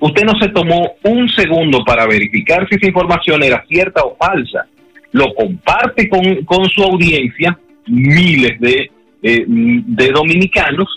Usted 0.00 0.24
no 0.24 0.38
se 0.40 0.48
tomó 0.48 0.94
un 1.04 1.28
segundo 1.28 1.84
para 1.84 2.06
verificar 2.06 2.68
si 2.68 2.76
esa 2.76 2.86
información 2.86 3.42
era 3.42 3.64
cierta 3.68 4.02
o 4.02 4.16
falsa. 4.16 4.66
Lo 5.12 5.32
comparte 5.34 6.08
con, 6.08 6.44
con 6.44 6.68
su 6.70 6.82
audiencia, 6.82 7.58
miles 7.86 8.58
de 8.58 8.90
eh, 9.24 9.44
de 9.46 10.08
dominicanos 10.08 10.88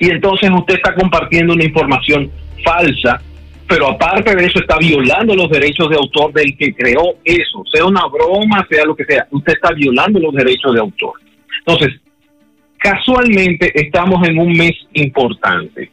y 0.00 0.08
entonces 0.10 0.50
usted 0.50 0.76
está 0.76 0.94
compartiendo 0.94 1.52
una 1.52 1.64
información 1.64 2.30
falsa, 2.64 3.20
pero 3.68 3.90
aparte 3.90 4.34
de 4.34 4.46
eso 4.46 4.58
está 4.58 4.78
violando 4.78 5.34
los 5.34 5.50
derechos 5.50 5.90
de 5.90 5.96
autor 5.96 6.32
del 6.32 6.56
que 6.56 6.72
creó 6.72 7.16
eso, 7.22 7.62
sea 7.70 7.84
una 7.84 8.06
broma, 8.06 8.66
sea 8.70 8.86
lo 8.86 8.96
que 8.96 9.04
sea, 9.04 9.26
usted 9.30 9.52
está 9.52 9.74
violando 9.74 10.18
los 10.18 10.32
derechos 10.32 10.72
de 10.72 10.80
autor. 10.80 11.12
Entonces, 11.58 12.00
casualmente 12.86 13.72
estamos 13.74 14.26
en 14.28 14.38
un 14.38 14.52
mes 14.52 14.72
importante. 14.92 15.90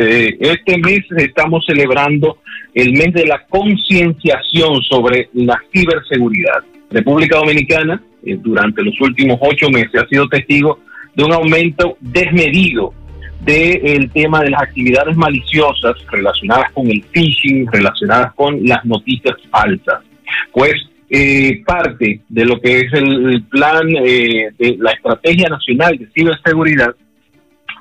Eh, 0.00 0.36
este 0.40 0.78
mes 0.78 1.00
estamos 1.18 1.64
celebrando 1.66 2.38
el 2.72 2.92
mes 2.92 3.12
de 3.12 3.26
la 3.26 3.44
concienciación 3.46 4.82
sobre 4.82 5.28
la 5.34 5.60
ciberseguridad. 5.70 6.64
República 6.90 7.36
Dominicana 7.36 8.02
eh, 8.24 8.38
durante 8.40 8.82
los 8.82 8.98
últimos 9.02 9.38
ocho 9.42 9.68
meses 9.68 10.02
ha 10.02 10.08
sido 10.08 10.28
testigo 10.28 10.78
de 11.14 11.24
un 11.24 11.32
aumento 11.32 11.98
desmedido 12.00 12.94
del 13.40 14.10
tema 14.10 14.40
de 14.40 14.50
las 14.50 14.62
actividades 14.62 15.16
maliciosas 15.16 15.94
relacionadas 16.10 16.72
con 16.72 16.90
el 16.90 17.02
phishing, 17.12 17.66
relacionadas 17.70 18.32
con 18.34 18.66
las 18.66 18.82
noticias 18.86 19.36
falsas. 19.50 20.00
Pues 20.52 20.74
eh, 21.10 21.62
parte 21.66 22.20
de 22.28 22.44
lo 22.44 22.60
que 22.60 22.78
es 22.78 22.92
el 22.92 23.42
plan 23.50 23.88
eh, 24.04 24.50
de 24.58 24.76
la 24.78 24.92
Estrategia 24.92 25.48
Nacional 25.48 25.98
de 25.98 26.08
Ciberseguridad 26.14 26.94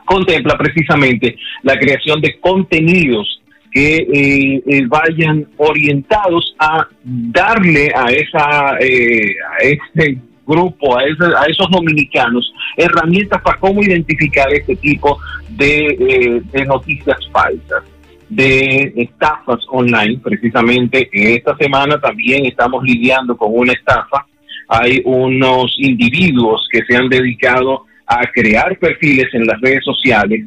contempla 0.05 0.57
precisamente 0.57 1.35
la 1.61 1.77
creación 1.77 2.19
de 2.21 2.39
contenidos 2.39 3.41
que 3.71 4.61
eh, 4.65 4.83
vayan 4.87 5.47
orientados 5.57 6.55
a 6.57 6.87
darle 7.03 7.91
a 7.95 8.11
esa 8.11 8.71
a 8.71 9.57
este 9.61 10.19
grupo, 10.49 10.97
a, 10.97 11.01
a 11.01 11.45
esos 11.45 11.69
dominicanos, 11.69 12.51
herramientas 12.75 13.39
para 13.43 13.59
cómo 13.59 13.83
identificar 13.83 14.51
este 14.51 14.75
tipo 14.77 15.19
de, 15.49 15.85
eh, 15.85 16.41
de 16.51 16.65
noticias 16.65 17.17
falsas 17.31 17.83
de 18.29 18.93
estafas 18.95 19.59
online. 19.69 20.19
Precisamente 20.23 21.09
esta 21.11 21.57
semana 21.57 21.99
también 21.99 22.45
estamos 22.45 22.83
lidiando 22.83 23.35
con 23.35 23.49
una 23.53 23.73
estafa. 23.73 24.25
Hay 24.67 25.01
unos 25.03 25.75
individuos 25.79 26.67
que 26.71 26.81
se 26.87 26.95
han 26.95 27.09
dedicado 27.09 27.85
a 28.05 28.21
crear 28.33 28.77
perfiles 28.77 29.27
en 29.33 29.45
las 29.45 29.59
redes 29.61 29.83
sociales 29.83 30.45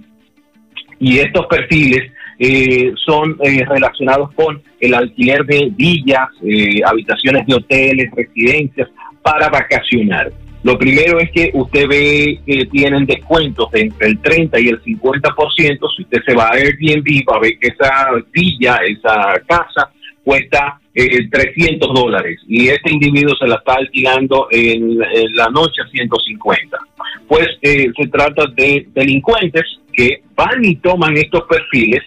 y 0.99 1.19
estos 1.19 1.47
perfiles 1.47 2.13
eh, 2.39 2.93
son 3.05 3.37
eh, 3.43 3.65
relacionados 3.65 4.33
con 4.35 4.63
el 4.81 4.95
alquiler 4.95 5.45
de 5.45 5.71
villas, 5.75 6.29
eh, 6.43 6.81
habitaciones 6.85 7.47
de 7.47 7.55
hoteles, 7.55 8.11
residencias 8.17 8.89
para 9.23 9.49
vacacionar. 9.49 10.33
Lo 10.63 10.79
primero 10.79 11.19
es 11.19 11.31
que 11.33 11.51
usted 11.55 11.89
ve 11.89 12.41
que 12.47 12.67
tienen 12.67 13.05
descuentos 13.05 13.71
de 13.73 13.81
entre 13.81 14.09
el 14.09 14.21
30 14.21 14.61
y 14.61 14.69
el 14.69 14.83
50%. 14.83 15.79
Si 15.97 16.03
usted 16.03 16.23
se 16.25 16.35
va 16.35 16.45
a 16.45 16.55
Airbnb, 16.55 17.25
va 17.29 17.37
a 17.37 17.41
ver 17.41 17.59
que 17.59 17.69
esa 17.69 18.09
villa, 18.33 18.79
esa 18.87 19.41
casa, 19.47 19.91
cuesta 20.23 20.79
300 20.95 21.95
dólares 21.95 22.39
y 22.47 22.69
este 22.69 22.93
individuo 22.93 23.35
se 23.41 23.49
la 23.49 23.57
está 23.57 23.75
alquilando 23.75 24.47
en, 24.51 24.99
la 25.35 25.49
noche 25.49 25.83
a 25.83 25.91
150. 25.91 26.79
Pues 27.27 27.49
se 27.63 28.07
trata 28.09 28.45
de 28.55 28.87
delincuentes 28.95 29.65
que 29.93 30.23
van 30.37 30.65
y 30.65 30.77
toman 30.77 31.17
estos 31.17 31.43
perfiles 31.49 32.03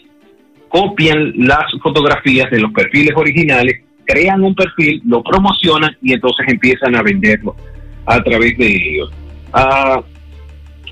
copian 0.69 1.31
las 1.37 1.71
fotografías 1.81 2.51
de 2.51 2.59
los 2.59 2.69
perfiles 2.73 3.13
originales, 3.15 3.81
crean 4.03 4.43
un 4.43 4.53
perfil, 4.53 5.01
lo 5.05 5.23
promocionan 5.23 5.95
y 6.01 6.11
entonces 6.11 6.45
empiezan 6.49 6.95
a 6.97 7.01
venderlo 7.01 7.55
a 8.05 8.23
través 8.23 8.57
de 8.57 8.67
ellos. 8.67 9.11
Ah, 9.53 10.01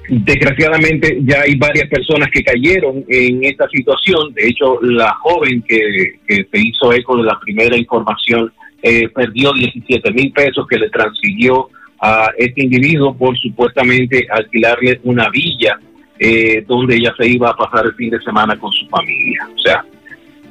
desgraciadamente 0.09 1.19
ya 1.21 1.41
hay 1.41 1.55
varias 1.55 1.87
personas 1.89 2.29
que 2.31 2.43
cayeron 2.43 3.03
en 3.07 3.43
esta 3.43 3.67
situación. 3.69 4.33
De 4.33 4.47
hecho, 4.47 4.79
la 4.81 5.13
joven 5.15 5.61
que, 5.63 6.19
se 6.27 6.59
hizo 6.59 6.93
eco 6.93 7.17
de 7.17 7.23
la 7.23 7.39
primera 7.39 7.77
información 7.77 8.51
eh, 8.81 9.07
perdió 9.09 9.53
17 9.53 10.11
mil 10.11 10.31
pesos 10.33 10.67
que 10.67 10.77
le 10.77 10.89
transfirió 10.89 11.69
a 12.01 12.31
este 12.37 12.63
individuo 12.63 13.15
por 13.15 13.37
supuestamente 13.37 14.27
alquilarle 14.29 14.99
una 15.03 15.29
villa 15.29 15.79
eh, 16.19 16.63
donde 16.67 16.95
ella 16.95 17.13
se 17.17 17.27
iba 17.27 17.49
a 17.49 17.55
pasar 17.55 17.85
el 17.85 17.95
fin 17.95 18.09
de 18.09 18.21
semana 18.21 18.57
con 18.57 18.71
su 18.73 18.87
familia. 18.87 19.47
O 19.55 19.59
sea, 19.59 19.85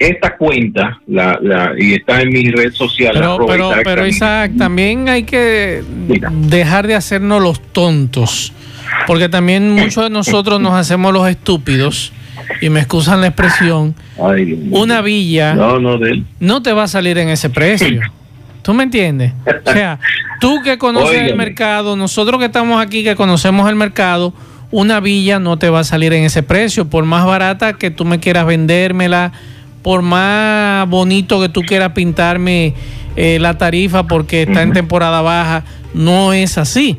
esta 0.09 0.37
cuenta, 0.37 1.01
la, 1.07 1.39
la, 1.43 1.73
y 1.79 1.95
está 1.95 2.21
en 2.21 2.31
mi 2.31 2.51
red 2.51 2.73
social. 2.73 3.13
Pero, 3.15 3.47
pero, 3.47 3.73
pero 3.85 4.07
Isaac, 4.07 4.53
también 4.59 5.09
hay 5.09 5.23
que 5.25 5.83
dejar 6.49 6.87
de 6.87 6.95
hacernos 6.95 7.43
los 7.43 7.61
tontos, 7.73 8.53
porque 9.07 9.29
también 9.29 9.71
muchos 9.71 10.05
de 10.05 10.11
nosotros 10.11 10.61
nos 10.61 10.75
hacemos 10.75 11.13
los 11.13 11.29
estúpidos, 11.29 12.13
y 12.61 12.71
me 12.71 12.81
excusan 12.81 13.21
la 13.21 13.29
expresión, 13.29 13.95
una 14.71 15.01
villa 15.01 15.55
no, 15.55 15.79
no, 15.79 15.99
no 16.41 16.63
te 16.63 16.73
va 16.73 16.85
a 16.85 16.89
salir 16.89 17.19
en 17.19 17.29
ese 17.29 17.51
precio. 17.51 18.01
¿Tú 18.63 18.75
me 18.75 18.85
entiendes? 18.85 19.33
O 19.67 19.73
sea, 19.73 19.99
tú 20.41 20.63
que 20.63 20.79
conoces 20.79 21.31
el 21.31 21.37
mercado, 21.37 21.97
nosotros 21.97 22.39
que 22.39 22.47
estamos 22.47 22.81
aquí 22.81 23.03
que 23.03 23.17
conocemos 23.17 23.69
el 23.69 23.75
mercado, 23.75 24.33
una 24.71 25.01
villa 25.01 25.39
no 25.39 25.59
te 25.59 25.69
va 25.69 25.81
a 25.81 25.85
salir 25.85 26.13
en 26.13 26.25
ese 26.25 26.43
precio, 26.43 26.89
por 26.89 27.05
más 27.05 27.27
barata 27.27 27.75
que 27.75 27.91
tú 27.91 28.05
me 28.05 28.21
quieras 28.21 28.47
vendérmela, 28.47 29.33
por 29.83 30.03
más 30.03 30.89
bonito 30.89 31.41
que 31.41 31.49
tú 31.49 31.63
quieras 31.63 31.93
pintarme 31.93 32.75
eh, 33.17 33.39
la 33.41 33.59
tarifa 33.59 34.07
porque 34.07 34.43
está 34.43 34.63
en 34.63 34.73
temporada 34.73 35.21
baja, 35.21 35.65
no 35.95 36.33
es 36.33 36.59
así. 36.59 36.99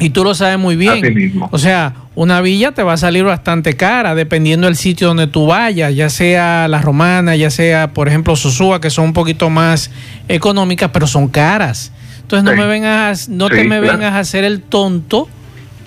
Y 0.00 0.10
tú 0.10 0.22
lo 0.22 0.34
sabes 0.34 0.58
muy 0.58 0.76
bien. 0.76 1.42
O 1.50 1.58
sea, 1.58 1.94
una 2.14 2.40
villa 2.40 2.72
te 2.72 2.82
va 2.82 2.92
a 2.92 2.96
salir 2.96 3.24
bastante 3.24 3.76
cara 3.76 4.14
dependiendo 4.14 4.66
del 4.66 4.76
sitio 4.76 5.08
donde 5.08 5.26
tú 5.26 5.46
vayas, 5.46 5.94
ya 5.94 6.08
sea 6.08 6.68
la 6.68 6.80
romana, 6.80 7.34
ya 7.34 7.50
sea, 7.50 7.92
por 7.92 8.08
ejemplo, 8.08 8.36
Sosúa, 8.36 8.80
que 8.80 8.90
son 8.90 9.06
un 9.06 9.12
poquito 9.12 9.50
más 9.50 9.90
económicas, 10.28 10.90
pero 10.92 11.06
son 11.08 11.28
caras. 11.28 11.92
Entonces 12.22 12.44
no 12.44 12.54
me 12.56 12.66
vengas, 12.66 13.28
no 13.28 13.48
te 13.48 13.64
me 13.64 13.80
vengas 13.80 14.12
a 14.14 14.20
hacer 14.20 14.44
el 14.44 14.60
tonto 14.60 15.28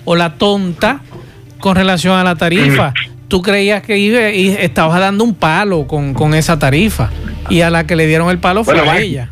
o 0.04 0.16
la 0.16 0.34
tonta 0.34 1.00
con 1.58 1.76
relación 1.76 2.18
a 2.18 2.24
la 2.24 2.34
tarifa. 2.34 2.92
Tú 3.32 3.40
creías 3.40 3.82
que 3.82 3.96
iba, 3.96 4.28
y 4.28 4.48
estabas 4.48 5.00
dando 5.00 5.24
un 5.24 5.34
palo 5.34 5.86
con, 5.86 6.34
esa 6.34 6.58
tarifa 6.58 7.08
y 7.48 7.62
a 7.62 7.70
la 7.70 7.86
que 7.86 7.96
le 7.96 8.06
dieron 8.06 8.28
el 8.28 8.38
palo 8.38 8.62
fue 8.62 8.78
a 8.78 9.00
ella. 9.00 9.30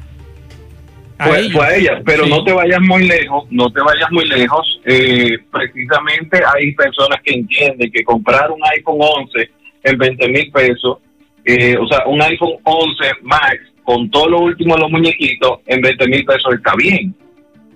Fue, 1.18 1.50
fue, 1.50 1.66
a 1.66 1.76
ella, 1.76 2.00
pero 2.02 2.24
no 2.24 2.42
te 2.42 2.50
vayas 2.50 2.80
muy 2.80 3.06
lejos, 3.06 3.44
no 3.50 3.70
te 3.70 3.82
vayas 3.82 4.10
muy 4.10 4.24
lejos. 4.24 4.80
Eh, 4.86 5.36
precisamente 5.52 6.40
hay 6.56 6.72
personas 6.72 7.20
que 7.22 7.34
entienden 7.34 7.92
que 7.92 8.02
comprar 8.02 8.50
un 8.50 8.60
iPhone 8.74 9.00
11 9.00 9.50
en 9.82 9.98
20 9.98 10.28
mil 10.30 10.50
pesos, 10.50 10.96
eh, 11.44 11.76
o 11.76 11.86
sea, 11.86 12.06
un 12.06 12.22
iPhone 12.22 12.54
11 12.62 13.04
Max 13.20 13.58
con 13.84 14.10
todo 14.10 14.30
lo 14.30 14.40
último 14.40 14.76
de 14.76 14.80
los 14.80 14.90
muñequitos 14.90 15.58
en 15.66 15.82
20 15.82 16.08
mil 16.08 16.24
pesos 16.24 16.54
está 16.54 16.72
bien. 16.74 17.14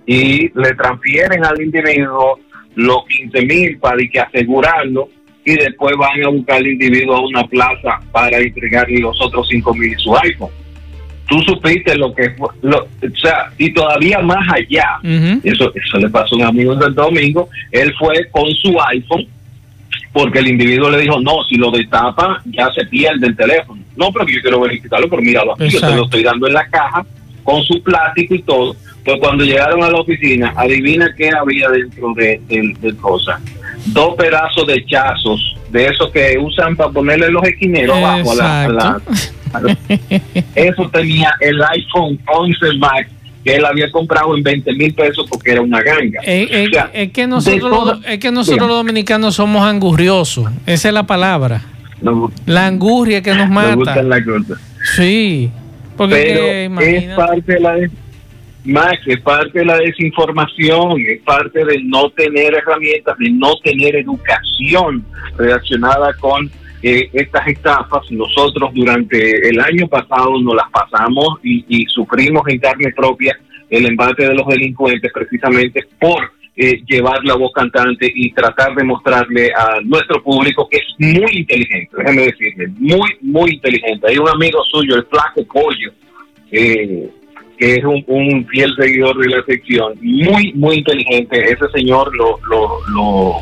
Y 0.07 0.49
le 0.59 0.73
transfieren 0.73 1.45
al 1.45 1.61
individuo 1.61 2.39
los 2.73 3.05
15 3.09 3.45
mil 3.45 3.77
para 3.77 3.97
que 4.11 4.19
asegurarlo 4.19 5.07
y 5.45 5.55
después 5.55 5.95
van 5.97 6.23
a 6.23 6.29
buscar 6.29 6.57
al 6.57 6.67
individuo 6.67 7.15
a 7.15 7.21
una 7.21 7.43
plaza 7.47 7.99
para 8.11 8.37
entregarle 8.39 8.99
los 8.99 9.19
otros 9.21 9.47
5 9.47 9.73
mil 9.75 9.95
su 9.97 10.15
iPhone. 10.17 10.49
Tú 11.27 11.39
supiste 11.41 11.95
lo 11.95 12.13
que 12.13 12.31
fue, 12.31 12.47
o 12.47 13.17
sea, 13.19 13.51
y 13.57 13.73
todavía 13.73 14.19
más 14.19 14.47
allá, 14.53 14.99
eso, 15.43 15.71
eso 15.73 15.97
le 15.97 16.09
pasó 16.09 16.35
a 16.35 16.37
un 16.37 16.43
amigo 16.43 16.75
del 16.75 16.93
domingo, 16.93 17.49
él 17.71 17.93
fue 17.97 18.27
con 18.29 18.47
su 18.55 18.75
iPhone, 18.89 19.27
porque 20.13 20.39
el 20.39 20.47
individuo 20.47 20.89
le 20.89 20.99
dijo, 20.99 21.19
no, 21.19 21.43
si 21.49 21.55
lo 21.55 21.71
destapa, 21.71 22.41
ya 22.45 22.69
se 22.73 22.85
pierde 22.85 23.27
el 23.27 23.35
teléfono. 23.35 23.81
No, 23.97 24.11
pero 24.11 24.27
yo 24.27 24.41
quiero 24.41 24.61
verificarlo, 24.61 25.09
pero 25.09 25.21
míralo 25.21 25.53
aquí, 25.53 25.69
yo 25.69 25.79
te 25.79 25.95
lo 25.95 26.05
estoy 26.05 26.23
dando 26.23 26.47
en 26.47 26.53
la 26.53 26.67
caja, 26.67 27.05
con 27.43 27.63
su 27.63 27.81
plástico 27.81 28.35
y 28.35 28.41
todo. 28.43 28.75
Pues 29.05 29.19
cuando 29.19 29.43
llegaron 29.43 29.83
a 29.83 29.91
la 29.91 29.99
oficina, 29.99 30.51
adivina 30.57 31.13
qué 31.15 31.29
había 31.29 31.69
dentro 31.69 32.11
de, 32.15 32.41
de, 32.49 32.95
cosas. 32.95 33.39
Dos 33.85 34.15
pedazos 34.15 34.65
de 34.65 34.83
chazos, 34.85 35.55
de 35.69 35.85
esos 35.85 36.09
que 36.11 36.39
usan 36.39 36.75
para 36.75 36.89
ponerle 36.89 37.29
los 37.29 37.43
esquineros 37.43 37.95
abajo 37.95 38.31
a 38.31 38.67
la 38.67 39.01
Eso 40.55 40.89
tenía 40.89 41.31
el 41.39 41.61
iPhone 41.61 42.19
11 42.25 42.77
Max 42.79 43.11
que 43.43 43.55
él 43.55 43.63
había 43.63 43.91
comprado 43.91 44.35
en 44.35 44.41
20 44.41 44.73
mil 44.73 44.91
pesos 44.95 45.27
porque 45.29 45.51
era 45.51 45.61
una 45.61 45.79
ganga. 45.83 46.19
Eh, 46.23 46.47
eh, 46.49 46.69
es, 46.93 47.11
que 47.11 47.27
nosotros, 47.27 47.99
es 48.07 48.17
que 48.17 48.31
nosotros 48.31 48.67
los 48.67 48.77
dominicanos 48.77 49.35
somos 49.35 49.61
angurriosos, 49.61 50.49
esa 50.65 50.87
es 50.87 50.93
la 50.93 51.03
palabra. 51.03 51.61
la 52.47 52.65
angurria 52.65 53.21
que 53.21 53.35
nos 53.35 53.47
mata. 53.47 54.03
sí, 54.95 55.51
porque 55.95 56.65
es 56.81 57.15
parte 57.15 57.53
de 57.53 57.59
la 57.59 57.77
Max, 58.65 58.99
es 59.05 59.21
parte 59.21 59.59
de 59.59 59.65
la 59.65 59.77
desinformación, 59.77 60.99
es 61.01 61.21
parte 61.21 61.63
de 61.63 61.83
no 61.83 62.09
tener 62.09 62.55
herramientas, 62.55 63.17
de 63.17 63.29
no 63.29 63.55
tener 63.63 63.95
educación 63.95 65.05
relacionada 65.37 66.13
con 66.13 66.49
eh, 66.81 67.09
estas 67.13 67.47
estafas 67.47 68.11
nosotros 68.11 68.71
durante 68.73 69.49
el 69.49 69.59
año 69.59 69.87
pasado 69.87 70.39
nos 70.39 70.55
las 70.55 70.69
pasamos 70.71 71.39
y, 71.41 71.85
sufrimos 71.87 72.43
en 72.47 72.59
carne 72.59 72.91
propia 72.95 73.35
el 73.69 73.87
embate 73.87 74.27
de 74.27 74.35
los 74.35 74.45
delincuentes 74.45 75.11
precisamente 75.11 75.81
por 75.99 76.31
eh, 76.55 76.81
llevar 76.85 77.23
la 77.23 77.35
voz 77.35 77.51
cantante 77.53 78.11
y 78.13 78.31
tratar 78.33 78.75
de 78.75 78.83
mostrarle 78.83 79.51
a 79.55 79.79
nuestro 79.83 80.21
público 80.21 80.67
que 80.69 80.77
es 80.77 80.83
muy 80.99 81.39
inteligente, 81.39 81.89
déjeme 81.97 82.21
decirle, 82.23 82.67
muy, 82.77 83.09
muy 83.21 83.51
inteligente. 83.53 84.07
Hay 84.07 84.17
un 84.17 84.29
amigo 84.29 84.63
suyo, 84.65 84.95
el 84.95 85.05
Flaco 85.05 85.43
Pollo, 85.51 85.91
eh, 86.51 87.09
que 87.57 87.75
es 87.75 87.83
un, 87.83 88.45
fiel 88.47 88.73
seguidor 88.77 89.17
de 89.17 89.29
la 89.29 89.43
sección, 89.45 89.93
muy, 90.01 90.53
muy 90.53 90.77
inteligente. 90.77 91.43
Ese 91.43 91.67
señor 91.73 92.15
lo, 92.15 92.37
lo 92.49 93.41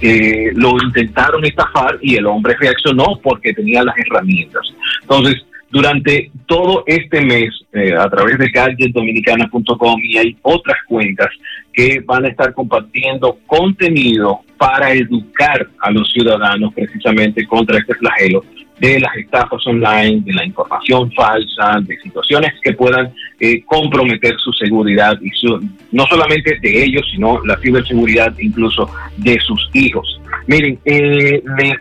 eh, 0.00 0.52
lo 0.54 0.76
intentaron 0.84 1.44
estafar 1.44 1.98
y 2.00 2.16
el 2.16 2.26
hombre 2.26 2.54
reaccionó 2.58 3.18
porque 3.22 3.52
tenía 3.52 3.82
las 3.82 3.96
herramientas. 3.98 4.62
Entonces, 5.02 5.44
durante 5.70 6.30
todo 6.46 6.84
este 6.86 7.20
mes, 7.20 7.50
eh, 7.72 7.92
a 7.98 8.08
través 8.08 8.38
de 8.38 8.48
gadgetdominicana.com 8.48 10.00
y 10.02 10.16
hay 10.16 10.36
otras 10.42 10.78
cuentas 10.86 11.28
que 11.72 12.00
van 12.06 12.24
a 12.24 12.28
estar 12.28 12.54
compartiendo 12.54 13.38
contenido 13.46 14.40
para 14.56 14.92
educar 14.92 15.68
a 15.80 15.90
los 15.90 16.10
ciudadanos 16.12 16.72
precisamente 16.74 17.46
contra 17.46 17.78
este 17.78 17.94
flagelo 17.94 18.44
de 18.80 19.00
las 19.00 19.16
estafas 19.16 19.66
online, 19.66 20.22
de 20.24 20.32
la 20.32 20.44
información 20.44 21.10
falsa, 21.12 21.80
de 21.82 21.98
situaciones 21.98 22.52
que 22.62 22.72
puedan 22.72 23.12
eh, 23.40 23.62
comprometer 23.64 24.36
su 24.38 24.52
seguridad 24.52 25.18
y 25.20 25.30
su, 25.30 25.60
no 25.92 26.06
solamente 26.06 26.58
de 26.60 26.84
ellos, 26.84 27.06
sino 27.10 27.44
la 27.44 27.58
ciberseguridad 27.58 28.34
incluso 28.38 28.88
de 29.16 29.38
sus 29.40 29.68
hijos. 29.74 30.20
Miren, 30.46 30.78
eh, 30.84 31.42
les 31.58 31.74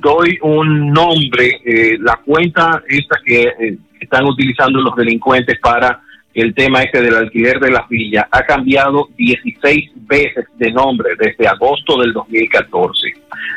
doy 0.00 0.38
un 0.42 0.92
nombre, 0.92 1.60
eh, 1.64 1.98
la 2.00 2.16
cuenta 2.24 2.82
esta 2.88 3.18
que 3.24 3.76
están 4.00 4.24
utilizando 4.26 4.80
los 4.80 4.94
delincuentes 4.96 5.58
para 5.60 6.00
el 6.40 6.54
tema 6.54 6.82
este 6.82 7.02
del 7.02 7.16
alquiler 7.16 7.58
de 7.58 7.70
las 7.70 7.88
villas 7.88 8.26
ha 8.30 8.42
cambiado 8.42 9.08
16 9.16 9.90
veces 10.06 10.44
de 10.56 10.70
nombre 10.70 11.10
desde 11.18 11.48
agosto 11.48 12.00
del 12.00 12.12
2014. 12.12 13.12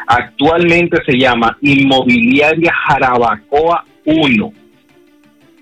Actualmente 0.07 0.97
se 1.05 1.17
llama 1.17 1.57
Inmobiliaria 1.61 2.73
Jarabacoa 2.73 3.85
1. 4.05 4.53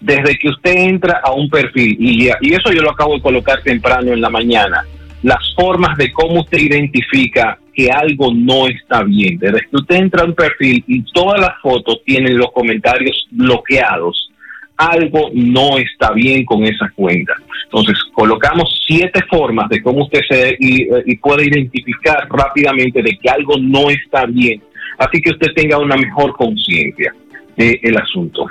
Desde 0.01 0.37
que 0.37 0.49
usted 0.49 0.71
entra 0.71 1.19
a 1.23 1.33
un 1.33 1.49
perfil, 1.49 1.97
y, 1.99 2.29
y 2.41 2.53
eso 2.53 2.71
yo 2.71 2.81
lo 2.81 2.91
acabo 2.91 3.15
de 3.15 3.21
colocar 3.21 3.61
temprano 3.63 4.13
en 4.13 4.21
la 4.21 4.29
mañana, 4.29 4.85
las 5.21 5.53
formas 5.55 5.97
de 5.97 6.11
cómo 6.13 6.41
usted 6.41 6.59
identifica 6.59 7.59
que 7.73 7.89
algo 7.91 8.33
no 8.33 8.67
está 8.67 9.03
bien. 9.03 9.37
Desde 9.37 9.59
que 9.61 9.75
usted 9.75 9.95
entra 9.95 10.23
a 10.23 10.25
un 10.25 10.35
perfil 10.35 10.83
y 10.87 11.03
todas 11.11 11.39
las 11.41 11.59
fotos 11.61 12.01
tienen 12.05 12.37
los 12.37 12.51
comentarios 12.53 13.27
bloqueados, 13.31 14.31
algo 14.79 15.29
no 15.33 15.77
está 15.77 16.13
bien 16.13 16.45
con 16.45 16.63
esa 16.63 16.89
cuenta. 16.95 17.33
Entonces, 17.65 17.99
colocamos 18.13 18.81
siete 18.87 19.19
formas 19.29 19.69
de 19.69 19.81
cómo 19.83 20.05
usted 20.05 20.21
se 20.27 20.55
y, 20.57 21.15
puede 21.17 21.45
identificar 21.45 22.27
rápidamente 22.29 23.03
de 23.03 23.17
que 23.17 23.29
algo 23.29 23.57
no 23.59 23.89
está 23.89 24.25
bien, 24.25 24.61
así 24.97 25.21
que 25.21 25.31
usted 25.31 25.47
tenga 25.53 25.77
una 25.77 25.97
mejor 25.97 26.33
conciencia 26.35 27.13
del 27.57 27.97
asunto. 27.97 28.47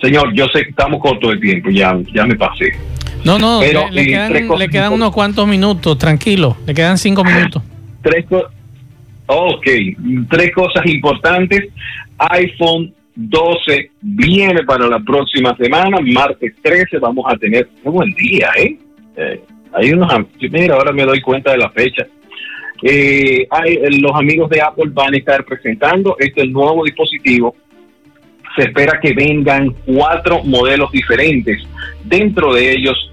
Señor, 0.00 0.32
yo 0.32 0.46
sé 0.52 0.62
que 0.62 0.70
estamos 0.70 1.00
cortos 1.00 1.32
de 1.32 1.38
tiempo, 1.38 1.70
ya, 1.70 1.98
ya 2.14 2.24
me 2.24 2.36
pasé. 2.36 2.72
No, 3.24 3.38
no, 3.38 3.58
Pero, 3.60 3.88
le, 3.90 4.06
quedan, 4.68 4.92
unos 4.92 5.12
cuantos 5.12 5.46
minutos, 5.46 5.98
tranquilo, 5.98 6.56
le 6.66 6.74
quedan 6.74 6.98
cinco 6.98 7.24
minutos. 7.24 7.62
Tres 8.00 8.24
Ok, 9.26 9.66
tres 10.28 10.52
cosas 10.54 10.84
importantes. 10.86 11.68
iPhone 12.18 12.92
12 13.14 13.90
viene 14.00 14.62
para 14.64 14.86
la 14.86 14.98
próxima 15.00 15.56
semana, 15.56 15.98
martes 16.00 16.54
13 16.62 16.98
vamos 16.98 17.24
a 17.28 17.36
tener 17.36 17.68
un 17.84 17.92
buen 17.92 18.10
día, 18.12 18.50
¿eh? 18.58 18.76
eh 19.16 19.40
hay 19.74 19.92
unos, 19.92 20.12
mira, 20.38 20.74
ahora 20.74 20.92
me 20.92 21.04
doy 21.04 21.20
cuenta 21.22 21.52
de 21.52 21.58
la 21.58 21.70
fecha. 21.70 22.06
Eh, 22.82 23.46
hay, 23.48 23.74
eh, 23.74 24.00
los 24.00 24.12
amigos 24.14 24.50
de 24.50 24.60
Apple 24.60 24.90
van 24.92 25.14
a 25.14 25.16
estar 25.16 25.44
presentando 25.46 26.16
este 26.18 26.46
nuevo 26.46 26.84
dispositivo. 26.84 27.56
Se 28.54 28.64
espera 28.64 29.00
que 29.00 29.14
vengan 29.14 29.74
cuatro 29.86 30.42
modelos 30.44 30.92
diferentes. 30.92 31.62
Dentro 32.04 32.52
de 32.52 32.72
ellos 32.72 33.10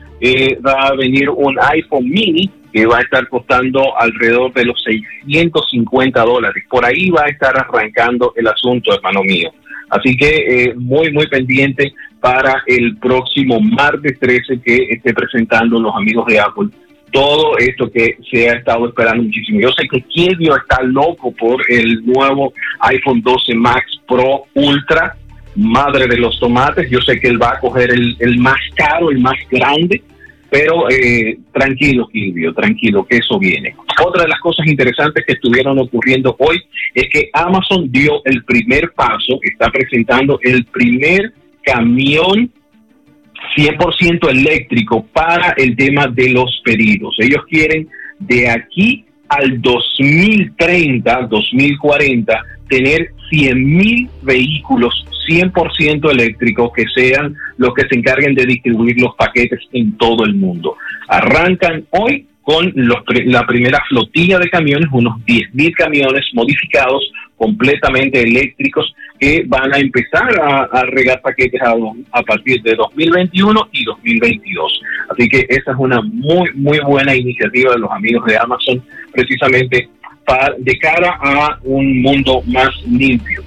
va 0.66 0.89
a 0.89 0.95
venir 0.95 1.30
un 1.30 1.58
iPhone 1.62 2.10
mini 2.10 2.52
que 2.74 2.86
va 2.86 2.97
a 2.97 3.02
estar 3.02 3.28
costando 3.30 3.97
alrededor 3.97 4.54
de 4.54 4.66
los 4.66 4.84
650 4.84 6.22
dólares. 6.24 6.64
Por 6.70 6.86
ahí 6.86 7.10
va 7.10 7.24
a 7.24 7.30
estar 7.30 7.58
arrancando 7.58 8.34
el 8.36 8.47
asunto, 8.47 8.93
hermano 8.93 9.24
mío. 9.24 9.50
Así 9.89 10.15
que 10.15 10.27
eh, 10.47 10.73
muy, 10.75 11.11
muy 11.11 11.27
pendiente 11.27 11.93
para 12.19 12.63
el 12.67 12.97
próximo 12.97 13.59
martes 13.59 14.19
13 14.19 14.61
que 14.61 14.87
esté 14.91 15.13
presentando 15.13 15.79
los 15.79 15.95
amigos 15.95 16.25
de 16.27 16.39
Apple 16.39 16.69
todo 17.11 17.57
esto 17.57 17.89
que 17.91 18.17
se 18.29 18.49
ha 18.49 18.53
estado 18.53 18.87
esperando 18.87 19.23
muchísimo. 19.23 19.59
Yo 19.59 19.69
sé 19.71 19.87
que 19.87 20.01
Kilvio 20.01 20.55
está 20.55 20.81
loco 20.83 21.31
por 21.31 21.59
el 21.69 22.05
nuevo 22.05 22.53
iPhone 22.81 23.21
12 23.21 23.55
Max 23.55 23.85
Pro 24.07 24.43
Ultra, 24.53 25.15
madre 25.55 26.07
de 26.07 26.17
los 26.17 26.39
tomates. 26.39 26.89
Yo 26.89 26.99
sé 27.01 27.19
que 27.19 27.27
él 27.27 27.41
va 27.41 27.53
a 27.53 27.59
coger 27.59 27.91
el, 27.91 28.15
el 28.19 28.37
más 28.39 28.59
caro, 28.75 29.09
el 29.09 29.19
más 29.19 29.37
grande, 29.49 30.01
pero 30.50 30.89
eh, 30.89 31.38
tranquilo, 31.54 32.08
Kilvio, 32.08 32.54
tranquilo, 32.54 33.06
que 33.06 33.18
eso 33.18 33.38
viene. 33.38 33.76
Otra 34.06 34.24
de 34.24 34.30
las 34.30 34.39
cosas 34.39 34.66
interesantes 34.68 35.24
que 35.26 35.34
estuvieron 35.34 35.78
ocurriendo 35.80 36.36
hoy 36.39 36.62
es 36.93 37.08
que 37.12 37.30
Amazon 37.34 37.91
dio 37.91 38.22
el 38.26 38.43
primer 38.43 38.91
paso, 38.93 39.39
está 39.43 39.70
presentando 39.70 40.39
el 40.41 40.66
primer 40.66 41.34
camión 41.64 42.52
100% 43.56 44.30
eléctrico 44.30 45.06
para 45.14 45.54
el 45.58 45.76
tema 45.76 46.08
de 46.08 46.30
los 46.30 46.62
pedidos. 46.64 47.16
Ellos 47.20 47.43
quieren 47.50 47.88
de 48.20 48.50
aquí 48.50 49.06
al 49.28 49.62
2030, 49.62 51.28
2040, 51.30 52.41
tener 52.68 53.12
100 53.30 53.77
mil 53.77 54.09
vehículos 54.21 55.05
100% 55.30 56.11
eléctricos 56.11 56.71
que 56.75 56.86
sean 56.95 57.36
los 57.57 57.73
que 57.73 57.88
se 57.88 57.95
encarguen 57.95 58.34
de 58.34 58.45
distribuir 58.45 58.99
los 58.99 59.15
paquetes 59.15 59.59
en 59.73 59.95
todo 59.97 60.25
el 60.25 60.36
mundo. 60.36 60.75
Arrancan 61.07 61.86
hoy 61.91 62.25
con 62.41 62.71
la 62.75 63.45
primera 63.45 63.80
flotilla 63.88 64.39
de 64.39 64.49
camiones, 64.49 64.89
unos 64.91 65.23
10 65.23 65.53
mil 65.53 65.71
camiones 65.75 66.25
modificados 66.34 67.03
completamente 67.38 68.23
eléctricos 68.23 68.91
que 69.19 69.43
van 69.45 69.71
a 69.73 69.77
empezar 69.77 70.30
a, 70.41 70.84
regar 70.86 71.21
paquetes 71.21 71.61
a, 71.61 72.21
partir 72.23 72.61
de 72.63 72.73
2021 72.73 73.69
y 73.71 73.84
2022. 73.84 74.82
Así 75.11 75.30
que 75.30 75.45
esa 75.49 75.71
es 75.71 75.77
una 75.77 76.01
muy, 76.01 76.49
muy 76.55 76.80
buena 76.80 77.15
iniciativa 77.15 77.73
de 77.73 77.80
los 77.80 77.91
amigos 77.91 78.25
de 78.25 78.38
Amazon, 78.38 78.82
precisamente 79.13 79.88
de 80.57 80.77
cara 80.77 81.17
a 81.21 81.59
un 81.63 82.01
mundo 82.01 82.41
más 82.47 82.69
limpio. 82.86 83.43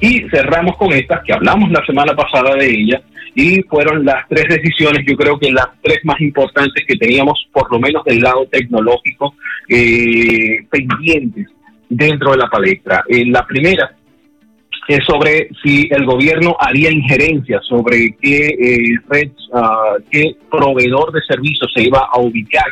Y 0.00 0.20
cerramos 0.30 0.76
con 0.76 0.92
estas, 0.92 1.22
que 1.24 1.32
hablamos 1.32 1.70
la 1.70 1.84
semana 1.84 2.14
pasada 2.14 2.54
de 2.56 2.66
ellas, 2.66 3.02
y 3.34 3.62
fueron 3.62 4.04
las 4.04 4.26
tres 4.28 4.44
decisiones, 4.48 5.04
yo 5.06 5.16
creo 5.16 5.38
que 5.38 5.52
las 5.52 5.68
tres 5.82 5.98
más 6.04 6.20
importantes 6.20 6.84
que 6.86 6.96
teníamos, 6.96 7.46
por 7.52 7.70
lo 7.70 7.78
menos 7.78 8.04
del 8.04 8.20
lado 8.20 8.46
tecnológico, 8.50 9.34
eh, 9.68 10.64
pendientes 10.70 11.46
dentro 11.88 12.32
de 12.32 12.38
la 12.38 12.48
palestra. 12.48 13.04
Eh, 13.08 13.26
la 13.26 13.46
primera 13.46 13.94
es 14.88 15.04
sobre 15.06 15.48
si 15.62 15.88
el 15.90 16.04
gobierno 16.04 16.56
haría 16.58 16.90
injerencia 16.90 17.60
sobre 17.68 18.16
qué, 18.20 18.48
eh, 18.48 18.98
red, 19.08 19.30
uh, 19.52 20.02
qué 20.10 20.34
proveedor 20.50 21.12
de 21.12 21.20
servicios 21.28 21.70
se 21.72 21.84
iba 21.84 22.08
a 22.12 22.18
ubicar 22.18 22.66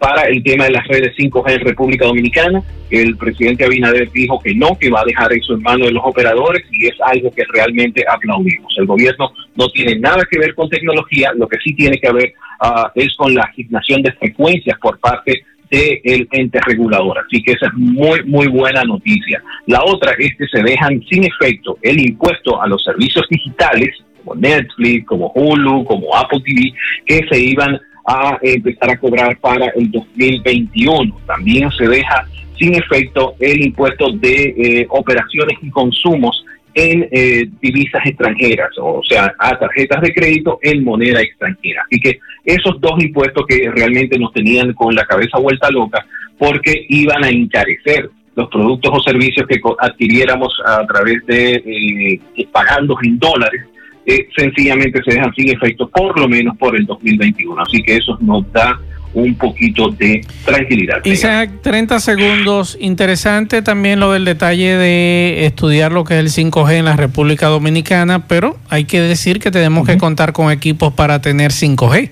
para 0.00 0.22
el 0.28 0.42
tema 0.42 0.64
de 0.64 0.70
las 0.70 0.86
redes 0.88 1.14
5G 1.16 1.52
en 1.52 1.60
República 1.60 2.06
Dominicana. 2.06 2.62
El 2.90 3.16
presidente 3.16 3.66
Abinader 3.66 4.10
dijo 4.10 4.40
que 4.40 4.54
no, 4.54 4.76
que 4.80 4.90
va 4.90 5.02
a 5.02 5.04
dejar 5.04 5.30
eso 5.32 5.52
en 5.52 5.62
manos 5.62 5.88
de 5.88 5.92
los 5.92 6.02
operadores 6.04 6.64
y 6.72 6.86
es 6.86 6.94
algo 7.04 7.30
que 7.30 7.44
realmente 7.52 8.02
aplaudimos. 8.08 8.74
El 8.78 8.86
gobierno 8.86 9.30
no 9.54 9.68
tiene 9.68 10.00
nada 10.00 10.22
que 10.28 10.38
ver 10.38 10.54
con 10.54 10.70
tecnología, 10.70 11.32
lo 11.36 11.46
que 11.46 11.58
sí 11.62 11.74
tiene 11.74 11.98
que 11.98 12.10
ver 12.10 12.32
uh, 12.62 12.88
es 12.94 13.14
con 13.16 13.34
la 13.34 13.42
asignación 13.42 14.02
de 14.02 14.12
frecuencias 14.12 14.78
por 14.80 14.98
parte 14.98 15.44
del 15.70 16.26
ente 16.32 16.58
regulador. 16.66 17.18
Así 17.18 17.42
que 17.42 17.52
esa 17.52 17.66
es 17.66 17.74
muy, 17.74 18.24
muy 18.24 18.48
buena 18.48 18.82
noticia. 18.82 19.42
La 19.66 19.82
otra 19.84 20.12
es 20.18 20.34
que 20.36 20.46
se 20.48 20.62
dejan 20.62 21.00
sin 21.10 21.24
efecto 21.24 21.76
el 21.82 22.00
impuesto 22.00 22.60
a 22.60 22.66
los 22.66 22.82
servicios 22.82 23.26
digitales, 23.30 23.90
como 24.24 24.34
Netflix, 24.34 25.06
como 25.06 25.30
Hulu, 25.34 25.84
como 25.84 26.16
Apple 26.16 26.40
TV, 26.44 26.72
que 27.04 27.20
se 27.30 27.38
iban 27.38 27.78
a 28.10 28.38
empezar 28.42 28.90
a 28.90 28.98
cobrar 28.98 29.38
para 29.38 29.66
el 29.68 29.88
2021. 29.90 31.16
También 31.26 31.70
se 31.70 31.86
deja 31.86 32.26
sin 32.58 32.74
efecto 32.74 33.34
el 33.38 33.64
impuesto 33.64 34.10
de 34.14 34.54
eh, 34.56 34.86
operaciones 34.90 35.56
y 35.62 35.70
consumos 35.70 36.44
en 36.74 37.08
eh, 37.10 37.48
divisas 37.60 38.04
extranjeras, 38.04 38.70
o 38.78 39.00
sea, 39.08 39.32
a 39.38 39.58
tarjetas 39.58 40.02
de 40.02 40.12
crédito 40.12 40.58
en 40.62 40.84
moneda 40.84 41.20
extranjera. 41.20 41.82
Así 41.86 42.00
que 42.00 42.18
esos 42.44 42.80
dos 42.80 43.02
impuestos 43.02 43.44
que 43.46 43.70
realmente 43.70 44.18
nos 44.18 44.32
tenían 44.32 44.72
con 44.74 44.94
la 44.94 45.04
cabeza 45.04 45.38
vuelta 45.38 45.70
loca, 45.70 46.04
porque 46.38 46.86
iban 46.88 47.24
a 47.24 47.28
encarecer 47.28 48.10
los 48.34 48.48
productos 48.48 48.92
o 48.92 49.02
servicios 49.02 49.46
que 49.48 49.60
adquiriéramos 49.78 50.52
a 50.64 50.84
través 50.86 51.24
de 51.26 52.20
eh, 52.36 52.46
pagando 52.52 52.96
en 53.02 53.18
dólares, 53.18 53.62
eh, 54.06 54.28
sencillamente 54.36 55.02
se 55.04 55.12
dejan 55.12 55.32
sin 55.34 55.50
efecto, 55.50 55.88
por 55.88 56.18
lo 56.18 56.28
menos 56.28 56.56
por 56.56 56.76
el 56.76 56.86
2021. 56.86 57.60
Así 57.62 57.82
que 57.82 57.96
eso 57.96 58.18
nos 58.20 58.50
da 58.52 58.78
un 59.12 59.34
poquito 59.34 59.90
de 59.90 60.24
tranquilidad. 60.44 61.04
Isaac, 61.04 61.50
30 61.62 62.00
segundos. 62.00 62.78
Interesante 62.80 63.62
también 63.62 64.00
lo 64.00 64.12
del 64.12 64.24
detalle 64.24 64.76
de 64.76 65.46
estudiar 65.46 65.92
lo 65.92 66.04
que 66.04 66.18
es 66.18 66.20
el 66.20 66.28
5G 66.28 66.78
en 66.78 66.84
la 66.84 66.96
República 66.96 67.48
Dominicana, 67.48 68.26
pero 68.28 68.56
hay 68.68 68.84
que 68.84 69.00
decir 69.00 69.40
que 69.40 69.50
tenemos 69.50 69.86
que 69.86 69.98
contar 69.98 70.32
con 70.32 70.50
equipos 70.52 70.92
para 70.92 71.20
tener 71.20 71.50
5G. 71.50 72.10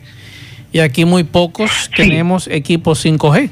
Y 0.73 0.81
aquí 0.81 1.05
muy 1.05 1.25
pocos 1.25 1.91
tenemos 1.97 2.49
equipos 2.49 3.05
5G. 3.05 3.51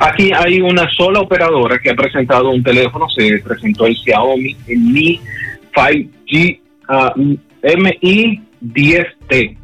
Aquí 0.00 0.30
hay 0.32 0.60
una 0.60 0.88
sola 0.90 1.20
operadora 1.20 1.78
que 1.78 1.90
ha 1.90 1.94
presentado 1.94 2.50
un 2.50 2.62
teléfono, 2.62 3.08
se 3.08 3.38
presentó 3.38 3.86
el 3.86 3.96
Xiaomi 3.96 4.56
el 4.68 4.78
Mi 4.78 5.20
5 5.74 6.15
G, 6.26 6.60
uh, 6.88 7.20
MI 7.62 8.42
10T 8.62 9.56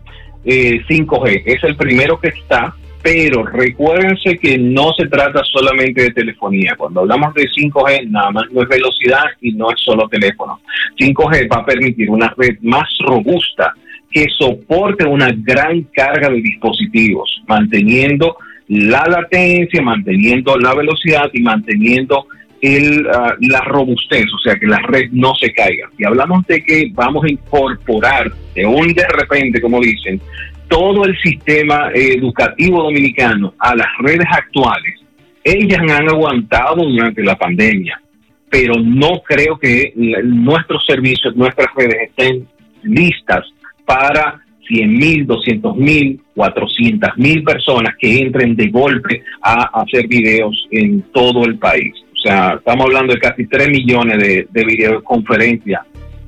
5G. 0.44 1.42
Es 1.46 1.62
el 1.64 1.76
primero 1.76 2.18
que 2.18 2.28
está, 2.28 2.74
pero 3.02 3.44
recuérdense 3.44 4.38
que 4.38 4.58
no 4.58 4.92
se 4.96 5.06
trata 5.08 5.42
solamente 5.44 6.02
de 6.02 6.10
telefonía. 6.10 6.74
Cuando 6.76 7.00
hablamos 7.00 7.34
de 7.34 7.44
5G, 7.44 8.08
nada 8.08 8.30
más 8.30 8.44
no 8.52 8.62
es 8.62 8.68
velocidad 8.68 9.24
y 9.40 9.52
no 9.52 9.70
es 9.70 9.80
solo 9.80 10.08
teléfono. 10.08 10.60
5G 10.98 11.48
va 11.52 11.62
a 11.62 11.66
permitir 11.66 12.10
una 12.10 12.32
red 12.36 12.58
más 12.62 12.88
robusta 13.00 13.74
que 14.10 14.26
soporte 14.38 15.06
una 15.06 15.30
gran 15.32 15.82
carga 15.94 16.28
de 16.28 16.42
dispositivos, 16.42 17.42
manteniendo 17.48 18.36
la 18.68 19.04
latencia, 19.06 19.82
manteniendo 19.82 20.56
la 20.58 20.74
velocidad 20.74 21.30
y 21.32 21.40
manteniendo 21.40 22.26
el, 22.62 23.06
ah, 23.12 23.34
la 23.40 23.60
robustez, 23.62 24.24
o 24.32 24.38
sea, 24.38 24.54
que 24.54 24.66
la 24.66 24.78
red 24.78 25.10
no 25.10 25.34
se 25.34 25.52
caiga. 25.52 25.90
Y 25.98 26.04
hablamos 26.04 26.46
de 26.46 26.62
que 26.62 26.90
vamos 26.92 27.24
a 27.24 27.30
incorporar 27.30 28.32
de 28.54 28.64
un 28.64 28.92
de 28.94 29.06
repente, 29.08 29.60
como 29.60 29.80
dicen, 29.80 30.20
todo 30.68 31.04
el 31.04 31.18
sistema 31.20 31.90
educativo 31.92 32.84
dominicano 32.84 33.52
a 33.58 33.74
las 33.74 33.88
redes 33.98 34.26
actuales. 34.30 35.00
Ellas 35.44 35.80
han 35.80 36.08
aguantado 36.08 36.84
durante 36.84 37.22
la 37.22 37.36
pandemia, 37.36 38.00
pero 38.48 38.74
no 38.80 39.22
creo 39.26 39.58
que 39.58 39.92
nuestros 40.24 40.86
servicios, 40.86 41.34
nuestras 41.34 41.68
redes 41.74 41.96
estén 42.08 42.46
listas 42.84 43.44
para 43.84 44.40
100 44.68 44.96
mil, 44.96 45.26
200 45.26 45.76
mil, 45.76 46.20
400 46.34 47.10
mil 47.16 47.42
personas 47.42 47.94
que 47.98 48.18
entren 48.18 48.54
de 48.54 48.68
golpe 48.68 49.22
a 49.42 49.82
hacer 49.82 50.06
videos 50.06 50.68
en 50.70 51.02
todo 51.12 51.44
el 51.44 51.58
país. 51.58 51.92
O 52.22 52.28
sea, 52.28 52.54
estamos 52.56 52.86
hablando 52.86 53.14
de 53.14 53.18
casi 53.18 53.46
3 53.46 53.68
millones 53.68 54.16
de, 54.18 54.46
de 54.48 54.64
videoconferencias 54.64 55.80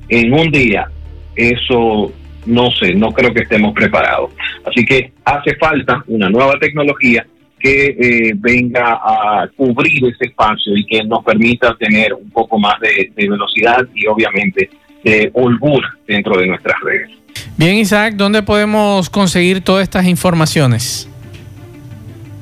en 0.09 0.33
un 0.33 0.51
día. 0.51 0.89
Eso 1.37 2.11
no 2.45 2.69
sé, 2.71 2.93
no 2.93 3.13
creo 3.13 3.33
que 3.33 3.43
estemos 3.43 3.73
preparados. 3.73 4.31
Así 4.65 4.83
que 4.83 5.13
hace 5.23 5.55
falta 5.55 6.03
una 6.07 6.29
nueva 6.29 6.59
tecnología 6.59 7.25
que 7.57 7.95
eh, 7.97 8.33
venga 8.35 8.99
a 9.01 9.47
cubrir 9.55 10.05
ese 10.05 10.25
espacio 10.25 10.75
y 10.75 10.85
que 10.85 11.01
nos 11.05 11.23
permita 11.23 11.73
tener 11.77 12.13
un 12.13 12.29
poco 12.29 12.59
más 12.59 12.77
de, 12.81 13.11
de 13.15 13.29
velocidad 13.29 13.87
y 13.93 14.05
obviamente 14.07 14.69
de 15.01 15.31
holgura 15.33 15.95
dentro 16.05 16.37
de 16.37 16.47
nuestras 16.47 16.75
redes. 16.81 17.09
Bien, 17.55 17.77
Isaac, 17.77 18.15
¿dónde 18.15 18.43
podemos 18.43 19.09
conseguir 19.09 19.61
todas 19.61 19.83
estas 19.83 20.05
informaciones? 20.07 21.09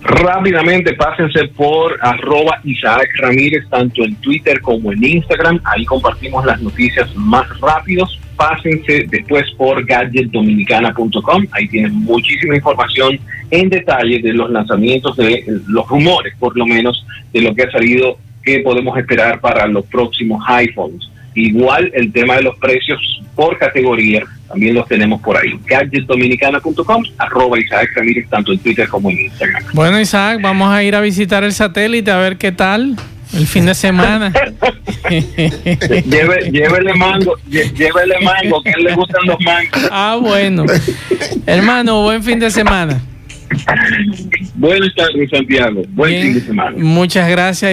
Rápidamente 0.04 0.93
pásense 0.95 1.47
por 1.56 1.97
arroba 2.01 2.60
Isaac 2.66 3.08
Ramírez, 3.20 3.64
tanto 3.70 4.04
en 4.04 4.16
Twitter 4.16 4.60
como 4.60 4.91
en 4.91 5.01
Instagram. 5.01 5.62
Ahí 5.64 5.86
compartimos 5.86 6.45
las 6.45 6.62
noticias 6.62 7.16
más 7.16 7.47
rápidos. 7.62 8.20
Pásense 8.36 9.06
después 9.10 9.49
por 9.58 9.86
gadgetdominicana.com. 9.86 11.45
Ahí 11.51 11.70
tienen 11.70 11.93
muchísima 11.93 12.56
información 12.56 13.18
en 13.49 13.70
detalle 13.70 14.20
de 14.22 14.34
los 14.34 14.49
lanzamientos, 14.49 15.16
de 15.16 15.45
los 15.68 15.88
rumores, 15.88 16.34
por 16.38 16.58
lo 16.58 16.66
menos, 16.66 17.06
de 17.32 17.41
lo 17.41 17.56
que 17.56 17.64
ha 17.64 17.72
salido, 17.72 18.18
que 18.43 18.60
podemos 18.60 18.97
esperar 18.97 19.39
para 19.39 19.68
los 19.68 19.86
próximos 19.86 20.43
iPhones. 20.47 21.10
Igual 21.34 21.89
el 21.93 22.12
tema 22.12 22.36
de 22.36 22.43
los 22.43 22.58
precios 22.58 22.99
por 23.36 23.58
categoría, 23.58 24.24
también 24.54 24.76
los 24.76 24.88
tenemos 24.88 25.20
por 25.20 25.36
ahí. 25.36 25.60
Gadgetdominicana.com, 25.66 27.04
arroba 27.18 27.60
Isaac 27.60 27.89
Ramírez, 27.95 28.30
tanto 28.30 28.51
en 28.51 28.60
Twitter 28.60 28.88
como 28.88 29.10
en 29.10 29.22
Instagram. 29.22 29.64
Bueno, 29.74 29.99
Isaac, 29.99 30.39
vamos 30.41 30.72
a 30.72 30.84
ir 30.84 30.95
a 30.95 31.01
visitar 31.01 31.43
el 31.43 31.54
satélite 31.54 32.12
a 32.12 32.18
ver 32.18 32.38
qué 32.38 32.51
tal 32.51 32.95
el 33.34 33.47
fin 33.47 33.66
de 33.66 33.74
semana. 33.74 34.32
lleve, 35.10 36.51
llévele 36.51 36.93
mango, 36.93 37.36
llévele 37.49 38.20
mango, 38.22 38.62
que 38.62 38.70
a 38.70 38.74
él 38.74 38.84
le 38.84 38.93
gustan 38.93 39.26
los 39.26 39.38
mangos. 39.41 39.89
Ah, 39.91 40.20
bueno. 40.22 40.66
Hermano, 41.47 42.04
buen 42.04 42.24
fin 42.24 42.38
de 42.38 42.51
semana. 42.51 43.01
Buenas 44.54 44.93
tardes, 44.95 45.30
Santiago. 45.32 45.82
Buen 45.89 46.22
fin 46.22 46.34
de 46.36 46.41
semana. 46.41 46.78
Muchas 46.78 47.28
gracias. 47.28 47.72